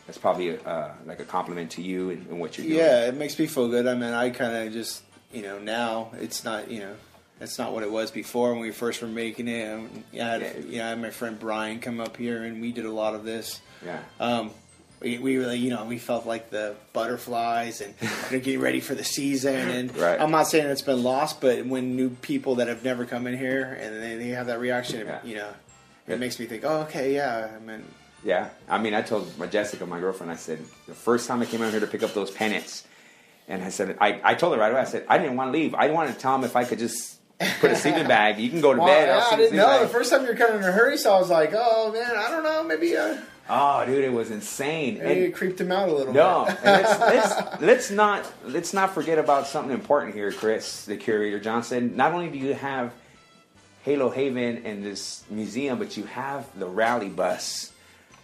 that's 0.07 0.17
probably 0.19 0.51
a, 0.51 0.61
uh, 0.63 0.95
like 1.05 1.21
a 1.21 1.25
compliment 1.25 1.71
to 1.73 1.83
you 1.83 2.09
and, 2.11 2.27
and 2.29 2.41
what 2.41 2.57
you're 2.57 2.67
doing. 2.67 2.79
Yeah, 2.79 3.07
it 3.09 3.15
makes 3.15 3.39
me 3.39 3.47
feel 3.47 3.69
good. 3.69 3.87
I 3.87 3.95
mean, 3.95 4.15
I 4.15 4.31
kind 4.31 4.67
of 4.67 4.73
just, 4.73 5.03
you 5.33 5.43
know, 5.43 5.59
now 5.59 6.11
it's 6.19 6.45
not, 6.45 6.71
you 6.71 6.81
know, 6.81 6.95
it's 7.43 7.59
not 7.59 7.75
what 7.75 7.83
it 7.83 7.93
was 7.93 8.11
before 8.11 8.53
when 8.53 8.63
we 8.63 8.71
first 8.71 9.03
were 9.03 9.07
making 9.09 9.47
it. 9.49 9.91
Yeah, 10.11 10.27
I 10.29 10.31
had, 10.31 10.41
Yeah. 10.41 10.51
yeah, 10.67 10.87
I 10.87 10.89
had 10.91 11.03
my 11.03 11.11
friend 11.11 11.39
Brian 11.39 11.79
come 11.79 12.01
up 12.01 12.17
here 12.17 12.43
and 12.43 12.63
we 12.63 12.73
did 12.73 12.87
a 12.87 12.91
lot 12.91 13.15
of 13.15 13.25
this. 13.25 13.61
yeah. 13.85 14.01
Um, 14.19 14.51
we, 15.01 15.19
we 15.19 15.37
really, 15.37 15.59
you 15.59 15.71
know, 15.71 15.85
we 15.85 15.99
felt 15.99 16.27
like 16.27 16.51
the 16.51 16.75
butterflies 16.93 17.81
and 17.81 17.95
you 18.01 18.09
know, 18.39 18.45
getting 18.45 18.61
ready 18.61 18.81
for 18.81 18.95
the 18.95 19.05
season. 19.05 19.55
And 19.71 19.97
Right. 19.97 20.21
I'm 20.21 20.31
not 20.31 20.49
saying 20.49 20.67
it's 20.67 20.83
been 20.83 21.03
lost, 21.03 21.41
but 21.41 21.65
when 21.67 21.97
new 21.97 22.11
people 22.11 22.57
that 22.57 22.69
have 22.69 22.85
never 22.85 23.05
come 23.07 23.27
in 23.27 23.37
here 23.39 23.65
and 23.81 24.03
they, 24.03 24.17
they 24.17 24.29
have 24.31 24.47
that 24.47 24.61
reaction, 24.61 25.07
Yeah. 25.07 25.21
you 25.25 25.37
know, 25.37 25.51
it 26.07 26.19
makes 26.19 26.39
me 26.41 26.47
think, 26.47 26.65
oh, 26.65 26.81
okay, 26.83 27.15
yeah. 27.15 27.51
I 27.55 27.59
mean, 27.59 27.85
Yeah, 28.25 28.49
I 28.69 28.79
mean, 28.79 28.95
I 28.95 29.03
told 29.03 29.37
my 29.39 29.47
Jessica, 29.47 29.87
my 29.87 30.01
girlfriend, 30.01 30.33
I 30.33 30.37
said 30.37 30.59
the 30.87 30.95
first 30.95 31.29
time 31.29 31.41
I 31.43 31.47
came 31.47 31.63
out 31.63 31.71
here 31.71 31.81
to 31.81 31.87
pick 31.87 32.03
up 32.03 32.15
those 32.15 32.31
pennants, 32.31 32.85
and 33.47 33.63
I 33.63 33.69
said, 33.71 33.97
I, 34.01 34.21
I 34.25 34.35
told 34.35 34.55
her 34.55 34.59
right 34.61 34.73
away, 34.73 34.81
I 34.81 34.85
said 34.85 35.05
I 35.09 35.19
didn't 35.19 35.37
want 35.37 35.49
to 35.49 35.53
leave. 35.59 35.75
I 35.75 35.91
wanted 35.91 36.15
to 36.15 36.19
tell 36.19 36.35
him 36.35 36.45
if 36.45 36.57
I 36.57 36.65
could 36.65 36.79
just 36.79 37.18
put 37.61 37.71
a 37.71 37.77
sleeping 37.77 38.07
bag. 38.09 38.39
You 38.39 38.51
can 38.51 38.61
go 38.61 38.73
to 38.75 38.79
well, 38.81 38.89
bed. 38.89 39.09
Yeah, 39.09 39.29
I 39.31 39.37
didn't 39.37 39.57
know. 39.57 39.67
bag." 39.67 39.83
The 39.83 39.89
first 39.89 40.11
time 40.11 40.23
you 40.23 40.29
were 40.29 40.35
coming 40.35 40.57
of 40.57 40.63
in 40.63 40.69
a 40.69 40.73
hurry, 40.73 40.97
so 40.97 41.13
I 41.15 41.19
was 41.19 41.31
like, 41.31 41.53
oh, 41.55 41.93
man, 41.93 42.17
I 42.17 42.31
don't 42.31 42.43
know, 42.43 42.63
maybe, 42.65 42.97
uh, 42.97 43.17
oh, 43.49 43.85
dude, 43.87 44.05
it 44.05 44.13
was 44.13 44.31
insane. 44.31 44.99
maybe 44.99 45.11
And- 45.11 45.21
it 45.25 45.35
creeped 45.35 45.61
him 45.61 45.71
out 45.73 45.89
a 45.89 45.93
little 45.93 46.13
no, 46.13 46.45
bit. 46.47 46.59
let's, 46.65 47.01
let's 47.01 47.61
let's 47.63 47.91
not 47.91 48.33
let's 48.45 48.73
not 48.75 48.93
forget 48.95 49.19
about 49.19 49.47
something 49.47 49.73
important 49.73 50.15
here, 50.15 50.33
Chris, 50.33 50.85
the 50.85 50.97
curator 50.97 51.39
Johnson. 51.41 51.97
Not 51.97 52.13
only 52.13 52.29
do 52.29 52.39
you 52.39 52.55
have 52.55 52.93
Halo 53.85 54.11
Haven 54.11 54.67
and 54.67 54.85
this 54.85 55.25
museum, 55.31 55.79
but 55.79 55.97
you 55.97 56.05
have 56.05 56.47
the 56.59 56.67
rally 56.67 57.09
bus 57.09 57.73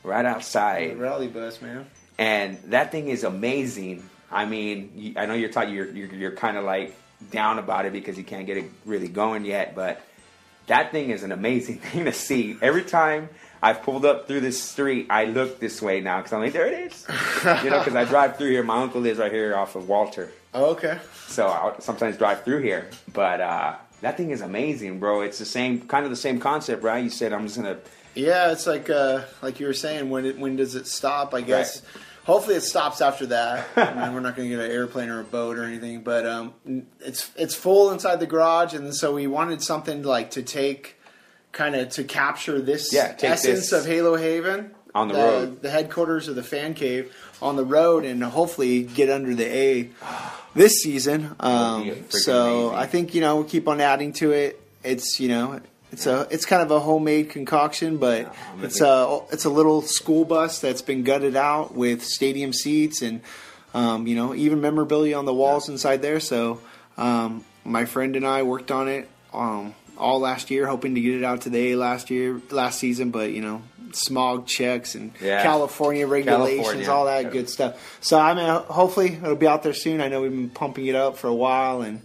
right 0.02 0.24
outside. 0.26 0.90
The 0.90 0.96
rally 0.96 1.28
bus, 1.28 1.62
man. 1.62 1.86
and 2.18 2.58
that 2.66 2.90
thing 2.92 3.08
is 3.08 3.24
amazing. 3.24 4.08
I 4.30 4.44
mean, 4.46 5.14
I 5.16 5.26
know 5.26 5.34
you're 5.34 5.48
talking, 5.50 5.72
you're 5.72 5.90
you're, 5.90 6.12
you're 6.12 6.32
kind 6.32 6.56
of 6.58 6.64
like 6.64 6.94
down 7.30 7.58
about 7.58 7.86
it 7.86 7.92
because 7.92 8.16
you 8.18 8.24
can't 8.24 8.46
get 8.46 8.56
it 8.56 8.64
really 8.84 9.08
going 9.08 9.44
yet, 9.44 9.74
but 9.74 10.00
that 10.66 10.92
thing 10.92 11.10
is 11.10 11.22
an 11.22 11.32
amazing 11.32 11.78
thing 11.80 12.04
to 12.06 12.12
see. 12.12 12.56
Every 12.62 12.82
time 12.84 13.28
I've 13.62 13.82
pulled 13.82 14.04
up 14.04 14.26
through 14.26 14.40
this 14.40 14.62
street, 14.62 15.06
I 15.10 15.24
look 15.26 15.58
this 15.60 15.80
way 15.80 16.00
now 16.00 16.18
because 16.18 16.32
I'm 16.32 16.40
like, 16.40 16.52
there 16.52 16.66
it 16.66 16.92
is. 16.92 17.06
you 17.64 17.70
know, 17.70 17.78
because 17.78 17.94
I 17.94 18.04
drive 18.04 18.36
through 18.36 18.50
here. 18.50 18.62
My 18.62 18.82
uncle 18.82 19.00
lives 19.00 19.18
right 19.18 19.32
here 19.32 19.56
off 19.56 19.74
of 19.76 19.88
Walter, 19.88 20.30
Oh, 20.52 20.66
okay. 20.72 20.98
so 21.26 21.48
I 21.48 21.74
sometimes 21.80 22.16
drive 22.16 22.44
through 22.44 22.60
here. 22.62 22.88
But 23.12 23.40
uh, 23.40 23.74
that 24.02 24.16
thing 24.16 24.30
is 24.30 24.40
amazing, 24.42 24.98
bro. 25.00 25.22
It's 25.22 25.38
the 25.38 25.44
same 25.46 25.80
kind 25.86 26.04
of 26.04 26.10
the 26.10 26.16
same 26.16 26.38
concept, 26.40 26.82
right? 26.82 27.02
You 27.02 27.10
said 27.10 27.32
I'm 27.32 27.44
just 27.44 27.56
gonna 27.56 27.78
Yeah, 28.14 28.52
it's 28.52 28.66
like 28.66 28.88
uh, 28.90 29.22
like 29.42 29.60
you 29.60 29.66
were 29.66 29.72
saying. 29.74 30.10
When 30.10 30.26
it, 30.26 30.38
when 30.38 30.56
does 30.56 30.74
it 30.74 30.86
stop? 30.86 31.32
I 31.34 31.40
guess. 31.40 31.82
Hopefully, 32.24 32.56
it 32.56 32.62
stops 32.62 33.00
after 33.00 33.26
that. 33.26 33.66
I 33.76 33.94
mean, 34.04 34.14
we're 34.14 34.20
not 34.20 34.34
going 34.36 34.48
to 34.50 34.56
get 34.56 34.64
an 34.64 34.70
airplane 34.70 35.08
or 35.10 35.20
a 35.20 35.24
boat 35.24 35.58
or 35.58 35.64
anything, 35.64 36.02
but 36.02 36.26
um, 36.26 36.54
it's 37.00 37.30
it's 37.36 37.54
full 37.54 37.90
inside 37.90 38.20
the 38.20 38.26
garage, 38.26 38.74
and 38.74 38.94
so 38.94 39.14
we 39.14 39.26
wanted 39.26 39.62
something 39.62 40.02
like 40.02 40.30
to 40.32 40.42
take, 40.42 40.96
kind 41.52 41.74
of 41.76 41.90
to 41.90 42.04
capture 42.04 42.60
this 42.62 42.92
Yeah, 42.92 43.14
essence 43.22 43.70
this 43.70 43.72
of 43.72 43.86
Halo 43.86 44.16
Haven 44.16 44.74
on 44.94 45.08
the 45.08 45.14
road. 45.14 45.60
the 45.62 45.70
headquarters 45.70 46.28
of 46.28 46.34
the 46.36 46.42
fan 46.42 46.72
cave 46.74 47.14
on 47.42 47.56
the 47.56 47.64
road, 47.64 48.04
and 48.04 48.22
hopefully 48.24 48.84
get 48.84 49.10
under 49.10 49.34
the 49.34 49.44
A 49.46 49.90
this 50.54 50.82
season. 50.82 51.36
Um, 51.40 52.04
so 52.08 52.68
amazing. 52.68 52.78
I 52.78 52.86
think 52.86 53.14
you 53.14 53.20
know 53.20 53.36
we'll 53.36 53.44
keep 53.44 53.68
on 53.68 53.80
adding 53.82 54.12
to 54.14 54.32
it. 54.32 54.60
It's 54.82 55.20
you 55.20 55.28
know 55.28 55.60
it's 55.94 56.06
a 56.06 56.26
it's 56.30 56.44
kind 56.44 56.60
of 56.60 56.70
a 56.72 56.80
homemade 56.80 57.30
concoction, 57.30 57.98
but 57.98 58.26
I'm 58.52 58.64
it's 58.64 58.80
a 58.80 59.20
it's 59.30 59.44
a 59.44 59.50
little 59.50 59.80
school 59.82 60.24
bus 60.24 60.60
that's 60.60 60.82
been 60.82 61.04
gutted 61.04 61.36
out 61.36 61.74
with 61.74 62.04
stadium 62.04 62.52
seats 62.52 63.00
and 63.00 63.20
um, 63.74 64.06
you 64.08 64.16
know 64.16 64.34
even 64.34 64.60
memorabilia 64.60 65.16
on 65.16 65.24
the 65.24 65.32
walls 65.34 65.68
inside 65.68 66.02
there. 66.02 66.18
So 66.20 66.60
um, 66.96 67.44
my 67.64 67.84
friend 67.84 68.16
and 68.16 68.26
I 68.26 68.42
worked 68.42 68.70
on 68.72 68.88
it 68.88 69.08
um, 69.32 69.74
all 69.96 70.18
last 70.18 70.50
year, 70.50 70.66
hoping 70.66 70.96
to 70.96 71.00
get 71.00 71.14
it 71.14 71.24
out 71.24 71.42
to 71.42 71.50
the 71.50 71.72
A 71.72 71.76
last 71.76 72.10
year 72.10 72.40
last 72.50 72.80
season, 72.80 73.10
but 73.10 73.30
you 73.30 73.40
know 73.40 73.62
smog 73.92 74.48
checks 74.48 74.96
and 74.96 75.12
Yeah. 75.20 75.44
California 75.44 76.04
regulations, 76.08 76.66
California. 76.66 76.90
all 76.90 77.04
that 77.04 77.30
good 77.30 77.48
stuff. 77.48 77.98
So 78.00 78.18
I 78.18 78.34
mean, 78.34 78.48
hopefully 78.64 79.12
it'll 79.14 79.36
be 79.36 79.46
out 79.46 79.62
there 79.62 79.72
soon. 79.74 80.00
I 80.00 80.08
know 80.08 80.22
we've 80.22 80.30
been 80.32 80.50
pumping 80.50 80.86
it 80.86 80.96
up 80.96 81.16
for 81.18 81.28
a 81.28 81.34
while, 81.34 81.82
and 81.82 82.02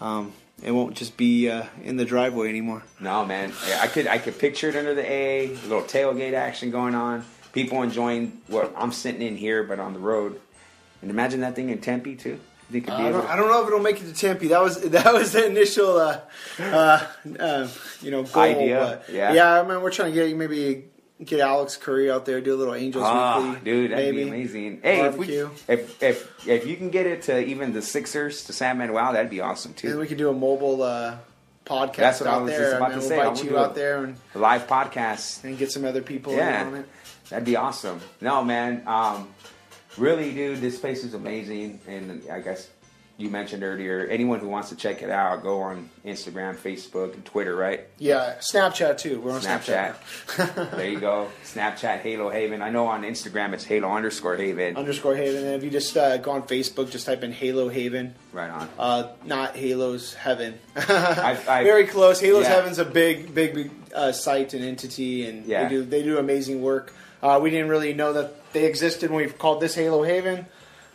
um, 0.00 0.32
it 0.62 0.70
won't 0.70 0.94
just 0.96 1.16
be 1.16 1.50
uh, 1.50 1.64
in 1.82 1.96
the 1.96 2.04
driveway 2.04 2.48
anymore. 2.48 2.82
No, 3.00 3.24
man. 3.24 3.52
I 3.80 3.86
could 3.86 4.06
I 4.06 4.18
could 4.18 4.38
picture 4.38 4.68
it 4.68 4.76
under 4.76 4.94
the 4.94 5.04
A, 5.10 5.46
a 5.48 5.54
little 5.54 5.82
tailgate 5.82 6.34
action 6.34 6.70
going 6.70 6.94
on. 6.94 7.24
People 7.52 7.82
enjoying 7.82 8.40
what 8.48 8.72
I'm 8.76 8.92
sitting 8.92 9.22
in 9.22 9.36
here, 9.36 9.62
but 9.62 9.78
on 9.78 9.92
the 9.92 10.00
road. 10.00 10.40
And 11.02 11.10
imagine 11.10 11.40
that 11.40 11.54
thing 11.54 11.70
in 11.70 11.78
Tempe 11.80 12.16
too. 12.16 12.40
You 12.70 12.80
think 12.80 12.88
it'd 12.88 12.98
be 12.98 13.04
I 13.04 13.12
don't, 13.12 13.28
I 13.28 13.36
don't 13.36 13.48
know 13.48 13.60
if 13.60 13.66
it'll 13.68 13.78
make 13.80 14.00
it 14.00 14.06
to 14.06 14.14
Tempe. 14.14 14.48
That 14.48 14.62
was 14.62 14.80
that 14.90 15.12
was 15.12 15.32
the 15.32 15.46
initial, 15.46 15.98
uh, 15.98 16.20
uh, 16.58 17.06
uh, 17.38 17.68
you 18.00 18.10
know, 18.10 18.22
goal. 18.22 18.42
Idea, 18.42 19.00
but- 19.06 19.14
yeah. 19.14 19.32
yeah. 19.34 19.60
I 19.60 19.68
mean, 19.68 19.82
we're 19.82 19.90
trying 19.90 20.12
to 20.12 20.14
get 20.14 20.36
maybe 20.36 20.84
get 21.24 21.40
Alex 21.40 21.76
Curry 21.76 22.10
out 22.10 22.24
there, 22.26 22.40
do 22.40 22.54
a 22.54 22.56
little 22.56 22.74
Angels 22.74 23.04
Ah, 23.06 23.40
Weekly, 23.54 23.60
dude, 23.64 23.90
that'd 23.92 24.14
maybe. 24.14 24.24
be 24.24 24.30
amazing. 24.30 24.80
Hey, 24.82 25.00
if 25.04 25.16
we 25.16 25.26
if 25.68 26.02
if 26.02 26.48
if 26.48 26.66
you 26.66 26.76
can 26.76 26.90
get 26.90 27.06
it 27.06 27.22
to 27.22 27.38
even 27.44 27.72
the 27.72 27.82
Sixers 27.82 28.44
to 28.44 28.52
San 28.52 28.78
Manuel, 28.78 29.12
that'd 29.12 29.30
be 29.30 29.40
awesome 29.40 29.70
And 29.70 29.76
too. 29.78 29.98
we 29.98 30.06
could 30.06 30.18
do 30.18 30.28
a 30.30 30.34
mobile 30.34 30.82
uh, 30.82 31.16
podcast 31.66 31.96
That's 31.96 32.20
what 32.20 32.28
I 32.28 32.34
out 32.34 32.42
was 32.42 32.50
there. 32.52 32.60
just 32.60 32.76
about 32.76 32.92
and 32.92 33.00
to 33.02 33.06
say. 33.08 33.14
I 33.14 33.18
We'll 33.22 33.30
invite 33.30 33.44
you 33.50 33.58
out 33.58 33.74
there 33.74 34.04
and, 34.04 34.16
A 34.34 34.38
live 34.38 34.66
podcast. 34.66 35.44
and 35.44 35.56
get 35.58 35.72
some 35.72 35.84
other 35.84 36.02
people 36.02 36.34
Yeah. 36.34 36.60
in 36.62 36.66
on 36.68 36.74
it. 36.80 36.86
That'd 37.30 37.44
be 37.46 37.56
awesome. 37.56 38.00
No, 38.20 38.44
man. 38.44 38.82
Um, 38.86 39.28
really, 39.96 40.30
dude, 40.32 40.60
this 40.60 40.78
place 40.78 41.04
is 41.04 41.14
amazing. 41.14 41.80
And 41.88 42.22
I 42.30 42.40
guess 42.40 42.68
you 43.16 43.30
mentioned 43.30 43.62
earlier, 43.62 44.06
anyone 44.10 44.40
who 44.40 44.48
wants 44.48 44.70
to 44.70 44.76
check 44.76 45.00
it 45.02 45.08
out, 45.10 45.42
go 45.42 45.60
on 45.62 45.88
Instagram, 46.04 46.56
Facebook, 46.56 47.14
and 47.14 47.24
Twitter, 47.24 47.54
right? 47.54 47.86
Yeah, 47.98 48.34
Snapchat 48.40 48.98
too. 48.98 49.20
We're 49.20 49.32
on 49.32 49.40
Snapchat. 49.40 49.94
Snapchat. 50.26 50.70
there 50.76 50.88
you 50.90 50.98
go. 50.98 51.28
Snapchat 51.44 52.00
Halo 52.00 52.28
Haven. 52.30 52.60
I 52.60 52.70
know 52.70 52.86
on 52.86 53.02
Instagram 53.02 53.52
it's 53.52 53.62
Halo 53.64 53.88
underscore 53.90 54.36
Haven. 54.36 54.76
Underscore 54.76 55.14
Haven. 55.14 55.44
And 55.44 55.54
if 55.54 55.62
you 55.62 55.70
just 55.70 55.96
uh, 55.96 56.16
go 56.16 56.32
on 56.32 56.42
Facebook, 56.42 56.90
just 56.90 57.06
type 57.06 57.22
in 57.22 57.30
Halo 57.32 57.68
Haven. 57.68 58.14
right 58.32 58.50
on. 58.50 58.68
Uh, 58.78 59.12
not 59.24 59.54
Halo's 59.56 60.14
Heaven. 60.14 60.58
I've- 60.76 61.44
Very 61.64 61.86
close. 61.86 62.20
Halo's 62.20 62.44
yeah. 62.44 62.54
Heaven's 62.56 62.78
a 62.80 62.84
big, 62.84 63.32
big, 63.34 63.54
big 63.54 63.70
uh, 63.94 64.10
site 64.10 64.54
and 64.54 64.64
entity, 64.64 65.26
and 65.28 65.46
Yeah. 65.46 65.62
they 65.64 65.68
do 65.68 65.84
they 65.84 66.02
do 66.02 66.18
amazing 66.18 66.62
work. 66.62 66.92
Uh, 67.22 67.38
we 67.40 67.48
didn't 67.50 67.68
really 67.68 67.94
know 67.94 68.12
that 68.14 68.52
they 68.52 68.64
existed 68.66 69.10
when 69.10 69.24
we 69.24 69.30
called 69.32 69.60
this 69.60 69.74
Halo 69.76 70.02
Haven, 70.02 70.46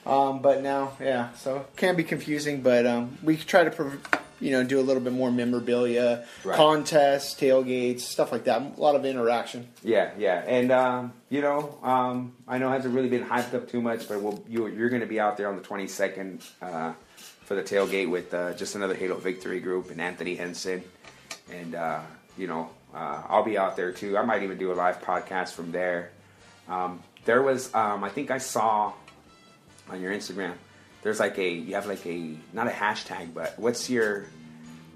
um, 0.10 0.42
but 0.42 0.62
now, 0.64 0.94
yeah, 1.00 1.34
so 1.34 1.66
can 1.76 1.96
be 1.96 2.04
confusing. 2.04 2.62
But 2.62 2.86
um, 2.86 3.18
we 3.24 3.38
try 3.38 3.64
to, 3.64 3.72
prov- 3.72 4.00
you 4.42 4.52
know, 4.52 4.64
do 4.64 4.80
a 4.80 4.82
little 4.82 5.02
bit 5.04 5.14
more 5.14 5.32
memorabilia, 5.32 6.26
Right. 6.44 6.56
contests, 6.56 7.40
tailgates, 7.40 8.02
stuff 8.02 8.32
like 8.32 8.46
that. 8.46 8.62
A 8.78 8.80
lot 8.82 8.96
of 8.96 9.06
interaction. 9.06 9.68
Yeah, 9.84 10.12
yeah, 10.18 10.44
and 10.48 10.72
um, 10.72 11.14
you 11.30 11.42
know, 11.42 11.78
um, 11.84 12.34
I 12.48 12.58
know 12.58 12.70
it 12.70 12.76
hasn't 12.78 12.96
really 12.96 13.10
been 13.10 13.26
hyped 13.26 13.54
up 13.54 13.70
too 13.70 13.82
much, 13.82 14.08
but 14.08 14.22
we'll, 14.22 14.44
you, 14.48 14.68
you're 14.68 14.90
going 14.90 15.02
to 15.02 15.08
be 15.08 15.20
out 15.20 15.38
there 15.38 15.48
on 15.50 15.56
the 15.58 15.62
22nd 15.64 16.48
uh, 16.62 16.94
for 17.46 17.56
the 17.56 17.64
tailgate 17.64 18.10
with 18.10 18.34
uh, 18.34 18.54
just 18.54 18.76
another 18.76 18.96
Halo 18.96 19.16
Victory 19.18 19.60
group 19.60 19.92
and 19.92 20.00
Anthony 20.00 20.36
Henson, 20.36 20.84
and 21.52 21.76
uh, 21.76 22.00
you 22.38 22.48
know, 22.48 22.70
uh, 22.94 23.24
I'll 23.28 23.44
be 23.44 23.58
out 23.58 23.76
there 23.76 23.92
too. 23.92 24.18
I 24.18 24.24
might 24.24 24.44
even 24.44 24.58
do 24.58 24.72
a 24.72 24.74
live 24.76 25.02
podcast 25.02 25.52
from 25.54 25.72
there. 25.72 26.12
Um, 26.70 27.02
there 27.26 27.42
was, 27.42 27.74
um, 27.76 28.04
I 28.04 28.10
think 28.10 28.32
I 28.32 28.38
saw 28.38 28.94
on 29.90 30.02
your 30.02 30.14
Instagram 30.14 30.54
there's 31.02 31.20
like 31.20 31.38
a 31.38 31.50
you 31.50 31.76
have 31.76 31.88
like 31.88 32.06
a 32.06 32.36
not 32.54 32.68
a 32.68 32.72
hashtag, 32.72 33.34
but 33.34 33.58
what's 33.58 33.90
your 33.90 34.26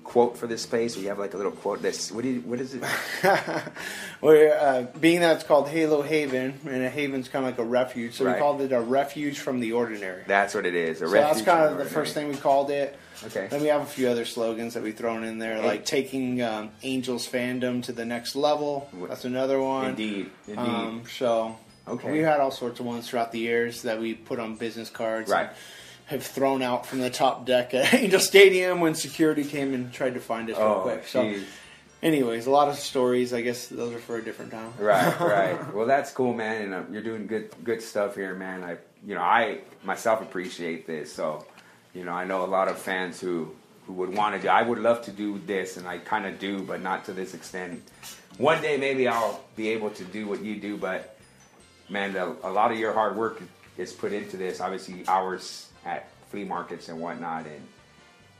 quote 0.03 0.37
for 0.37 0.47
this 0.47 0.65
place? 0.65 0.97
Or 0.97 0.99
you 0.99 1.07
have 1.09 1.19
like 1.19 1.33
a 1.33 1.37
little 1.37 1.51
quote. 1.51 1.81
This 1.81 2.11
what 2.11 2.25
you, 2.25 2.41
what 2.41 2.59
is 2.59 2.73
it? 2.73 2.83
We're, 4.21 4.53
uh, 4.53 4.83
being 4.99 5.21
that 5.21 5.37
it's 5.37 5.45
called 5.45 5.69
Halo 5.69 6.01
Haven, 6.01 6.59
and 6.65 6.83
a 6.83 6.89
haven's 6.89 7.29
kind 7.29 7.45
of 7.45 7.51
like 7.51 7.59
a 7.59 7.63
refuge, 7.63 8.13
so 8.15 8.25
Right. 8.25 8.35
we 8.35 8.39
called 8.39 8.61
it 8.61 8.71
a 8.71 8.81
refuge 8.81 9.39
from 9.39 9.59
the 9.59 9.73
ordinary. 9.73 10.23
That's 10.27 10.53
what 10.53 10.65
it 10.65 10.75
is. 10.75 11.01
A 11.01 11.07
So 11.07 11.13
that's 11.13 11.41
kind 11.41 11.71
of 11.71 11.77
the 11.77 11.85
first 11.85 12.13
thing 12.13 12.29
we 12.29 12.35
called 12.35 12.69
it. 12.69 12.97
Okay. 13.25 13.47
Then 13.49 13.61
we 13.61 13.67
have 13.67 13.81
a 13.81 13.85
few 13.85 14.09
other 14.09 14.25
slogans 14.25 14.73
that 14.73 14.83
we've 14.83 14.95
thrown 14.97 15.23
in 15.23 15.39
there, 15.39 15.61
like 15.61 15.85
taking 15.85 16.41
um, 16.41 16.71
Angels 16.83 17.29
fandom 17.29 17.81
to 17.83 17.93
the 17.93 18.03
next 18.03 18.35
level. 18.35 18.89
That's 19.07 19.23
another 19.23 19.61
one. 19.61 19.91
Indeed, 19.91 20.29
indeed. 20.47 20.59
Um, 20.59 21.03
so 21.17 21.57
Okay. 21.87 22.11
we 22.11 22.19
had 22.19 22.39
all 22.39 22.51
sorts 22.51 22.79
of 22.79 22.85
ones 22.85 23.09
throughout 23.09 23.31
the 23.31 23.39
years 23.39 23.81
that 23.81 23.99
we 23.99 24.13
put 24.13 24.39
on 24.39 24.55
business 24.55 24.89
cards. 24.89 25.29
Right. 25.29 25.47
and 25.47 25.55
Have 26.05 26.23
thrown 26.23 26.61
out 26.61 26.85
from 26.85 26.99
the 26.99 27.09
top 27.09 27.45
deck 27.45 27.73
at 27.73 27.93
Angel 27.95 28.19
Stadium 28.19 28.79
when 28.79 28.95
security 28.95 29.43
came 29.43 29.73
and 29.73 29.91
tried 29.91 30.13
to 30.13 30.19
find 30.19 30.49
us 30.49 30.57
real 30.57 30.67
oh, 30.67 30.81
quick. 30.81 31.07
So, 31.07 31.35
anyways, 32.01 32.45
a 32.45 32.51
lot 32.51 32.69
of 32.69 32.75
stories. 32.75 33.33
I 33.33 33.41
guess 33.41 33.67
those 33.67 33.93
are 33.93 33.99
for 33.99 34.17
a 34.17 34.23
different 34.23 34.51
time. 34.51 34.73
right, 34.79 35.19
right. 35.19 35.73
Well, 35.73 35.85
that's 35.85 36.11
cool, 36.11 36.33
man, 36.33 36.61
and 36.63 36.73
uh, 36.73 36.83
you're 36.91 37.03
doing 37.03 37.27
good, 37.27 37.51
good 37.63 37.81
stuff 37.81 38.15
here, 38.15 38.35
man. 38.35 38.63
I, 38.63 38.77
you 39.05 39.15
know, 39.15 39.21
I 39.21 39.59
myself 39.83 40.21
appreciate 40.21 40.87
this. 40.87 41.11
So, 41.11 41.45
you 41.93 42.05
know, 42.05 42.11
I 42.11 42.23
know 42.25 42.45
a 42.45 42.47
lot 42.47 42.67
of 42.67 42.77
fans 42.77 43.19
who 43.19 43.53
who 43.87 43.93
would 43.93 44.15
want 44.15 44.35
to 44.35 44.41
do. 44.41 44.47
I 44.47 44.61
would 44.61 44.79
love 44.79 45.03
to 45.03 45.11
do 45.11 45.39
this, 45.45 45.77
and 45.77 45.87
I 45.87 45.97
kind 45.97 46.25
of 46.25 46.39
do, 46.39 46.61
but 46.61 46.81
not 46.81 47.05
to 47.05 47.13
this 47.13 47.33
extent. 47.33 47.81
One 48.37 48.61
day, 48.61 48.77
maybe 48.77 49.07
I'll 49.07 49.41
be 49.55 49.69
able 49.69 49.89
to 49.91 50.03
do 50.05 50.27
what 50.27 50.41
you 50.41 50.55
do, 50.55 50.77
but 50.77 51.12
man, 51.89 52.15
a, 52.15 52.35
a 52.43 52.51
lot 52.51 52.71
of 52.71 52.79
your 52.79 52.93
hard 52.93 53.15
work 53.15 53.41
is 53.77 53.93
put 53.93 54.13
into 54.13 54.37
this. 54.37 54.61
Obviously, 54.61 55.03
hours 55.07 55.69
at 55.85 56.09
flea 56.29 56.43
markets 56.43 56.89
and 56.89 56.99
whatnot, 56.99 57.45
and 57.45 57.67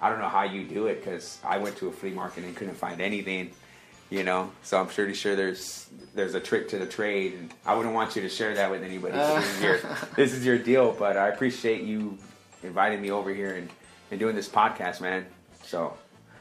I 0.02 0.10
don't 0.10 0.20
know 0.20 0.30
how 0.30 0.44
you 0.44 0.64
do 0.64 0.88
it 0.88 1.04
because 1.04 1.40
I 1.44 1.58
went 1.58 1.78
to 1.78 1.88
a 1.88 1.92
flea 1.92 2.12
market 2.12 2.44
and 2.44 2.56
couldn't 2.56 2.76
find 2.76 3.02
anything, 3.02 3.52
you 4.10 4.24
know. 4.24 4.52
So 4.64 4.80
I'm 4.80 4.88
pretty 4.88 5.14
sure 5.14 5.36
there's 5.36 5.88
there's 6.14 6.36
a 6.36 6.40
trick 6.40 6.70
to 6.70 6.78
the 6.78 6.86
trade, 6.86 7.34
and 7.34 7.54
I 7.66 7.76
wouldn't 7.76 7.94
want 7.96 8.16
you 8.16 8.22
to 8.24 8.30
share 8.30 8.54
that 8.56 8.70
with 8.70 8.84
anybody. 8.84 9.14
So 9.16 9.36
this 9.40 9.56
is 9.56 9.62
your 9.62 9.80
this 10.16 10.34
is 10.34 10.46
your 10.46 10.58
deal, 10.58 10.92
but 10.92 11.18
I 11.18 11.30
appreciate 11.30 11.82
you 11.84 12.18
inviting 12.64 13.02
me 13.02 13.12
over 13.12 13.34
here 13.34 13.56
and, 13.56 13.70
and 14.12 14.20
doing 14.20 14.36
this 14.36 14.48
podcast, 14.48 15.02
man. 15.02 15.26
So 15.64 15.98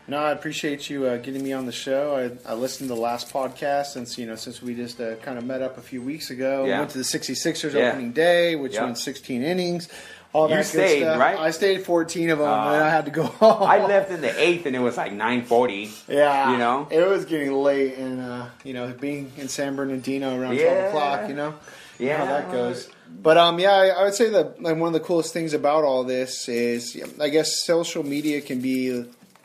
No, 0.09 0.18
I 0.18 0.32
appreciate 0.32 0.90
you 0.90 1.07
uh, 1.07 1.16
getting 1.18 1.42
me 1.44 1.53
on 1.53 1.64
the 1.66 1.72
show. 1.72 2.16
I, 2.46 2.50
I 2.50 2.55
listened 2.55 2.88
to 2.88 2.94
the 2.94 3.00
last 3.00 3.32
podcast 3.32 3.86
since 3.86 4.18
you 4.18 4.26
know 4.26 4.34
since 4.34 4.61
we 4.61 4.74
just 4.74 5.00
uh, 5.00 5.14
kind 5.16 5.38
of 5.38 5.44
met 5.44 5.62
up 5.62 5.78
a 5.78 5.82
few 5.82 6.03
weeks 6.03 6.30
ago. 6.30 6.64
Yeah. 6.64 6.78
Went 6.80 6.90
to 6.90 6.98
the 6.98 7.05
66ers 7.05 7.72
Yeah. 7.72 7.90
opening 7.90 8.12
day, 8.12 8.57
which 8.57 8.74
Yeah. 8.74 8.84
went 8.84 8.98
16 8.98 9.42
innings. 9.42 9.88
All 10.34 10.48
You 10.48 10.57
that 10.57 10.72
good 10.72 10.98
stuff. 11.03 11.18
right? 11.20 11.38
I 11.38 11.50
stayed 11.50 11.84
14 11.84 12.30
of 12.30 12.38
them, 12.38 12.48
Uh, 12.48 12.72
and 12.72 12.82
I 12.82 12.88
had 12.88 13.05
to 13.05 13.11
go 13.11 13.22
home. 13.40 13.62
I 13.68 13.84
left 13.86 14.11
in 14.11 14.22
the 14.22 14.32
eighth, 14.42 14.64
and 14.66 14.74
it 14.74 14.78
was 14.80 14.96
like 14.96 15.12
9:40. 15.12 15.90
Yeah, 16.09 16.50
you 16.53 16.59
know. 16.59 16.88
it 16.90 17.07
was 17.07 17.24
getting 17.26 17.53
late, 17.53 17.96
and 17.98 18.20
uh, 18.20 18.46
you 18.64 18.72
know, 18.72 18.92
being 18.98 19.30
in 19.36 19.48
San 19.48 19.76
Bernardino 19.76 20.36
around 20.40 20.57
Yeah. 20.57 20.72
12 20.72 20.88
o'clock, 20.88 21.28
you 21.28 21.34
know, 21.34 21.55
Yeah. 21.98 22.16
how 22.16 22.24
that 22.24 22.50
goes. 22.50 22.88
But 23.22 23.36
um, 23.36 23.61
yeah, 23.61 23.72
I, 23.74 23.86
I 23.88 24.05
would 24.05 24.14
say 24.14 24.30
that 24.30 24.61
like 24.62 24.78
one 24.78 24.88
of 24.88 24.94
the 24.94 25.00
coolest 25.07 25.32
things 25.34 25.53
about 25.53 25.84
all 25.84 26.03
this 26.03 26.48
is, 26.48 26.96
I 27.20 27.28
guess, 27.28 27.62
social 27.62 28.03
media 28.03 28.40
can 28.40 28.61
be 28.61 29.05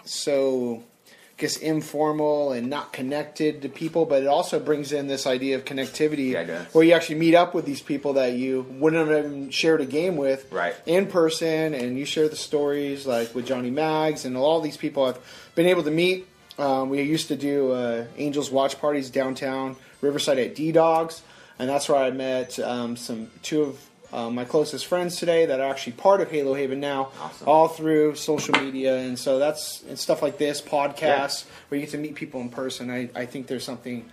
so, 0.10 0.84
I 1.08 1.12
guess, 1.38 1.58
informal 1.58 2.52
and 2.52 2.70
not 2.70 2.94
connected 2.94 3.62
to 3.62 3.70
people, 3.70 4.06
but 4.06 4.24
it 4.24 4.28
also 4.28 4.60
brings 4.60 4.92
in 4.92 5.08
this 5.08 5.28
idea 5.28 5.56
of 5.56 5.66
connectivity, 5.66 6.32
Yeah, 6.32 6.66
where 6.72 6.84
you 6.84 6.94
actually 6.94 7.20
meet 7.20 7.36
up 7.36 7.54
with 7.54 7.66
these 7.66 7.82
people 7.82 8.14
that 8.14 8.34
you 8.34 8.66
wouldn't 8.80 9.08
have 9.08 9.26
even 9.26 9.50
shared 9.52 9.82
a 9.82 9.86
game 9.86 10.16
with, 10.18 10.52
Right. 10.52 10.76
in 10.86 11.08
person, 11.08 11.74
and 11.74 11.98
you 11.98 12.06
share 12.06 12.28
the 12.30 12.36
stories 12.36 13.06
like 13.06 13.36
with 13.36 13.46
Johnny 13.46 13.70
Mags 13.72 14.26
and 14.26 14.36
all 14.36 14.62
these 14.62 14.78
people 14.78 15.06
I've 15.06 15.20
been 15.56 15.68
able 15.68 15.84
to 15.84 15.92
meet. 15.92 16.28
Um, 16.58 16.90
we 16.90 17.02
used 17.04 17.28
to 17.28 17.36
do 17.36 17.72
uh, 17.72 18.06
Angels 18.18 18.50
watch 18.50 18.80
parties 18.80 19.12
downtown 19.12 19.76
Riverside 20.02 20.40
at 20.40 20.56
D 20.56 20.72
Dogs, 20.72 21.22
and 21.60 21.70
that's 21.70 21.88
where 21.88 22.00
I 22.00 22.10
met 22.10 22.58
um, 22.60 22.96
some 22.98 23.30
two 23.44 23.62
of 23.62 23.80
uh, 24.14 24.30
my 24.30 24.46
closest 24.46 24.86
friends 24.86 25.18
today 25.18 25.46
that 25.48 25.60
are 25.60 25.70
actually 25.70 25.94
part 25.94 26.22
of 26.22 26.30
Halo 26.32 26.54
Haven 26.54 26.80
now, 26.80 27.10
Awesome. 27.20 27.48
all 27.48 27.68
through 27.68 28.16
social 28.16 28.54
media, 28.62 28.98
and 28.98 29.18
so 29.20 29.38
that's 29.40 29.84
and 29.84 29.98
stuff 30.00 30.22
like 30.22 30.38
this 30.38 30.62
podcasts 30.62 31.46
where 31.68 31.80
you 31.80 31.86
get 31.86 31.92
to 31.92 31.98
meet 31.98 32.16
people 32.16 32.40
in 32.42 32.50
person. 32.50 32.90
I, 32.90 33.10
I 33.16 33.26
think 33.26 33.48
there's 33.48 33.66
something 33.66 34.10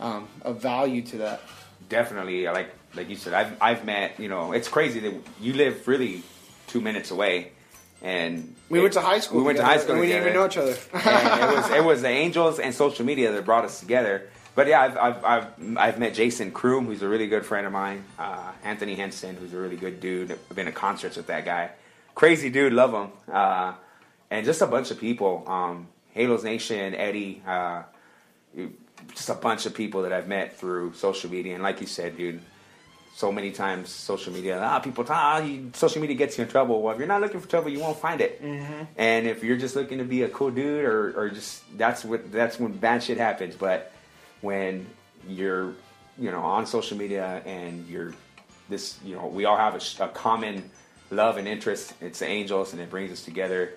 um, 0.00 0.28
of 0.42 0.60
value 0.62 1.02
to 1.02 1.18
that. 1.18 1.40
definitely 1.88 2.44
like 2.46 2.70
like 2.94 3.08
you 3.08 3.16
said 3.16 3.32
i've 3.34 3.52
i've 3.60 3.84
met 3.84 4.18
you 4.20 4.28
know 4.28 4.52
it's 4.52 4.68
crazy 4.68 5.00
that 5.00 5.14
you 5.40 5.52
live 5.54 5.86
really 5.88 6.22
two 6.66 6.80
minutes 6.80 7.10
away 7.10 7.50
and 8.02 8.54
We 8.68 8.80
went 8.80 8.92
to 8.94 9.00
high 9.00 9.18
school. 9.20 9.38
we 9.40 9.44
went 9.44 9.58
to 9.58 9.64
high 9.64 9.78
school 9.78 9.98
we 9.98 10.06
didn't 10.06 10.22
even 10.22 10.34
know 10.34 10.46
each 10.46 10.56
other. 10.56 10.72
it 10.72 11.54
was 11.56 11.70
it 11.70 11.84
was 11.92 12.02
the 12.02 12.08
angels 12.08 12.58
and 12.58 12.74
social 12.74 13.04
media 13.04 13.32
that 13.32 13.44
brought 13.44 13.64
us 13.64 13.80
together 13.80 14.28
but 14.58 14.66
yeah 14.66 14.80
i've 14.84 14.96
i've 15.06 15.24
i've, 15.24 15.76
I've 15.84 15.98
met 15.98 16.12
jason 16.14 16.50
kroom 16.58 16.86
who's 16.86 17.02
a 17.02 17.08
really 17.08 17.28
good 17.34 17.44
friend 17.50 17.66
of 17.66 17.72
mine 17.72 18.04
uh, 18.18 18.52
anthony 18.64 18.94
henson 19.02 19.36
who's 19.36 19.52
a 19.54 19.60
really 19.64 19.76
good 19.84 20.00
dude 20.00 20.32
i've 20.32 20.56
been 20.58 20.66
to 20.66 20.72
concerts 20.72 21.16
with 21.16 21.28
that 21.28 21.44
guy 21.44 21.70
crazy 22.14 22.50
dude 22.50 22.72
love 22.72 22.92
him 22.92 23.08
uh, 23.32 23.72
and 24.30 24.44
just 24.44 24.60
a 24.60 24.66
bunch 24.66 24.90
of 24.90 24.98
people 24.98 25.44
um, 25.46 25.86
halos 26.12 26.42
nation 26.42 26.94
eddie 26.94 27.42
uh, 27.46 27.82
just 29.14 29.28
a 29.28 29.34
bunch 29.34 29.66
of 29.66 29.74
people 29.74 30.02
that 30.02 30.12
I've 30.12 30.28
met 30.28 30.58
through 30.58 30.94
social 30.94 31.30
media. 31.30 31.54
And 31.54 31.62
like 31.62 31.80
you 31.80 31.86
said, 31.86 32.16
dude, 32.16 32.40
so 33.14 33.32
many 33.32 33.50
times 33.50 33.88
social 33.90 34.32
media, 34.32 34.60
ah, 34.62 34.78
people 34.78 35.04
talk, 35.04 35.16
ah, 35.16 35.38
you, 35.38 35.70
social 35.74 36.00
media 36.00 36.16
gets 36.16 36.38
you 36.38 36.44
in 36.44 36.50
trouble. 36.50 36.82
Well, 36.82 36.92
if 36.94 36.98
you're 36.98 37.08
not 37.08 37.20
looking 37.20 37.40
for 37.40 37.48
trouble, 37.48 37.70
you 37.70 37.80
won't 37.80 37.98
find 37.98 38.20
it. 38.20 38.40
And 38.96 39.26
if 39.26 39.42
you're 39.42 39.56
just 39.56 39.74
looking 39.74 39.98
to 39.98 40.04
be 40.04 40.22
a 40.22 40.28
cool 40.28 40.50
dude, 40.50 40.84
or, 40.84 41.18
or 41.18 41.30
just 41.30 41.62
that's 41.76 42.04
what 42.04 42.30
that's 42.30 42.60
when 42.60 42.72
bad 42.72 43.02
shit 43.02 43.18
happens. 43.18 43.56
But 43.56 43.92
when 44.40 44.86
you're, 45.28 45.74
you 46.18 46.30
know, 46.30 46.40
on 46.40 46.66
social 46.66 46.96
media 46.96 47.42
and 47.44 47.86
you're 47.88 48.14
this, 48.68 48.98
you 49.04 49.14
know, 49.14 49.26
we 49.26 49.44
all 49.44 49.56
have 49.56 49.74
a, 49.74 50.04
a 50.04 50.08
common 50.08 50.70
love 51.10 51.36
and 51.38 51.48
interest. 51.48 51.94
It's 52.00 52.18
the 52.18 52.26
Angels, 52.26 52.72
and 52.72 52.82
it 52.82 52.90
brings 52.90 53.10
us 53.12 53.24
together 53.24 53.72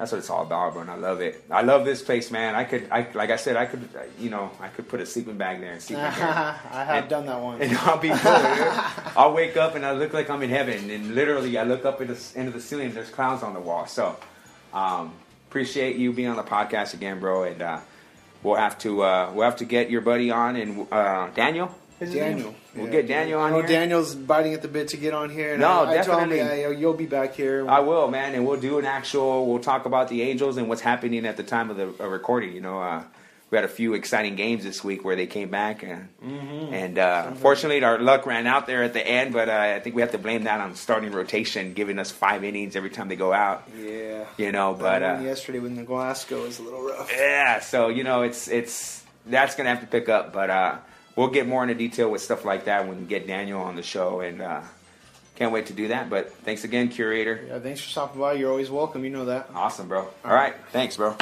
that's 0.00 0.12
what 0.12 0.18
it's 0.18 0.30
all 0.30 0.44
about, 0.44 0.72
bro. 0.72 0.80
And 0.80 0.90
I 0.90 0.94
love 0.96 1.20
it. 1.20 1.44
I 1.50 1.60
love 1.60 1.84
this 1.84 2.00
place, 2.00 2.30
man. 2.30 2.54
I 2.54 2.64
could, 2.64 2.88
I 2.90 3.06
like 3.12 3.28
I 3.28 3.36
said, 3.36 3.56
I 3.56 3.66
could, 3.66 3.86
you 4.18 4.30
know, 4.30 4.50
I 4.58 4.68
could 4.68 4.88
put 4.88 4.98
a 4.98 5.04
sleeping 5.04 5.36
bag 5.36 5.60
there 5.60 5.72
and 5.72 5.82
sleep 5.82 5.98
in. 5.98 6.04
I 6.06 6.54
have 6.70 6.88
And- 7.02 7.08
done 7.10 7.26
that 7.26 7.38
once. 7.38 7.60
And 7.62 7.76
I'll 7.76 7.98
be 7.98 8.08
cool. 8.08 8.16
I'll 9.14 9.34
wake 9.34 9.58
up 9.58 9.74
and 9.74 9.84
I 9.84 9.92
look 9.92 10.14
like 10.14 10.30
I'm 10.30 10.40
in 10.42 10.48
heaven. 10.48 10.88
And 10.88 11.14
literally, 11.14 11.58
I 11.58 11.64
look 11.64 11.84
up 11.84 12.00
into 12.00 12.14
the, 12.14 12.40
into 12.40 12.50
the 12.50 12.62
ceiling. 12.62 12.86
and 12.86 12.94
There's 12.94 13.10
clowns 13.10 13.42
on 13.42 13.52
the 13.52 13.60
wall. 13.60 13.86
So, 13.86 14.16
um, 14.72 15.12
appreciate 15.50 15.96
you 15.96 16.14
being 16.14 16.28
on 16.28 16.36
the 16.36 16.44
podcast 16.44 16.94
again, 16.94 17.20
bro. 17.20 17.42
And 17.42 17.60
uh, 17.60 17.80
we'll 18.42 18.56
have 18.56 18.78
to, 18.80 19.02
uh, 19.02 19.30
we'll 19.34 19.44
have 19.44 19.56
to 19.56 19.64
get 19.64 19.90
your 19.90 20.00
buddy 20.00 20.30
on 20.30 20.56
and 20.56 20.86
uh, 20.92 21.28
Daniel. 21.34 21.74
is? 22.00 22.12
Daniel. 22.14 22.54
We'll 22.74 22.86
Yeah. 22.86 22.92
get 22.92 23.08
Daniel 23.08 23.40
on 23.40 23.48
I 23.48 23.50
know 23.56 23.58
here. 23.60 23.66
Daniel's 23.68 24.14
biting 24.14 24.54
at 24.54 24.62
the 24.62 24.68
bit 24.68 24.88
to 24.88 24.96
get 24.96 25.12
on 25.12 25.28
here. 25.28 25.52
And 25.52 25.60
No, 25.60 25.84
I, 25.84 26.00
I 26.00 26.02
told 26.02 26.22
him, 26.22 26.30
definitely. 26.30 26.60
yeah, 26.62 26.70
you'll 26.70 26.94
be 26.94 27.06
back 27.06 27.34
here. 27.34 27.68
I 27.68 27.80
will, 27.80 28.08
man, 28.08 28.34
and 28.34 28.46
we'll 28.46 28.60
do 28.60 28.78
an 28.78 28.84
actual. 28.86 29.46
We'll 29.46 29.58
talk 29.62 29.84
about 29.86 30.08
the 30.08 30.22
Angels 30.22 30.56
and 30.56 30.68
what's 30.68 30.80
happening 30.80 31.26
at 31.26 31.36
the 31.36 31.42
time 31.42 31.68
of 31.70 31.76
the 31.76 31.92
uh, 32.02 32.08
recording. 32.08 32.52
You 32.54 32.60
know, 32.60 32.80
uh, 32.80 33.02
we 33.50 33.56
had 33.56 33.64
a 33.64 33.68
few 33.68 33.94
exciting 33.94 34.36
games 34.36 34.62
this 34.62 34.84
week 34.84 35.04
where 35.04 35.16
they 35.16 35.26
came 35.26 35.48
back, 35.50 35.82
and, 35.82 36.08
Mm-hmm. 36.24 36.72
and 36.74 36.98
uh, 36.98 37.24
unfortunately, 37.28 37.82
our 37.82 37.98
luck 37.98 38.24
ran 38.26 38.46
out 38.46 38.66
there 38.66 38.82
at 38.84 38.92
the 38.92 39.04
end. 39.06 39.32
But 39.32 39.48
uh, 39.48 39.52
I 39.76 39.80
think 39.80 39.96
we 39.96 40.02
have 40.02 40.12
to 40.12 40.18
blame 40.18 40.44
that 40.44 40.60
on 40.60 40.74
starting 40.76 41.10
rotation, 41.12 41.72
giving 41.74 41.98
us 41.98 42.10
five 42.10 42.44
innings 42.44 42.76
every 42.76 42.90
time 42.90 43.08
they 43.08 43.16
go 43.16 43.32
out. 43.32 43.68
yeah. 43.76 44.24
You 44.36 44.52
know, 44.52 44.74
But 44.78 45.02
uh, 45.02 45.18
yesterday 45.22 45.58
when 45.58 45.76
Nolasco 45.84 46.42
was 46.42 46.58
a 46.58 46.62
little 46.62 46.82
rough. 46.82 47.10
yeah, 47.12 47.60
so 47.60 47.88
you 47.88 48.04
know, 48.04 48.22
it's 48.22 48.46
it's 48.48 49.02
that's 49.26 49.54
gonna 49.56 49.70
have 49.70 49.80
to 49.80 49.86
pick 49.86 50.08
up, 50.08 50.32
but 50.32 50.48
uh, 50.50 50.76
we'll 51.16 51.28
get 51.28 51.46
more 51.48 51.62
into 51.62 51.74
detail 51.74 52.10
with 52.10 52.22
stuff 52.22 52.44
like 52.44 52.66
that 52.66 52.86
when 52.86 53.00
we 53.00 53.04
get 53.06 53.26
Daniel 53.26 53.60
on 53.60 53.74
the 53.76 53.82
show, 53.82 54.20
and 54.20 54.40
uh, 54.40 54.60
can't 55.34 55.52
wait 55.52 55.66
to 55.66 55.72
do 55.72 55.88
that. 55.88 56.08
But 56.08 56.32
thanks 56.44 56.62
again, 56.64 56.88
curator. 56.88 57.44
Yeah, 57.48 57.58
thanks 57.58 57.80
for 57.80 57.88
stopping 57.88 58.20
by. 58.20 58.34
You're 58.34 58.50
always 58.50 58.70
welcome. 58.70 59.02
You 59.04 59.10
know 59.10 59.24
that. 59.24 59.50
Awesome, 59.54 59.88
bro. 59.88 60.06
All 60.24 60.32
right. 60.34 60.54
Thanks, 60.70 60.96
bro. 60.96 61.16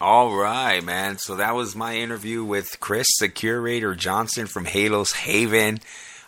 All 0.00 0.36
right, 0.36 0.82
man. 0.82 1.18
So 1.18 1.36
that 1.36 1.54
was 1.54 1.76
my 1.76 1.96
interview 1.96 2.44
with 2.44 2.80
Chris, 2.80 3.06
the 3.20 3.28
curator 3.28 3.94
Johnson 3.94 4.46
from 4.46 4.64
Halos 4.64 5.12
Haven. 5.12 5.78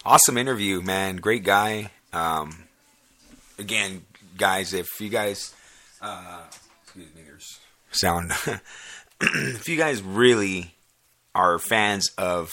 Awesome 0.05 0.39
interview, 0.39 0.81
man. 0.81 1.17
Great 1.17 1.45
guy. 1.45 1.91
Um, 2.13 2.65
again, 3.59 4.07
guys, 4.37 4.73
if 4.73 4.87
you 5.01 5.09
guys, 5.09 5.55
uh, 6.01 6.43
excuse 6.85 7.15
me, 7.15 7.23
there's 7.27 7.59
sound. 7.91 8.33
if 9.21 9.69
you 9.69 9.77
guys 9.77 10.01
really 10.01 10.75
are 11.35 11.59
fans 11.59 12.11
of 12.17 12.53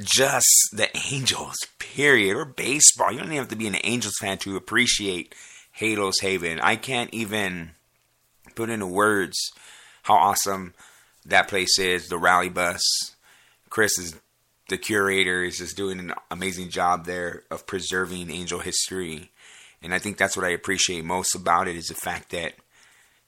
just 0.00 0.70
the 0.72 0.88
Angels, 1.12 1.56
period, 1.78 2.36
or 2.36 2.44
baseball. 2.44 3.12
You 3.12 3.18
don't 3.18 3.28
even 3.28 3.38
have 3.38 3.48
to 3.48 3.56
be 3.56 3.68
an 3.68 3.78
Angels 3.84 4.16
fan 4.20 4.38
to 4.38 4.56
appreciate 4.56 5.34
Halos 5.72 6.20
Haven. 6.20 6.58
I 6.60 6.76
can't 6.76 7.12
even 7.12 7.72
put 8.54 8.70
into 8.70 8.86
words 8.86 9.36
how 10.06 10.14
awesome 10.14 10.72
that 11.24 11.48
place 11.48 11.78
is. 11.80 12.08
The 12.08 12.18
rally 12.18 12.48
bus. 12.48 12.80
Chris 13.68 13.98
is 13.98 14.14
the 14.68 14.78
curator 14.78 15.42
is 15.42 15.58
just 15.58 15.76
doing 15.76 15.98
an 15.98 16.12
amazing 16.30 16.70
job 16.70 17.06
there 17.06 17.42
of 17.50 17.66
preserving 17.66 18.30
Angel 18.30 18.60
history. 18.60 19.30
And 19.82 19.92
I 19.92 19.98
think 19.98 20.16
that's 20.16 20.36
what 20.36 20.46
I 20.46 20.50
appreciate 20.50 21.04
most 21.04 21.34
about 21.34 21.68
it 21.68 21.76
is 21.76 21.86
the 21.86 21.94
fact 21.94 22.30
that, 22.30 22.54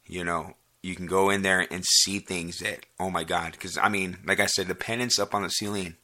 you 0.06 0.24
know, 0.24 0.54
you 0.82 0.94
can 0.94 1.06
go 1.06 1.30
in 1.30 1.42
there 1.42 1.66
and 1.70 1.84
see 1.84 2.20
things 2.20 2.58
that, 2.58 2.86
oh 2.98 3.10
my 3.10 3.24
God. 3.24 3.52
Because, 3.52 3.76
I 3.76 3.88
mean, 3.88 4.18
like 4.24 4.40
I 4.40 4.46
said, 4.46 4.68
the 4.68 4.74
pennants 4.74 5.18
up 5.18 5.34
on 5.34 5.42
the 5.42 5.48
ceiling, 5.48 5.96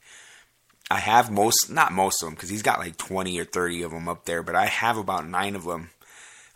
I 0.90 0.98
have 0.98 1.30
most, 1.30 1.70
not 1.70 1.92
most 1.92 2.22
of 2.22 2.26
them, 2.26 2.34
because 2.34 2.50
he's 2.50 2.62
got 2.62 2.80
like 2.80 2.96
20 2.96 3.38
or 3.38 3.44
30 3.44 3.82
of 3.82 3.90
them 3.92 4.08
up 4.08 4.24
there, 4.24 4.42
but 4.42 4.56
I 4.56 4.66
have 4.66 4.96
about 4.96 5.28
nine 5.28 5.54
of 5.54 5.64
them. 5.64 5.90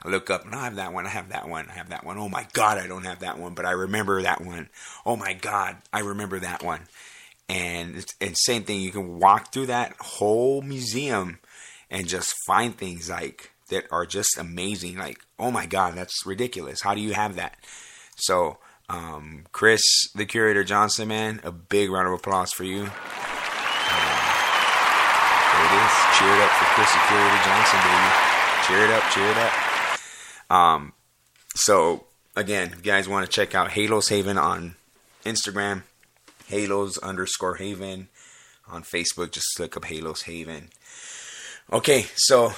I 0.03 0.09
look 0.09 0.31
up 0.31 0.45
and 0.45 0.55
I 0.55 0.65
have 0.65 0.77
that 0.77 0.93
one, 0.93 1.07
I 1.07 1.11
have 1.11 1.31
that 1.31 1.49
one, 1.49 1.69
I 1.69 1.73
have 1.73 1.89
that 1.89 2.05
one. 2.05 2.19
Oh 2.19 2.29
my 2.29 2.47
God, 2.53 2.79
I 2.79 2.87
don't 2.87 3.05
have 3.05 3.21
that 3.21 3.39
one, 3.39 3.55
but 3.55 3.67
I 3.67 3.73
remember 3.73 4.23
that 4.23 4.41
one. 4.41 4.69
Oh 5.05 5.17
my 5.17 5.33
God, 5.35 5.77
I 5.93 6.01
remember 6.01 6.39
that 6.39 6.63
one. 6.63 6.83
And, 7.49 8.05
and 8.21 8.37
same 8.37 8.63
thing, 8.63 8.81
you 8.81 8.93
can 8.93 9.19
walk 9.19 9.53
through 9.53 9.67
that 9.67 9.97
whole 9.99 10.63
museum 10.63 11.39
and 11.91 12.07
just 12.07 12.33
find 12.47 12.77
things 12.77 13.11
like 13.11 13.51
that 13.71 13.87
are 13.91 14.07
just 14.07 14.39
amazing. 14.39 14.99
Like, 14.99 15.19
oh 15.39 15.51
my 15.51 15.67
God, 15.67 15.95
that's 15.95 16.25
ridiculous. 16.25 16.83
How 16.83 16.95
do 16.95 17.01
you 17.01 17.15
have 17.15 17.37
that? 17.37 17.57
So, 18.17 18.59
um, 18.89 19.45
Chris, 19.53 19.83
the 20.15 20.27
curator 20.27 20.63
Johnson, 20.65 21.09
man, 21.09 21.41
a 21.43 21.51
big 21.51 21.91
round 21.91 22.07
of 22.07 22.15
applause 22.15 22.53
for 22.53 22.65
you. 22.65 22.83
Um, 22.83 22.89
there 25.51 25.67
it 25.67 25.75
is. 25.75 25.93
Cheer 26.19 26.33
it 26.33 26.41
up 26.41 26.51
for 26.53 26.67
Chris, 26.75 26.93
the 26.93 27.01
curator 27.09 27.43
Johnson, 27.45 27.81
baby. 27.83 28.11
Cheer 28.67 28.85
it 28.85 28.91
up, 28.91 29.11
cheer 29.11 29.31
it 29.31 29.39
up. 29.39 29.68
Um, 30.51 30.93
so 31.55 32.05
again, 32.37 32.69
if 32.69 32.77
you 32.77 32.93
guys 32.93 33.09
want 33.09 33.27
to 33.27 33.33
check 33.33 33.55
out 33.55 33.73
Halos 33.73 34.09
Haven 34.09 34.39
on 34.39 34.77
Instagram, 35.25 35.83
Halos 36.47 36.99
underscore 36.99 37.57
Haven 37.57 38.09
on 38.71 38.83
Facebook, 38.83 39.33
just 39.33 39.59
look 39.59 39.77
up 39.77 39.85
Halos 39.87 40.23
Haven. 40.23 40.69
Okay, 41.73 42.07
so 42.15 42.53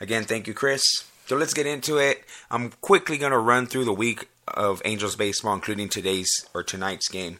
again, 0.00 0.24
thank 0.24 0.46
you, 0.46 0.54
Chris. 0.54 0.82
So 1.26 1.36
let's 1.36 1.54
get 1.54 1.66
into 1.66 1.98
it. 1.98 2.24
I'm 2.50 2.70
quickly 2.80 3.18
to 3.32 3.38
run 3.38 3.66
through 3.66 3.84
the 3.84 3.92
week 3.92 4.28
of 4.48 4.80
Angels 4.84 5.14
baseball, 5.14 5.54
including 5.54 5.88
today's 5.88 6.46
or 6.54 6.62
tonight's 6.62 7.08
game. 7.08 7.38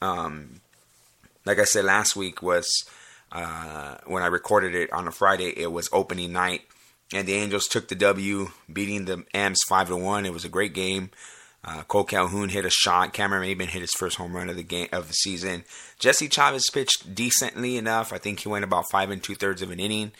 Um, 0.00 0.60
like 1.44 1.58
I 1.58 1.64
said 1.64 1.84
last 1.84 2.16
week 2.16 2.42
was 2.42 2.66
uh, 3.32 3.96
when 4.06 4.22
I 4.22 4.26
recorded 4.26 4.74
it 4.74 4.92
on 4.92 5.08
a 5.08 5.12
Friday. 5.12 5.52
It 5.56 5.72
was 5.72 5.88
opening 5.92 6.32
night, 6.32 6.62
and 7.12 7.26
the 7.26 7.34
Angels 7.34 7.66
took 7.66 7.88
the 7.88 7.94
W, 7.94 8.50
beating 8.72 9.04
the 9.04 9.24
A's 9.34 9.58
five 9.68 9.88
to 9.88 9.96
one. 9.96 10.26
It 10.26 10.32
was 10.32 10.44
a 10.44 10.50
great 10.50 10.74
game. 10.74 11.10
Uh, 11.64 11.82
Cole 11.82 12.04
Calhoun 12.04 12.50
hit 12.50 12.64
a 12.64 12.70
shot. 12.70 13.12
Cameron 13.12 13.42
Maybin 13.42 13.68
hit 13.68 13.80
his 13.80 13.92
first 13.92 14.16
home 14.16 14.36
run 14.36 14.48
of 14.48 14.56
the 14.56 14.62
game 14.62 14.88
of 14.92 15.08
the 15.08 15.14
season. 15.14 15.64
Jesse 15.98 16.28
Chavez 16.28 16.70
pitched 16.72 17.14
decently 17.14 17.76
enough. 17.76 18.12
I 18.12 18.18
think 18.18 18.40
he 18.40 18.48
went 18.48 18.64
about 18.64 18.90
five 18.90 19.10
and 19.10 19.22
two 19.22 19.34
thirds 19.34 19.62
of 19.62 19.72
an 19.72 19.80
inning. 19.80 20.12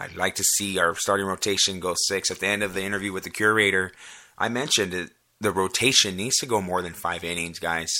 I'd 0.00 0.16
like 0.16 0.34
to 0.36 0.44
see 0.44 0.78
our 0.78 0.94
starting 0.96 1.26
rotation 1.26 1.80
go 1.80 1.94
six. 2.08 2.30
At 2.30 2.40
the 2.40 2.46
end 2.46 2.62
of 2.62 2.74
the 2.74 2.82
interview 2.82 3.12
with 3.12 3.24
the 3.24 3.30
curator, 3.30 3.92
I 4.38 4.48
mentioned 4.48 4.92
that 4.92 5.10
the 5.40 5.52
rotation 5.52 6.16
needs 6.16 6.36
to 6.36 6.46
go 6.46 6.60
more 6.60 6.80
than 6.80 6.94
five 6.94 7.24
innings, 7.24 7.58
guys. 7.58 7.90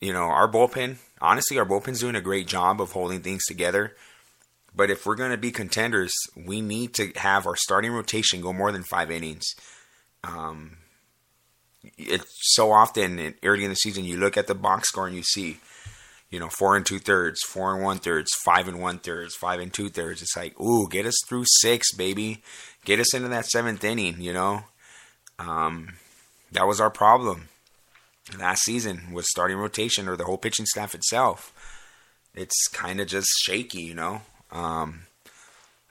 You 0.00 0.12
know, 0.12 0.24
our 0.24 0.50
bullpen, 0.50 0.96
honestly, 1.20 1.58
our 1.58 1.64
bullpen's 1.64 2.00
doing 2.00 2.16
a 2.16 2.20
great 2.20 2.46
job 2.46 2.80
of 2.80 2.92
holding 2.92 3.20
things 3.20 3.44
together. 3.46 3.96
But 4.74 4.90
if 4.90 5.04
we're 5.04 5.16
going 5.16 5.32
to 5.32 5.36
be 5.36 5.50
contenders, 5.50 6.12
we 6.34 6.60
need 6.60 6.94
to 6.94 7.12
have 7.16 7.46
our 7.46 7.56
starting 7.56 7.92
rotation 7.92 8.40
go 8.40 8.52
more 8.52 8.72
than 8.72 8.82
five 8.82 9.10
innings. 9.10 9.44
Um, 10.24 10.78
it's 11.98 12.26
so 12.54 12.72
often 12.72 13.34
early 13.42 13.64
in 13.64 13.70
the 13.70 13.76
season 13.76 14.04
you 14.04 14.16
look 14.16 14.36
at 14.36 14.46
the 14.46 14.54
box 14.54 14.88
score 14.88 15.06
and 15.06 15.16
you 15.16 15.22
see, 15.22 15.58
you 16.30 16.38
know, 16.38 16.48
four 16.48 16.76
and 16.76 16.86
two 16.86 16.98
thirds, 16.98 17.40
four 17.42 17.74
and 17.74 17.82
one 17.82 17.98
thirds, 17.98 18.30
five 18.44 18.68
and 18.68 18.80
one 18.80 18.98
thirds, 18.98 19.34
five 19.34 19.60
and 19.60 19.72
two 19.72 19.90
thirds. 19.90 20.22
It's 20.22 20.36
like, 20.36 20.58
ooh, 20.60 20.88
get 20.88 21.06
us 21.06 21.16
through 21.28 21.44
six, 21.60 21.92
baby. 21.94 22.42
Get 22.84 23.00
us 23.00 23.14
into 23.14 23.28
that 23.28 23.46
seventh 23.46 23.84
inning, 23.84 24.20
you 24.20 24.32
know. 24.32 24.64
Um, 25.38 25.94
that 26.52 26.66
was 26.66 26.80
our 26.80 26.90
problem 26.90 27.48
last 28.38 28.62
season 28.62 29.12
with 29.12 29.24
starting 29.26 29.56
rotation 29.56 30.08
or 30.08 30.16
the 30.16 30.24
whole 30.24 30.38
pitching 30.38 30.66
staff 30.66 30.94
itself. 30.94 31.52
It's 32.34 32.68
kind 32.68 33.00
of 33.00 33.08
just 33.08 33.28
shaky, 33.42 33.82
you 33.82 33.94
know. 33.94 34.22
Um, 34.52 35.02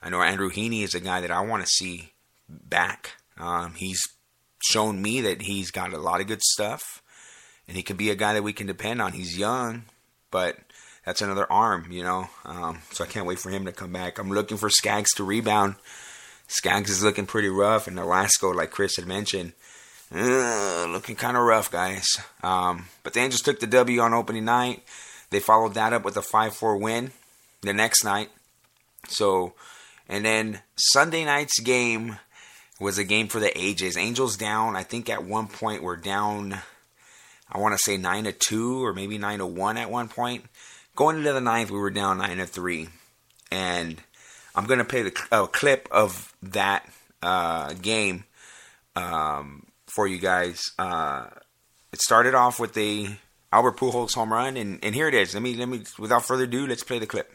I 0.00 0.08
know 0.08 0.22
Andrew 0.22 0.50
Heaney 0.50 0.82
is 0.82 0.94
a 0.94 1.00
guy 1.00 1.20
that 1.20 1.30
I 1.30 1.40
want 1.40 1.62
to 1.62 1.68
see 1.68 2.12
back. 2.48 3.10
Um, 3.36 3.74
he's 3.74 4.00
shown 4.62 5.02
me 5.02 5.20
that 5.22 5.42
he's 5.42 5.70
got 5.70 5.92
a 5.92 5.98
lot 5.98 6.20
of 6.20 6.26
good 6.26 6.42
stuff, 6.42 7.02
and 7.66 7.76
he 7.76 7.82
could 7.82 7.96
be 7.96 8.10
a 8.10 8.14
guy 8.14 8.34
that 8.34 8.42
we 8.42 8.52
can 8.52 8.66
depend 8.66 9.02
on. 9.02 9.12
He's 9.12 9.36
young, 9.36 9.84
but 10.30 10.56
that's 11.04 11.22
another 11.22 11.50
arm, 11.50 11.90
you 11.90 12.02
know. 12.02 12.28
Um, 12.44 12.82
so 12.92 13.04
I 13.04 13.08
can't 13.08 13.26
wait 13.26 13.38
for 13.38 13.50
him 13.50 13.64
to 13.66 13.72
come 13.72 13.92
back. 13.92 14.18
I'm 14.18 14.30
looking 14.30 14.56
for 14.56 14.70
Skaggs 14.70 15.12
to 15.16 15.24
rebound. 15.24 15.76
Skaggs 16.46 16.90
is 16.90 17.02
looking 17.02 17.26
pretty 17.26 17.48
rough, 17.48 17.86
and 17.86 17.96
Nolasco, 17.96 18.54
like 18.54 18.70
Chris 18.70 18.96
had 18.96 19.06
mentioned, 19.06 19.52
uh, 20.14 20.86
looking 20.88 21.16
kind 21.16 21.36
of 21.36 21.44
rough, 21.44 21.70
guys. 21.70 22.06
Um, 22.42 22.86
but 23.02 23.14
the 23.14 23.20
Angels 23.20 23.40
took 23.40 23.60
the 23.60 23.66
W 23.66 24.00
on 24.00 24.14
opening 24.14 24.44
night. 24.44 24.82
They 25.30 25.40
followed 25.40 25.74
that 25.74 25.92
up 25.92 26.04
with 26.04 26.16
a 26.16 26.22
5 26.22 26.54
4 26.54 26.76
win 26.76 27.12
the 27.62 27.72
next 27.72 28.04
night. 28.04 28.28
So, 29.08 29.54
and 30.08 30.24
then 30.24 30.60
Sunday 30.76 31.24
night's 31.24 31.60
game 31.60 32.18
was 32.80 32.98
a 32.98 33.04
game 33.04 33.28
for 33.28 33.40
the 33.40 33.56
ages. 33.58 33.96
Angels 33.96 34.36
down, 34.36 34.76
I 34.76 34.82
think 34.82 35.08
at 35.08 35.24
one 35.24 35.48
point 35.48 35.82
we're 35.82 35.96
down, 35.96 36.58
I 37.50 37.58
want 37.58 37.74
to 37.74 37.82
say 37.82 37.96
9 37.96 38.24
to 38.24 38.32
2 38.32 38.84
or 38.84 38.92
maybe 38.92 39.18
9 39.18 39.38
to 39.38 39.46
1 39.46 39.76
at 39.76 39.90
one 39.90 40.08
point. 40.08 40.44
Going 40.94 41.16
into 41.18 41.32
the 41.32 41.40
ninth, 41.40 41.70
we 41.70 41.78
were 41.78 41.90
down 41.90 42.18
9 42.18 42.38
to 42.38 42.46
3. 42.46 42.88
And 43.50 44.00
I'm 44.54 44.66
going 44.66 44.78
to 44.78 44.84
play 44.84 45.02
the 45.02 45.26
uh, 45.30 45.46
clip 45.46 45.88
of 45.90 46.34
that 46.42 46.88
uh, 47.22 47.74
game. 47.74 48.24
Um, 48.94 49.66
for 49.92 50.06
you 50.06 50.18
guys. 50.18 50.62
Uh, 50.78 51.26
it 51.92 52.00
started 52.00 52.34
off 52.34 52.58
with 52.58 52.72
the 52.72 53.10
Albert 53.52 53.76
Pujols 53.76 54.14
home 54.14 54.32
run, 54.32 54.56
and, 54.56 54.82
and 54.82 54.94
here 54.94 55.08
it 55.08 55.14
is. 55.14 55.34
Let 55.34 55.42
me 55.42 55.54
let 55.54 55.68
me 55.68 55.82
without 55.98 56.24
further 56.24 56.44
ado, 56.44 56.66
let's 56.66 56.82
play 56.82 56.98
the 56.98 57.06
clip. 57.06 57.30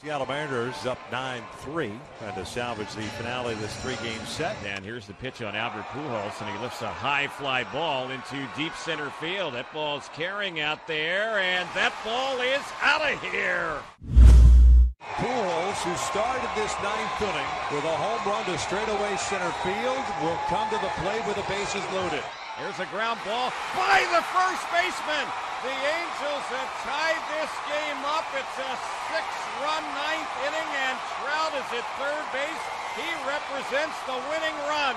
Seattle 0.00 0.24
Mariners 0.24 0.86
up 0.86 0.98
9-3, 1.10 1.92
trying 2.18 2.34
to 2.34 2.46
salvage 2.46 2.88
the 2.94 3.02
finale 3.20 3.52
of 3.52 3.60
this 3.60 3.76
three-game 3.84 4.24
set. 4.24 4.56
And 4.64 4.82
here's 4.82 5.04
the 5.04 5.12
pitch 5.12 5.42
on 5.42 5.54
Albert 5.54 5.84
Pujols, 5.92 6.40
and 6.40 6.48
he 6.48 6.56
lifts 6.62 6.80
a 6.80 6.88
high 6.88 7.26
fly 7.28 7.64
ball 7.64 8.08
into 8.08 8.40
deep 8.56 8.72
center 8.76 9.10
field. 9.20 9.52
That 9.52 9.70
ball's 9.74 10.08
carrying 10.16 10.60
out 10.60 10.86
there, 10.86 11.36
and 11.36 11.68
that 11.76 11.92
ball 12.00 12.40
is 12.40 12.64
out 12.80 13.04
of 13.04 13.20
here. 13.28 13.76
Pujols, 15.20 15.76
who 15.84 15.92
started 16.08 16.48
this 16.56 16.72
ninth 16.80 17.20
inning 17.20 17.52
with 17.68 17.84
a 17.84 17.96
home 18.00 18.24
run 18.24 18.40
to 18.48 18.56
straightaway 18.56 19.20
center 19.20 19.52
field, 19.60 20.04
will 20.24 20.40
come 20.48 20.64
to 20.72 20.80
the 20.80 20.92
plate 21.04 21.20
with 21.28 21.36
the 21.36 21.44
bases 21.44 21.84
loaded. 21.92 22.24
Here's 22.56 22.80
a 22.80 22.88
ground 22.88 23.20
ball 23.28 23.52
by 23.76 24.00
the 24.16 24.24
first 24.32 24.64
baseman. 24.72 25.28
The 25.60 25.68
Angels 25.68 26.46
have 26.56 26.72
tied 26.88 27.20
this 27.36 27.52
game 27.68 28.00
up. 28.08 28.24
It's 28.32 28.56
a 28.64 28.72
six-run 29.12 29.84
ninth 29.92 30.32
inning, 30.48 30.70
and 30.88 30.96
Trout 31.20 31.52
is 31.52 31.68
at 31.76 31.84
third 32.00 32.24
base. 32.32 32.64
He 32.96 33.04
represents 33.28 33.92
the 34.08 34.16
winning 34.32 34.56
run. 34.64 34.96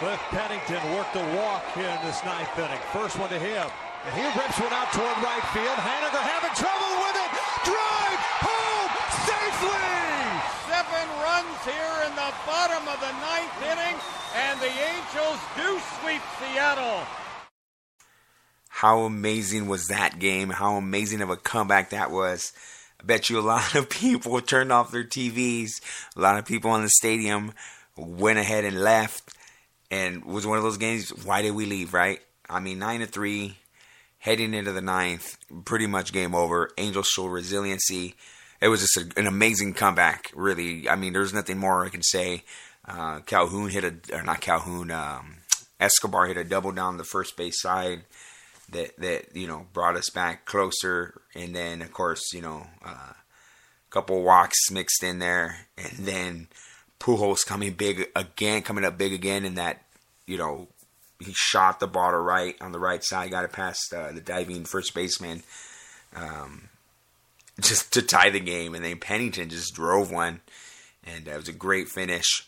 Cliff 0.00 0.16
Pennington 0.32 0.80
worked 0.96 1.12
a 1.20 1.26
walk 1.36 1.68
in 1.76 1.92
this 2.00 2.24
ninth 2.24 2.48
inning. 2.56 2.80
First 2.88 3.20
one 3.20 3.28
to 3.28 3.36
him. 3.36 3.68
And 4.08 4.12
he 4.16 4.24
rips 4.24 4.56
one 4.56 4.72
out 4.72 4.88
toward 4.96 5.20
right 5.20 5.44
field. 5.52 5.76
Haniger 5.84 6.24
having 6.24 6.56
trouble 6.56 6.92
with 7.04 7.16
it. 7.20 7.30
Drive 7.68 8.22
home 8.40 8.92
safely. 9.28 9.84
Seven 10.64 11.06
runs 11.28 11.60
here 11.60 11.96
in 12.08 12.16
the 12.16 12.32
bottom 12.48 12.88
of 12.88 12.96
the 13.04 13.12
ninth 13.20 13.52
inning, 13.68 14.00
and 14.32 14.56
the 14.64 14.72
Angels 14.72 15.36
do 15.60 15.76
sweep 16.00 16.24
Seattle. 16.40 17.04
How 18.78 19.00
amazing 19.00 19.66
was 19.66 19.88
that 19.88 20.20
game? 20.20 20.50
How 20.50 20.76
amazing 20.76 21.20
of 21.20 21.30
a 21.30 21.36
comeback 21.36 21.90
that 21.90 22.12
was. 22.12 22.52
I 23.00 23.04
bet 23.04 23.28
you 23.28 23.36
a 23.36 23.40
lot 23.54 23.74
of 23.74 23.90
people 23.90 24.40
turned 24.40 24.70
off 24.70 24.92
their 24.92 25.02
TVs. 25.02 25.80
A 26.14 26.20
lot 26.20 26.38
of 26.38 26.46
people 26.46 26.72
in 26.76 26.82
the 26.82 26.90
stadium 26.90 27.54
went 27.96 28.38
ahead 28.38 28.64
and 28.64 28.80
left. 28.80 29.34
And 29.90 30.24
was 30.24 30.46
one 30.46 30.58
of 30.58 30.62
those 30.62 30.76
games. 30.76 31.10
Why 31.24 31.42
did 31.42 31.56
we 31.56 31.66
leave, 31.66 31.92
right? 31.92 32.20
I 32.48 32.60
mean, 32.60 32.78
9 32.78 33.00
to 33.00 33.06
3, 33.06 33.56
heading 34.20 34.54
into 34.54 34.70
the 34.70 34.80
ninth, 34.80 35.36
pretty 35.64 35.88
much 35.88 36.12
game 36.12 36.36
over. 36.36 36.70
Angels 36.78 37.08
show 37.08 37.26
resiliency. 37.26 38.14
It 38.60 38.68
was 38.68 38.82
just 38.82 38.96
a, 38.96 39.18
an 39.18 39.26
amazing 39.26 39.74
comeback, 39.74 40.30
really. 40.36 40.88
I 40.88 40.94
mean, 40.94 41.14
there's 41.14 41.34
nothing 41.34 41.58
more 41.58 41.84
I 41.84 41.88
can 41.88 42.04
say. 42.04 42.44
Uh, 42.86 43.18
Calhoun 43.26 43.70
hit 43.70 43.82
a, 43.82 44.16
or 44.16 44.22
not 44.22 44.40
Calhoun, 44.40 44.92
um, 44.92 45.38
Escobar 45.80 46.28
hit 46.28 46.36
a 46.36 46.44
double 46.44 46.70
down 46.70 46.96
the 46.96 47.02
first 47.02 47.36
base 47.36 47.60
side 47.60 48.04
that 48.70 48.96
that 48.98 49.36
you 49.36 49.46
know 49.46 49.66
brought 49.72 49.96
us 49.96 50.10
back 50.10 50.44
closer, 50.44 51.20
and 51.34 51.54
then 51.54 51.82
of 51.82 51.92
course 51.92 52.32
you 52.32 52.42
know 52.42 52.66
uh, 52.84 53.12
a 53.12 53.90
couple 53.90 54.22
walks 54.22 54.70
mixed 54.70 55.02
in 55.02 55.18
there, 55.18 55.66
and 55.76 56.06
then 56.06 56.48
Pujols 57.00 57.46
coming 57.46 57.72
big 57.72 58.08
again, 58.14 58.62
coming 58.62 58.84
up 58.84 58.98
big 58.98 59.12
again 59.12 59.44
in 59.44 59.54
that 59.54 59.82
you 60.26 60.36
know 60.36 60.68
he 61.20 61.32
shot 61.34 61.80
the 61.80 61.86
ball 61.86 62.10
to 62.10 62.18
right 62.18 62.56
on 62.60 62.72
the 62.72 62.78
right 62.78 63.02
side, 63.02 63.30
got 63.30 63.44
it 63.44 63.52
past 63.52 63.92
uh, 63.92 64.12
the 64.12 64.20
diving 64.20 64.64
first 64.64 64.94
baseman, 64.94 65.42
um, 66.14 66.68
just 67.60 67.92
to 67.92 68.02
tie 68.02 68.30
the 68.30 68.40
game, 68.40 68.74
and 68.74 68.84
then 68.84 68.98
Pennington 68.98 69.48
just 69.48 69.74
drove 69.74 70.12
one, 70.12 70.40
and 71.04 71.26
it 71.26 71.36
was 71.36 71.48
a 71.48 71.52
great 71.52 71.88
finish. 71.88 72.44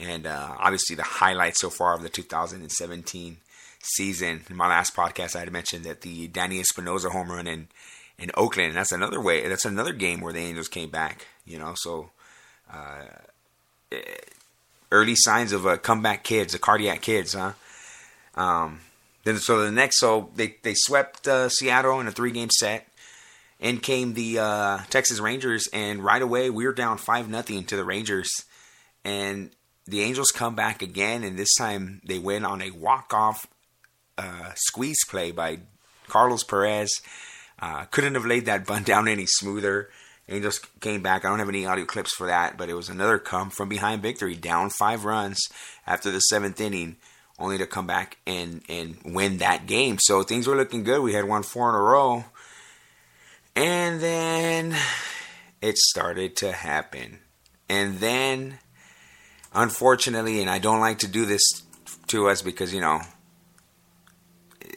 And 0.00 0.26
uh, 0.26 0.54
obviously, 0.58 0.96
the 0.96 1.02
highlight 1.02 1.56
so 1.56 1.68
far 1.68 1.94
of 1.94 2.02
the 2.02 2.08
2017 2.08 3.36
season. 3.82 4.42
In 4.48 4.56
my 4.56 4.68
last 4.68 4.96
podcast, 4.96 5.36
I 5.36 5.40
had 5.40 5.52
mentioned 5.52 5.84
that 5.84 6.00
the 6.00 6.28
Danny 6.28 6.60
Espinosa 6.60 7.10
home 7.10 7.30
run 7.30 7.46
in 7.46 7.68
in 8.18 8.30
Oakland. 8.34 8.68
And 8.68 8.76
that's 8.76 8.92
another 8.92 9.20
way. 9.20 9.46
That's 9.48 9.64
another 9.64 9.92
game 9.92 10.20
where 10.20 10.32
the 10.32 10.38
Angels 10.38 10.68
came 10.68 10.90
back. 10.90 11.26
You 11.44 11.58
know, 11.58 11.74
so 11.76 12.10
uh, 12.72 13.04
early 14.90 15.14
signs 15.16 15.52
of 15.52 15.66
a 15.66 15.76
comeback 15.76 16.22
kids, 16.22 16.52
the 16.52 16.58
cardiac 16.58 17.02
kids, 17.02 17.34
huh? 17.34 17.52
Um, 18.34 18.80
then 19.24 19.38
so 19.38 19.64
the 19.64 19.72
next, 19.72 19.98
so 19.98 20.30
they 20.36 20.56
they 20.62 20.74
swept 20.74 21.28
uh, 21.28 21.48
Seattle 21.48 22.00
in 22.00 22.06
a 22.06 22.12
three 22.12 22.30
game 22.30 22.50
set. 22.50 22.86
In 23.60 23.78
came 23.78 24.14
the 24.14 24.40
uh, 24.40 24.78
Texas 24.90 25.20
Rangers, 25.20 25.68
and 25.72 26.02
right 26.02 26.22
away 26.22 26.50
we 26.50 26.66
were 26.66 26.72
down 26.72 26.98
five 26.98 27.28
nothing 27.28 27.64
to 27.66 27.76
the 27.76 27.84
Rangers, 27.84 28.28
and 29.04 29.50
the 29.86 30.02
Angels 30.02 30.32
come 30.32 30.56
back 30.56 30.82
again, 30.82 31.22
and 31.22 31.38
this 31.38 31.54
time 31.56 32.00
they 32.04 32.18
win 32.18 32.44
on 32.44 32.60
a 32.60 32.70
walk 32.70 33.14
off 33.14 33.46
uh, 34.18 34.52
squeeze 34.54 35.04
play 35.08 35.30
by 35.30 35.60
Carlos 36.08 36.44
Perez. 36.44 37.00
Uh, 37.58 37.84
couldn't 37.84 38.14
have 38.14 38.26
laid 38.26 38.46
that 38.46 38.66
bun 38.66 38.82
down 38.84 39.08
any 39.08 39.26
smoother. 39.26 39.90
Angels 40.28 40.60
came 40.80 41.02
back. 41.02 41.24
I 41.24 41.28
don't 41.28 41.40
have 41.40 41.48
any 41.48 41.66
audio 41.66 41.84
clips 41.84 42.14
for 42.14 42.26
that, 42.26 42.56
but 42.56 42.68
it 42.68 42.74
was 42.74 42.88
another 42.88 43.18
come 43.18 43.50
from 43.50 43.68
behind 43.68 44.02
victory, 44.02 44.36
down 44.36 44.70
five 44.70 45.04
runs 45.04 45.40
after 45.86 46.10
the 46.10 46.20
seventh 46.20 46.60
inning, 46.60 46.96
only 47.38 47.58
to 47.58 47.66
come 47.66 47.86
back 47.86 48.18
and 48.26 48.62
and 48.68 48.98
win 49.04 49.38
that 49.38 49.66
game. 49.66 49.98
So 50.00 50.22
things 50.22 50.46
were 50.46 50.56
looking 50.56 50.84
good. 50.84 51.02
We 51.02 51.14
had 51.14 51.24
won 51.24 51.42
four 51.42 51.68
in 51.68 51.74
a 51.74 51.80
row, 51.80 52.24
and 53.56 54.00
then 54.00 54.76
it 55.60 55.76
started 55.76 56.36
to 56.36 56.52
happen, 56.52 57.18
and 57.68 57.98
then 57.98 58.58
unfortunately, 59.52 60.40
and 60.40 60.48
I 60.48 60.60
don't 60.60 60.80
like 60.80 61.00
to 61.00 61.08
do 61.08 61.26
this 61.26 61.42
to 62.06 62.28
us 62.28 62.42
because 62.42 62.72
you 62.72 62.80
know 62.80 63.00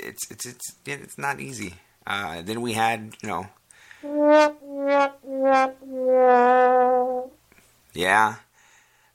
it's 0.05 0.31
it's 0.31 0.45
it's 0.45 0.75
it's 0.85 1.17
not 1.17 1.39
easy. 1.39 1.75
Uh, 2.05 2.41
then 2.41 2.61
we 2.61 2.73
had 2.73 3.15
you 3.21 3.29
know. 3.29 3.47
Yeah, 7.93 8.35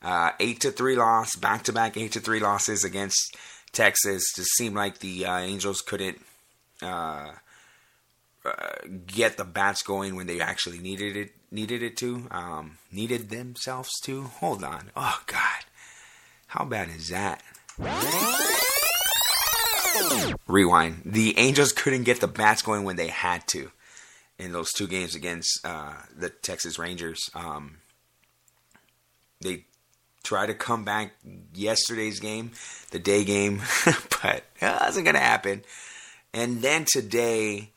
uh, 0.03 0.31
eight 0.41 0.61
to 0.61 0.71
three 0.71 0.97
loss, 0.97 1.37
back 1.37 1.65
to 1.65 1.73
back 1.73 1.97
eight 1.97 2.13
to 2.13 2.21
three 2.21 2.41
losses 2.41 2.85
against 2.85 3.37
Texas. 3.73 4.25
Just 4.35 4.51
seemed 4.57 4.75
like 4.75 4.99
the 4.99 5.27
uh, 5.27 5.39
Angels 5.39 5.81
couldn't 5.83 6.21
uh, 6.83 7.33
uh, 8.45 8.53
get 9.07 9.37
the 9.37 9.45
bats 9.45 9.83
going 9.83 10.17
when 10.17 10.27
they 10.27 10.41
actually 10.41 10.79
needed 10.79 11.17
it 11.17 11.33
needed 11.51 11.83
it 11.83 11.97
to 11.99 12.27
um, 12.31 12.79
needed 12.91 13.31
themselves 13.31 13.91
to. 14.05 14.23
Hold 14.23 14.65
on, 14.65 14.91
oh 14.97 15.21
God, 15.27 15.65
how 16.49 16.65
bad 16.65 16.89
is 16.89 17.09
that? 17.09 17.43
Rewind. 20.47 21.03
The 21.05 21.39
Angels 21.39 21.73
couldn't 21.73 22.05
get 22.05 22.21
the 22.21 22.29
bats 22.29 22.63
going 22.63 22.85
when 22.85 22.97
they 22.97 23.09
had 23.09 23.47
to 23.49 23.71
in 24.39 24.53
those 24.53 24.73
two 24.73 24.87
games 24.87 25.15
against 25.15 25.61
uh, 25.65 25.95
the 26.17 26.31
Texas 26.31 26.79
Rangers. 26.79 27.19
Um, 27.35 27.79
they 29.41 29.65
tried 30.23 30.47
to 30.47 30.55
come 30.55 30.85
back 30.85 31.15
yesterday's 31.55 32.21
game, 32.21 32.53
the 32.91 32.99
day 32.99 33.25
game, 33.25 33.63
but 34.23 34.45
it 34.61 34.81
wasn't 34.81 35.05
going 35.05 35.15
to 35.15 35.21
happen. 35.21 35.63
And 36.33 36.63
then 36.63 36.87
today, 36.91 37.71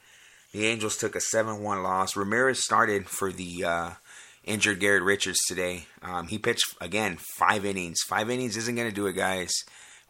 the 0.51 0.65
Angels 0.67 0.97
took 0.97 1.15
a 1.15 1.21
7 1.21 1.61
1 1.61 1.83
loss. 1.83 2.15
Ramirez 2.15 2.63
started 2.63 3.07
for 3.07 3.31
the 3.31 3.63
uh, 3.65 3.89
injured 4.43 4.79
Garrett 4.79 5.03
Richards 5.03 5.39
today. 5.47 5.87
Um, 6.01 6.27
he 6.27 6.37
pitched, 6.37 6.75
again, 6.79 7.17
five 7.37 7.65
innings. 7.65 7.99
Five 8.07 8.29
innings 8.29 8.55
isn't 8.57 8.75
going 8.75 8.89
to 8.89 8.95
do 8.95 9.07
it, 9.07 9.13
guys. 9.13 9.51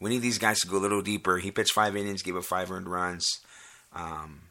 We 0.04 0.10
need 0.10 0.22
these 0.22 0.38
guys 0.38 0.60
to 0.60 0.68
go 0.68 0.78
a 0.78 0.80
little 0.80 1.02
deeper. 1.02 1.38
He 1.38 1.50
pitched 1.50 1.72
five 1.72 1.96
innings, 1.96 2.24
gave 2.24 2.36
up 2.36 2.44
five 2.44 2.70
earned 2.70 2.90
runs. 2.90 3.26
Um, 3.94 4.42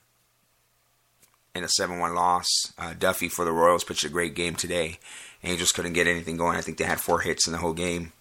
in 1.54 1.62
a 1.62 1.68
7 1.68 1.98
1 1.98 2.14
loss. 2.14 2.46
Uh, 2.78 2.94
Duffy 2.98 3.28
for 3.28 3.44
the 3.44 3.52
Royals 3.52 3.84
pitched 3.84 4.04
a 4.04 4.08
great 4.08 4.34
game 4.34 4.54
today. 4.54 4.98
Angels 5.44 5.70
couldn't 5.70 5.92
get 5.92 6.06
anything 6.06 6.38
going. 6.38 6.56
I 6.56 6.62
think 6.62 6.78
they 6.78 6.84
had 6.84 7.00
four 7.00 7.20
hits 7.20 7.46
in 7.46 7.52
the 7.52 7.58
whole 7.58 7.74
game. 7.74 8.12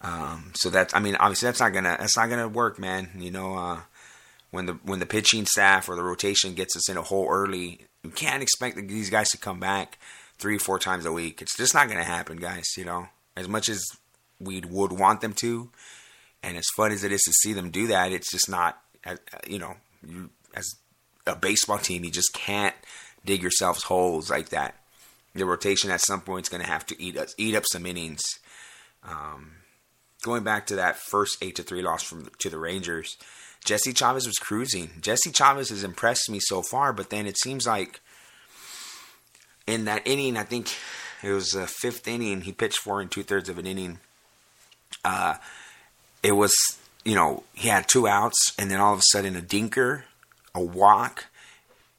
Um, 0.00 0.52
so 0.54 0.70
that's, 0.70 0.94
I 0.94 1.00
mean, 1.00 1.16
obviously 1.16 1.46
that's 1.46 1.58
not 1.58 1.72
gonna 1.72 1.96
that's 1.98 2.16
not 2.16 2.30
gonna 2.30 2.48
work, 2.48 2.78
man. 2.78 3.10
You 3.18 3.32
know, 3.32 3.56
uh, 3.56 3.80
when 4.52 4.66
the 4.66 4.74
when 4.84 5.00
the 5.00 5.06
pitching 5.06 5.46
staff 5.46 5.88
or 5.88 5.96
the 5.96 6.04
rotation 6.04 6.54
gets 6.54 6.76
us 6.76 6.88
in 6.88 6.96
a 6.96 7.02
hole 7.02 7.26
early, 7.28 7.80
you 8.04 8.10
can't 8.10 8.44
expect 8.44 8.76
these 8.76 9.10
guys 9.10 9.30
to 9.30 9.38
come 9.38 9.58
back 9.58 9.98
three 10.38 10.56
four 10.56 10.78
times 10.78 11.04
a 11.04 11.12
week. 11.12 11.42
It's 11.42 11.56
just 11.56 11.74
not 11.74 11.88
gonna 11.88 12.04
happen, 12.04 12.36
guys. 12.36 12.66
You 12.76 12.84
know, 12.84 13.08
as 13.36 13.48
much 13.48 13.68
as 13.68 13.82
we 14.38 14.60
would 14.60 14.92
want 14.92 15.20
them 15.20 15.34
to, 15.40 15.70
and 16.42 16.56
as 16.56 16.66
fun 16.76 16.92
as 16.92 17.04
it 17.04 17.12
is 17.12 17.20
to 17.22 17.32
see 17.32 17.52
them 17.52 17.70
do 17.70 17.86
that, 17.88 18.12
it's 18.12 18.30
just 18.30 18.48
not. 18.48 18.80
Uh, 19.04 19.16
you 19.46 19.58
know, 19.58 19.74
you, 20.06 20.30
as 20.54 20.66
a 21.26 21.36
baseball 21.36 21.78
team, 21.78 22.04
you 22.04 22.10
just 22.10 22.32
can't 22.32 22.74
dig 23.24 23.42
yourselves 23.42 23.84
holes 23.84 24.30
like 24.30 24.50
that. 24.50 24.74
The 25.34 25.44
rotation 25.44 25.90
at 25.90 26.00
some 26.00 26.20
point 26.20 26.46
is 26.46 26.48
going 26.48 26.62
to 26.62 26.68
have 26.68 26.86
to 26.86 27.02
eat 27.02 27.16
us 27.16 27.34
eat 27.38 27.54
up 27.54 27.64
some 27.70 27.86
innings. 27.86 28.22
Um, 29.02 29.52
going 30.22 30.42
back 30.42 30.66
to 30.66 30.76
that 30.76 30.96
first 30.96 31.38
eight 31.42 31.56
to 31.56 31.62
three 31.62 31.82
loss 31.82 32.02
from 32.02 32.30
to 32.40 32.50
the 32.50 32.58
Rangers, 32.58 33.16
Jesse 33.64 33.92
Chavez 33.92 34.26
was 34.26 34.38
cruising. 34.38 34.90
Jesse 35.00 35.30
Chavez 35.30 35.70
has 35.70 35.84
impressed 35.84 36.30
me 36.30 36.40
so 36.40 36.62
far, 36.62 36.92
but 36.92 37.10
then 37.10 37.26
it 37.26 37.38
seems 37.38 37.66
like 37.66 38.00
in 39.66 39.84
that 39.84 40.06
inning, 40.06 40.36
I 40.36 40.42
think 40.42 40.74
it 41.22 41.30
was 41.30 41.52
the 41.52 41.66
fifth 41.66 42.08
inning, 42.08 42.42
he 42.42 42.52
pitched 42.52 42.78
four 42.78 43.00
and 43.00 43.10
two 43.10 43.22
thirds 43.22 43.48
of 43.48 43.58
an 43.58 43.66
inning. 43.66 44.00
Uh, 45.04 45.36
it 46.22 46.32
was 46.32 46.52
you 47.04 47.14
know 47.14 47.44
he 47.54 47.68
had 47.68 47.88
two 47.88 48.06
outs, 48.08 48.52
and 48.58 48.70
then 48.70 48.80
all 48.80 48.92
of 48.92 48.98
a 48.98 49.02
sudden 49.10 49.36
a 49.36 49.40
dinker 49.40 50.04
a 50.54 50.60
walk, 50.60 51.26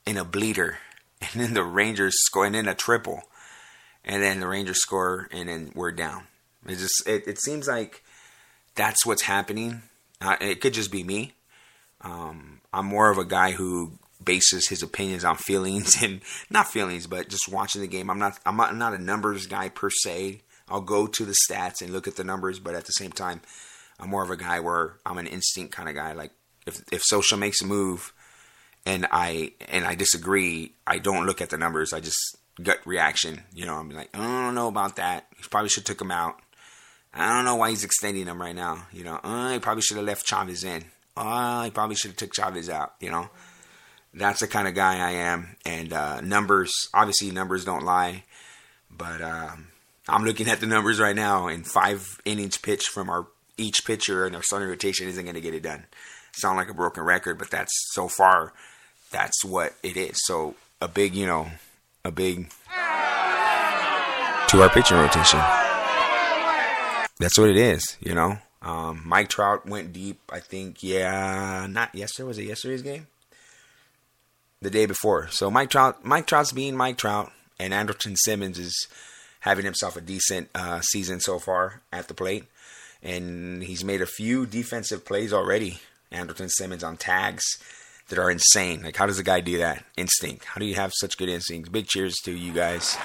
and 0.05 0.17
a 0.17 0.25
bleeder. 0.25 0.77
And 1.21 1.39
then 1.39 1.53
the 1.53 1.63
Rangers 1.63 2.15
score, 2.17 2.47
and 2.47 2.55
then 2.55 2.67
a 2.67 2.73
triple. 2.73 3.21
And 4.03 4.23
then 4.23 4.39
the 4.39 4.47
Rangers 4.47 4.81
score, 4.81 5.29
and 5.31 5.47
then 5.47 5.71
we're 5.75 5.91
down. 5.91 6.23
It 6.65 6.79
just 6.79 7.03
it, 7.05 7.27
it 7.27 7.39
seems 7.39 7.67
like 7.67 8.03
that's 8.73 9.05
what's 9.05 9.21
happening. 9.21 9.83
Uh, 10.19 10.37
it 10.41 10.61
could 10.61 10.73
just 10.73 10.91
be 10.91 11.03
me. 11.03 11.33
Um, 12.01 12.61
I'm 12.73 12.87
more 12.87 13.11
of 13.11 13.19
a 13.19 13.23
guy 13.23 13.51
who 13.51 13.91
bases 14.23 14.67
his 14.67 14.81
opinions 14.81 15.23
on 15.23 15.35
feelings 15.35 15.95
and 16.01 16.21
not 16.49 16.71
feelings, 16.71 17.05
but 17.05 17.29
just 17.29 17.47
watching 17.47 17.81
the 17.81 17.87
game. 17.87 18.09
I'm 18.09 18.17
not 18.17 18.39
I'm 18.43 18.57
not, 18.57 18.71
I'm 18.71 18.79
not 18.79 18.95
a 18.95 18.97
numbers 18.97 19.45
guy 19.45 19.69
per 19.69 19.91
se. 19.91 20.41
I'll 20.67 20.81
go 20.81 21.05
to 21.05 21.23
the 21.23 21.35
stats 21.47 21.83
and 21.83 21.91
look 21.91 22.07
at 22.07 22.15
the 22.15 22.23
numbers, 22.23 22.57
but 22.57 22.73
at 22.73 22.85
the 22.85 22.93
same 22.93 23.11
time, 23.11 23.41
I'm 24.01 24.09
more 24.09 24.23
of 24.23 24.31
a 24.31 24.37
guy 24.37 24.59
where 24.59 24.95
I'm 25.05 25.17
an 25.17 25.27
instinct 25.27 25.73
kind 25.73 25.87
of 25.87 25.95
guy. 25.95 26.13
Like 26.13 26.31
if 26.65 26.81
if 26.91 27.03
Scioscia 27.03 27.37
makes 27.37 27.61
a 27.61 27.65
move, 27.65 28.13
and 28.85 29.07
I 29.11 29.53
and 29.69 29.85
I 29.85 29.95
disagree. 29.95 30.73
I 30.87 30.97
don't 30.97 31.25
look 31.25 31.41
at 31.41 31.49
the 31.49 31.57
numbers. 31.57 31.93
I 31.93 31.99
just 31.99 32.37
gut 32.61 32.79
reaction. 32.85 33.43
You 33.53 33.65
know, 33.65 33.75
I'm 33.75 33.89
like, 33.89 34.09
I 34.13 34.17
don't 34.17 34.55
know 34.55 34.67
about 34.67 34.95
that. 34.95 35.27
He 35.37 35.43
probably 35.49 35.69
should 35.69 35.85
took 35.85 36.01
him 36.01 36.11
out. 36.11 36.35
I 37.13 37.35
don't 37.35 37.45
know 37.45 37.57
why 37.57 37.69
he's 37.69 37.83
extending 37.83 38.25
him 38.25 38.41
right 38.41 38.55
now. 38.55 38.87
You 38.91 39.03
know, 39.03 39.19
uh, 39.23 39.51
he 39.51 39.59
probably 39.59 39.81
should 39.81 39.97
have 39.97 40.05
left 40.05 40.25
Chavez 40.25 40.63
in. 40.63 40.85
Uh, 41.15 41.65
he 41.65 41.71
probably 41.71 41.95
should 41.95 42.11
have 42.11 42.17
took 42.17 42.33
Chavez 42.33 42.69
out. 42.69 42.93
You 42.99 43.11
know, 43.11 43.29
that's 44.13 44.39
the 44.39 44.47
kind 44.47 44.67
of 44.67 44.75
guy 44.75 44.95
I 44.95 45.11
am. 45.11 45.57
And 45.65 45.91
uh, 45.91 46.21
numbers, 46.21 46.71
obviously, 46.93 47.31
numbers 47.31 47.65
don't 47.65 47.83
lie. 47.83 48.23
But 48.89 49.21
um, 49.21 49.67
I'm 50.07 50.23
looking 50.23 50.47
at 50.47 50.59
the 50.59 50.67
numbers 50.67 50.99
right 50.99 51.15
now, 51.15 51.47
and 51.47 51.67
five 51.67 52.19
innings 52.25 52.57
pitched 52.57 52.89
from 52.89 53.09
our 53.09 53.27
each 53.61 53.85
pitcher 53.85 54.25
in 54.25 54.33
their 54.33 54.41
starting 54.41 54.69
rotation 54.69 55.07
isn't 55.07 55.23
going 55.23 55.35
to 55.35 55.41
get 55.41 55.53
it 55.53 55.63
done. 55.63 55.85
Sound 56.33 56.57
like 56.57 56.69
a 56.69 56.73
broken 56.73 57.03
record, 57.03 57.37
but 57.37 57.51
that's 57.51 57.71
so 57.93 58.07
far 58.07 58.53
that's 59.11 59.43
what 59.43 59.73
it 59.83 59.97
is. 59.97 60.17
So 60.25 60.55
a 60.81 60.87
big, 60.87 61.13
you 61.13 61.25
know, 61.25 61.49
a 62.03 62.11
big 62.11 62.49
to 64.47 64.61
our 64.61 64.69
pitching 64.69 64.97
rotation. 64.97 65.39
That's 67.19 67.37
what 67.37 67.49
it 67.49 67.57
is, 67.57 67.97
you 67.99 68.15
know. 68.15 68.37
Um, 68.61 69.03
Mike 69.05 69.29
Trout 69.29 69.65
went 69.65 69.93
deep. 69.93 70.19
I 70.31 70.39
think, 70.39 70.81
yeah, 70.81 71.67
not 71.69 71.93
yesterday. 71.93 72.27
Was 72.27 72.37
it 72.37 72.45
yesterday's 72.45 72.81
game? 72.81 73.07
The 74.61 74.69
day 74.69 74.85
before. 74.85 75.27
So 75.29 75.49
Mike 75.49 75.69
Trout, 75.69 76.03
Mike 76.05 76.27
Trout's 76.27 76.51
being 76.51 76.75
Mike 76.75 76.97
Trout, 76.97 77.31
and 77.59 77.73
Andrelton 77.73 78.15
Simmons 78.17 78.59
is 78.59 78.87
having 79.41 79.65
himself 79.65 79.97
a 79.97 80.01
decent 80.01 80.49
uh, 80.53 80.81
season 80.81 81.19
so 81.19 81.39
far 81.39 81.81
at 81.91 82.07
the 82.07 82.13
plate, 82.13 82.45
and 83.03 83.63
he's 83.63 83.83
made 83.83 84.01
a 84.01 84.05
few 84.05 84.45
defensive 84.45 85.05
plays 85.05 85.33
already. 85.33 85.79
Andrelton 86.11 86.49
Simmons 86.49 86.83
on 86.83 86.97
tags 86.97 87.43
that 88.09 88.19
are 88.19 88.29
insane. 88.29 88.83
Like, 88.83 88.97
how 88.97 89.05
does 89.05 89.19
a 89.19 89.23
guy 89.23 89.39
do 89.39 89.57
that? 89.59 89.83
Instinct. 89.97 90.45
How 90.45 90.59
do 90.59 90.65
you 90.65 90.75
have 90.75 90.91
such 90.93 91.17
good 91.17 91.29
instincts? 91.29 91.69
Big 91.69 91.87
cheers 91.87 92.15
to 92.25 92.31
you 92.31 92.51
guys. 92.51 92.97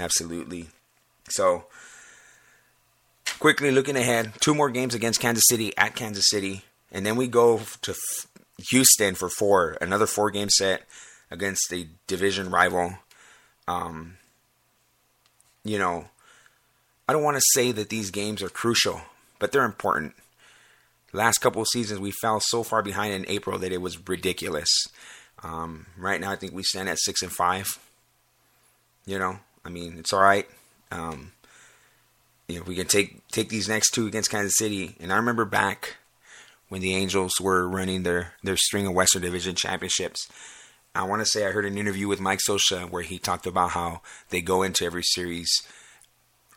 Absolutely. 0.00 0.68
So, 1.28 1.66
quickly 3.38 3.70
looking 3.70 3.96
ahead, 3.96 4.32
two 4.40 4.54
more 4.54 4.68
games 4.68 4.94
against 4.94 5.20
Kansas 5.20 5.44
City 5.48 5.72
at 5.78 5.94
Kansas 5.94 6.28
City, 6.28 6.64
and 6.90 7.06
then 7.06 7.16
we 7.16 7.28
go 7.28 7.60
to 7.82 7.94
Houston 8.70 9.14
for 9.14 9.28
four, 9.28 9.78
another 9.80 10.06
four 10.06 10.30
game 10.30 10.50
set 10.50 10.82
against 11.30 11.72
a 11.72 11.86
division 12.06 12.50
rival. 12.50 12.98
Um, 13.66 14.18
you 15.64 15.78
know, 15.78 16.06
I 17.08 17.12
don't 17.12 17.22
want 17.22 17.36
to 17.36 17.42
say 17.54 17.72
that 17.72 17.88
these 17.88 18.10
games 18.10 18.42
are 18.42 18.48
crucial, 18.48 19.00
but 19.38 19.52
they're 19.52 19.64
important. 19.64 20.14
Last 21.12 21.38
couple 21.38 21.60
of 21.60 21.68
seasons, 21.68 22.00
we 22.00 22.10
fell 22.10 22.40
so 22.40 22.62
far 22.62 22.82
behind 22.82 23.12
in 23.12 23.28
April 23.28 23.58
that 23.58 23.72
it 23.72 23.82
was 23.82 24.08
ridiculous. 24.08 24.68
Um, 25.42 25.86
right 25.98 26.20
now, 26.20 26.30
I 26.30 26.36
think 26.36 26.54
we 26.54 26.62
stand 26.62 26.88
at 26.88 26.98
six 26.98 27.22
and 27.22 27.32
five. 27.32 27.78
You 29.04 29.18
know, 29.18 29.38
I 29.64 29.68
mean, 29.68 29.96
it's 29.98 30.12
all 30.12 30.22
right. 30.22 30.46
Um, 30.90 31.32
you 32.48 32.58
know, 32.58 32.64
we 32.64 32.76
can 32.76 32.86
take 32.86 33.26
take 33.28 33.48
these 33.48 33.68
next 33.68 33.90
two 33.90 34.06
against 34.06 34.30
Kansas 34.30 34.56
City, 34.56 34.96
and 35.00 35.12
I 35.12 35.16
remember 35.16 35.44
back 35.44 35.96
when 36.68 36.80
the 36.80 36.94
Angels 36.94 37.32
were 37.40 37.68
running 37.68 38.02
their 38.02 38.32
their 38.42 38.56
string 38.56 38.86
of 38.86 38.94
Western 38.94 39.22
Division 39.22 39.54
championships. 39.54 40.28
I 40.94 41.04
want 41.04 41.22
to 41.22 41.26
say 41.26 41.46
I 41.46 41.52
heard 41.52 41.64
an 41.64 41.78
interview 41.78 42.06
with 42.06 42.20
Mike 42.20 42.40
Scioscia 42.46 42.90
where 42.90 43.02
he 43.02 43.18
talked 43.18 43.46
about 43.46 43.70
how 43.70 44.02
they 44.28 44.42
go 44.42 44.62
into 44.62 44.84
every 44.84 45.02
series 45.02 45.50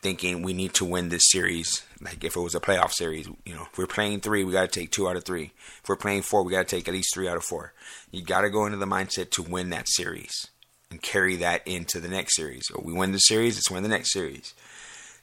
thinking 0.02 0.42
we 0.42 0.52
need 0.52 0.74
to 0.74 0.84
win 0.84 1.08
this 1.08 1.30
series. 1.30 1.82
Like 2.02 2.22
if 2.22 2.36
it 2.36 2.40
was 2.40 2.54
a 2.54 2.60
playoff 2.60 2.92
series, 2.92 3.26
you 3.46 3.54
know, 3.54 3.66
if 3.72 3.78
we're 3.78 3.86
playing 3.86 4.20
three, 4.20 4.44
we 4.44 4.52
got 4.52 4.70
to 4.70 4.80
take 4.80 4.90
two 4.90 5.08
out 5.08 5.16
of 5.16 5.24
three. 5.24 5.52
If 5.82 5.88
we're 5.88 5.96
playing 5.96 6.20
four, 6.22 6.42
we 6.42 6.52
got 6.52 6.68
to 6.68 6.76
take 6.76 6.86
at 6.86 6.92
least 6.92 7.14
three 7.14 7.26
out 7.26 7.38
of 7.38 7.44
four. 7.44 7.72
You 8.10 8.22
got 8.22 8.42
to 8.42 8.50
go 8.50 8.66
into 8.66 8.76
the 8.76 8.86
mindset 8.86 9.30
to 9.32 9.42
win 9.42 9.70
that 9.70 9.88
series 9.88 10.48
and 10.90 11.00
carry 11.00 11.36
that 11.36 11.66
into 11.66 11.98
the 11.98 12.08
next 12.08 12.36
series. 12.36 12.70
Or 12.74 12.84
we 12.84 12.92
win 12.92 13.12
the 13.12 13.18
series, 13.18 13.56
let's 13.56 13.70
win 13.70 13.84
the 13.84 13.88
next 13.88 14.12
series. 14.12 14.52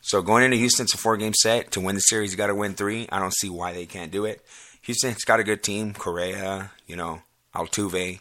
So 0.02 0.24
going 0.24 0.44
into 0.44 0.58
Houston, 0.58 0.86
it's 0.86 0.96
a 0.96 0.98
four 0.98 1.18
game 1.18 1.34
set. 1.36 1.72
To 1.74 1.82
win 1.82 1.94
the 1.94 2.02
series, 2.02 2.32
you 2.32 2.38
got 2.38 2.48
to 2.48 2.56
win 2.56 2.74
three. 2.74 3.08
I 3.12 3.20
don't 3.20 3.34
see 3.36 3.50
why 3.50 3.74
they 3.74 3.86
can't 3.86 4.12
do 4.12 4.26
it. 4.26 4.44
Houston's 4.82 5.24
got 5.24 5.40
a 5.40 5.44
good 5.44 5.62
team, 5.62 5.94
Correa, 5.94 6.72
you 6.88 6.96
know, 6.96 7.22
Altuve. 7.56 8.20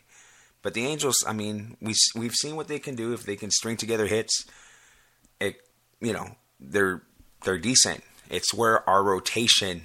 But 0.62 0.74
the 0.74 0.86
Angels, 0.86 1.16
I 1.26 1.32
mean, 1.32 1.76
we 1.80 1.94
we've 2.14 2.34
seen 2.34 2.56
what 2.56 2.68
they 2.68 2.78
can 2.78 2.94
do 2.94 3.12
if 3.12 3.24
they 3.24 3.36
can 3.36 3.50
string 3.50 3.76
together 3.76 4.06
hits. 4.06 4.44
It, 5.40 5.56
you 6.00 6.12
know, 6.12 6.36
they're 6.60 7.02
they're 7.44 7.58
decent. 7.58 8.04
It's 8.30 8.54
where 8.54 8.88
our 8.88 9.02
rotation. 9.02 9.82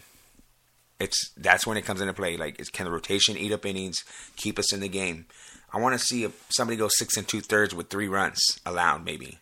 It's 1.00 1.32
that's 1.36 1.68
when 1.68 1.78
it 1.78 1.86
comes 1.86 2.02
into 2.02 2.14
play. 2.14 2.38
Like, 2.38 2.58
can 2.72 2.86
the 2.86 2.92
rotation 2.92 3.38
eat 3.38 3.52
up 3.52 3.66
innings, 3.66 4.04
keep 4.36 4.58
us 4.58 4.74
in 4.74 4.80
the 4.80 4.88
game? 4.88 5.26
I 5.74 5.80
want 5.80 6.00
to 6.00 6.06
see 6.06 6.24
if 6.24 6.46
somebody 6.50 6.78
goes 6.78 6.98
six 6.98 7.18
and 7.18 7.28
two 7.28 7.42
thirds 7.42 7.76
with 7.76 7.90
three 7.90 8.08
runs 8.08 8.40
allowed, 8.66 9.04
maybe. 9.04 9.40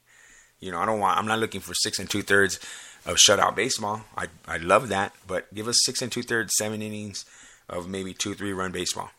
You 0.59 0.71
know, 0.71 0.79
I 0.79 0.86
don't 0.86 0.99
want. 0.99 1.17
I'm 1.19 1.27
not 1.27 1.39
looking 1.39 1.61
for 1.61 1.73
six 1.73 1.99
and 1.99 2.09
two 2.09 2.23
thirds 2.23 2.59
of 3.05 3.17
shutout 3.17 3.55
baseball. 3.55 4.01
I 4.17 4.27
I 4.47 4.57
love 4.57 4.89
that, 4.89 5.13
but 5.27 5.53
give 5.53 5.67
us 5.67 5.77
six 5.83 6.01
and 6.01 6.11
two 6.11 6.23
thirds, 6.23 6.53
seven 6.57 6.81
innings 6.81 7.25
of 7.69 7.88
maybe 7.88 8.13
two 8.13 8.33
three 8.33 8.53
run 8.53 8.71
baseball, 8.71 9.11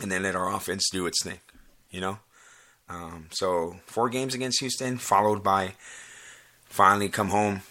and 0.00 0.10
then 0.10 0.22
let 0.22 0.34
our 0.34 0.54
offense 0.54 0.88
do 0.90 1.06
its 1.06 1.22
thing. 1.22 1.40
You 1.90 2.00
know, 2.00 2.18
um, 2.88 3.28
so 3.30 3.76
four 3.86 4.08
games 4.08 4.34
against 4.34 4.60
Houston, 4.60 4.98
followed 4.98 5.42
by 5.42 5.74
finally 6.64 7.08
come 7.08 7.28
home 7.28 7.62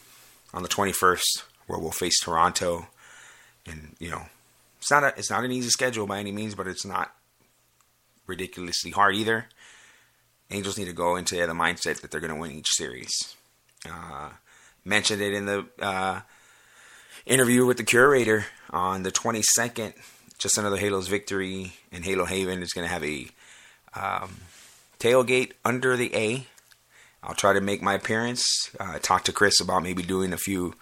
on 0.54 0.64
the 0.64 0.70
21st, 0.70 1.44
where 1.68 1.80
we'll 1.80 1.92
face 1.92 2.20
Toronto, 2.20 2.88
and 3.66 3.96
you 4.00 4.10
know, 4.10 4.24
it's 4.80 4.92
not 4.92 5.04
a, 5.04 5.14
it's 5.18 5.30
not 5.30 5.44
an 5.44 5.52
easy 5.52 5.70
schedule 5.70 6.08
by 6.08 6.20
any 6.20 6.32
means, 6.32 6.56
but 6.56 6.68
it's 6.68 6.86
not 6.86 7.14
ridiculously 8.28 8.92
hard 8.92 9.16
either. 9.16 9.48
Angels 10.52 10.78
need 10.78 10.86
to 10.86 10.94
go 10.94 11.16
into 11.16 11.36
the 11.36 11.54
mindset 11.54 12.02
that 12.02 12.12
they're 12.12 12.20
going 12.20 12.34
to 12.34 12.40
win 12.40 12.52
each 12.52 12.70
series. 12.70 13.36
Uh, 13.90 14.30
mentioned 14.84 15.22
it 15.22 15.34
in 15.34 15.46
the 15.46 15.66
uh, 15.80 16.22
interview 17.26 17.66
with 17.66 17.78
the 17.78 17.84
curator 17.84 18.46
on 18.70 19.04
the 19.04 19.12
22nd. 19.12 19.94
Just 20.38 20.58
another 20.58 20.78
Halos 20.78 21.08
victory, 21.08 21.74
and 21.92 22.04
Halo 22.04 22.26
Haven 22.26 22.62
is 22.62 22.74
going 22.74 22.88
to 22.88 22.94
have 22.94 23.04
a 23.04 23.28
um, 23.94 24.38
tailgate 25.00 25.54
under 25.64 25.96
the 25.96 26.16
A. 26.16 26.48
I'll 27.24 27.36
try 27.36 27.54
to 27.54 27.62
make 27.62 27.82
my 27.82 27.94
appearance. 27.94 28.46
Uh, 28.80 29.00
talk 29.00 29.24
to 29.24 29.32
Chris 29.32 29.60
about 29.60 29.84
maybe 29.84 30.04
doing 30.04 30.34
a 30.34 30.38
few, 30.38 30.76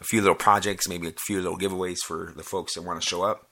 a 0.00 0.04
few 0.04 0.20
little 0.20 0.36
projects, 0.36 0.88
maybe 0.88 1.08
a 1.08 1.14
few 1.26 1.40
little 1.40 1.58
giveaways 1.58 1.98
for 2.04 2.32
the 2.36 2.42
folks 2.42 2.74
that 2.74 2.82
want 2.82 3.00
to 3.00 3.08
show 3.08 3.22
up. 3.22 3.48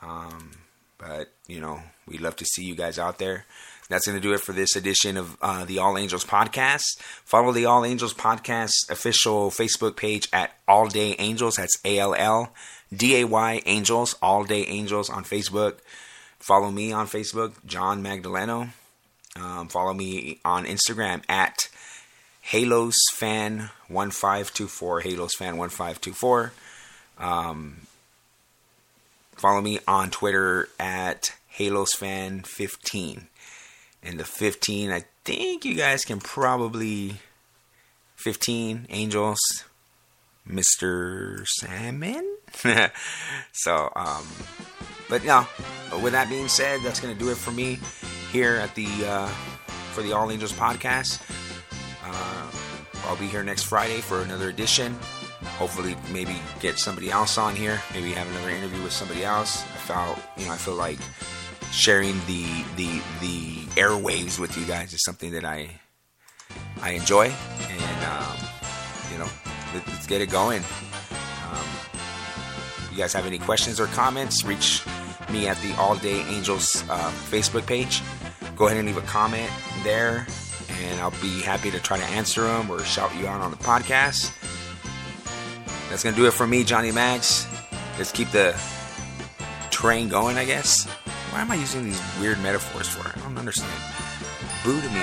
Um, 0.00 0.52
but 0.98 1.32
you 1.46 1.60
know, 1.60 1.80
we'd 2.06 2.20
love 2.20 2.36
to 2.36 2.44
see 2.44 2.64
you 2.64 2.76
guys 2.76 2.98
out 2.98 3.18
there. 3.18 3.46
That's 3.88 4.06
going 4.06 4.16
to 4.16 4.22
do 4.22 4.32
it 4.32 4.40
for 4.40 4.52
this 4.52 4.76
edition 4.76 5.16
of 5.16 5.36
uh, 5.42 5.64
the 5.64 5.78
All 5.78 5.98
Angels 5.98 6.24
podcast. 6.24 6.98
Follow 7.24 7.52
the 7.52 7.66
All 7.66 7.84
Angels 7.84 8.14
podcast 8.14 8.72
official 8.90 9.50
Facebook 9.50 9.96
page 9.96 10.28
at 10.32 10.52
All 10.66 10.88
Day 10.88 11.14
Angels. 11.18 11.56
That's 11.56 11.76
A 11.84 11.98
L 11.98 12.14
L 12.14 12.52
D 12.94 13.20
A 13.20 13.24
Y 13.24 13.62
Angels, 13.66 14.14
All 14.22 14.44
Day 14.44 14.64
Angels 14.66 15.10
on 15.10 15.24
Facebook. 15.24 15.78
Follow 16.38 16.70
me 16.70 16.92
on 16.92 17.06
Facebook, 17.06 17.52
John 17.66 18.02
Magdaleno. 18.02 18.70
Um, 19.36 19.68
follow 19.68 19.94
me 19.94 20.40
on 20.44 20.66
Instagram 20.66 21.22
at 21.28 21.56
Halos 22.42 22.94
Fan 23.14 23.70
1524. 23.88 25.00
Halos 25.00 25.34
Fan 25.36 25.56
1524. 25.56 26.52
Um, 27.18 27.82
follow 29.36 29.60
me 29.60 29.78
on 29.86 30.10
Twitter 30.10 30.68
at 30.78 31.32
Halos 31.48 31.94
Fan 31.94 32.42
15 32.42 33.28
and 34.02 34.18
the 34.18 34.24
15 34.24 34.90
i 34.90 35.04
think 35.24 35.64
you 35.64 35.74
guys 35.74 36.04
can 36.04 36.18
probably 36.18 37.16
15 38.16 38.86
angels 38.90 39.38
mr 40.48 41.46
salmon? 41.46 42.28
So 43.52 43.90
um 43.96 44.26
but 45.08 45.24
no. 45.24 45.46
With 46.02 46.12
that 46.12 46.28
being 46.28 46.48
said 46.48 46.80
that's 46.82 47.00
gonna 47.00 47.14
do 47.14 47.30
it 47.30 47.36
for 47.36 47.50
me 47.50 47.78
here 48.32 48.56
at 48.56 48.74
the 48.74 48.88
uh 49.06 49.26
for 49.92 50.02
the 50.02 50.12
all 50.12 50.30
angels 50.30 50.52
podcast. 50.52 51.20
Uh 52.04 52.50
i'll 53.06 53.16
be 53.16 53.26
here 53.26 53.42
next 53.42 53.64
friday 53.64 54.00
for 54.00 54.22
another 54.22 54.48
edition. 54.48 54.96
Hopefully 55.58 55.96
maybe 56.12 56.36
get 56.60 56.78
somebody 56.78 57.10
else 57.10 57.36
on 57.36 57.54
here. 57.54 57.80
Maybe 57.92 58.12
have 58.12 58.28
another 58.30 58.50
interview 58.50 58.82
with 58.82 58.92
somebody 58.92 59.24
else. 59.24 59.62
I 59.62 59.76
felt 59.76 60.18
you 60.36 60.46
know 60.46 60.52
i 60.52 60.56
feel 60.56 60.74
like 60.74 60.98
sharing 61.72 62.14
the 62.26 62.44
the 62.76 63.02
the 63.20 63.64
airwaves 63.80 64.38
with 64.38 64.56
you 64.56 64.64
guys 64.66 64.92
is 64.92 65.02
something 65.02 65.32
that 65.32 65.44
I 65.44 65.70
I 66.80 66.90
enjoy, 66.90 67.32
and 67.68 68.04
um, 68.04 68.36
you 69.10 69.18
know, 69.18 69.28
let, 69.74 69.88
us 69.88 70.06
get 70.06 70.20
it 70.20 70.30
going. 70.30 70.62
Um, 71.50 71.66
you 72.90 72.98
guys 72.98 73.12
have 73.14 73.26
any 73.26 73.38
questions 73.38 73.80
or 73.80 73.86
comments? 73.86 74.44
Reach 74.44 74.84
me 75.30 75.48
at 75.48 75.56
the 75.58 75.74
All 75.76 75.96
Day 75.96 76.20
Angels 76.28 76.84
uh, 76.90 77.10
Facebook 77.30 77.66
page. 77.66 78.02
Go 78.54 78.66
ahead 78.66 78.76
and 78.76 78.86
leave 78.86 78.98
a 78.98 79.06
comment 79.06 79.50
there, 79.82 80.26
and 80.82 81.00
I'll 81.00 81.10
be 81.22 81.40
happy 81.40 81.70
to 81.70 81.80
try 81.80 81.98
to 81.98 82.04
answer 82.04 82.42
them 82.42 82.70
or 82.70 82.84
shout 82.84 83.14
you 83.16 83.26
out 83.26 83.40
on 83.40 83.50
the 83.50 83.56
podcast. 83.56 84.32
That's 85.88 86.04
gonna 86.04 86.16
do 86.16 86.26
it 86.26 86.32
for 86.32 86.46
me, 86.46 86.64
Johnny 86.64 86.92
Mags. 86.92 87.46
Let's 87.96 88.12
keep 88.12 88.30
the 88.30 88.58
train 89.70 90.08
going, 90.08 90.36
I 90.36 90.44
guess. 90.44 90.86
Why 91.32 91.40
am 91.40 91.50
I 91.50 91.54
using 91.54 91.82
these 91.84 92.00
weird 92.20 92.38
metaphors 92.42 92.88
for? 92.88 93.08
I 93.08 93.18
don't 93.22 93.38
understand. 93.38 93.72
Boo 94.62 94.78
to 94.78 94.88
me. 94.90 95.00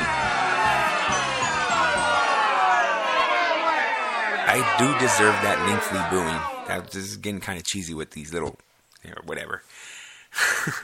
I 4.52 4.76
do 4.78 4.86
deserve 5.00 5.34
that 5.42 5.58
lengthy 5.68 5.98
booing. 6.16 6.40
That 6.68 6.96
is 6.96 7.18
getting 7.18 7.40
kind 7.40 7.58
of 7.58 7.66
cheesy 7.66 7.96
with 7.96 8.12
these 8.12 8.32
little, 8.32 8.60
you 9.04 9.10
know, 9.10 9.18
whatever. 9.26 9.64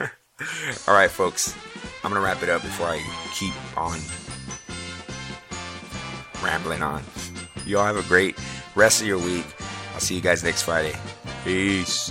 All 0.88 0.94
right, 0.94 1.10
folks. 1.10 1.54
I'm 2.02 2.12
gonna 2.12 2.24
wrap 2.24 2.42
it 2.42 2.48
up 2.48 2.62
before 2.62 2.88
I 2.88 3.00
keep 3.32 3.54
on 3.78 4.00
rambling 6.42 6.82
on. 6.82 7.04
You 7.64 7.78
all 7.78 7.84
have 7.84 7.96
a 7.96 8.02
great 8.08 8.36
rest 8.74 9.00
of 9.00 9.06
your 9.06 9.18
week. 9.18 9.46
I'll 9.94 10.00
see 10.00 10.14
you 10.16 10.20
guys 10.20 10.44
next 10.44 10.62
Friday. 10.62 10.96
Peace. 11.44 12.10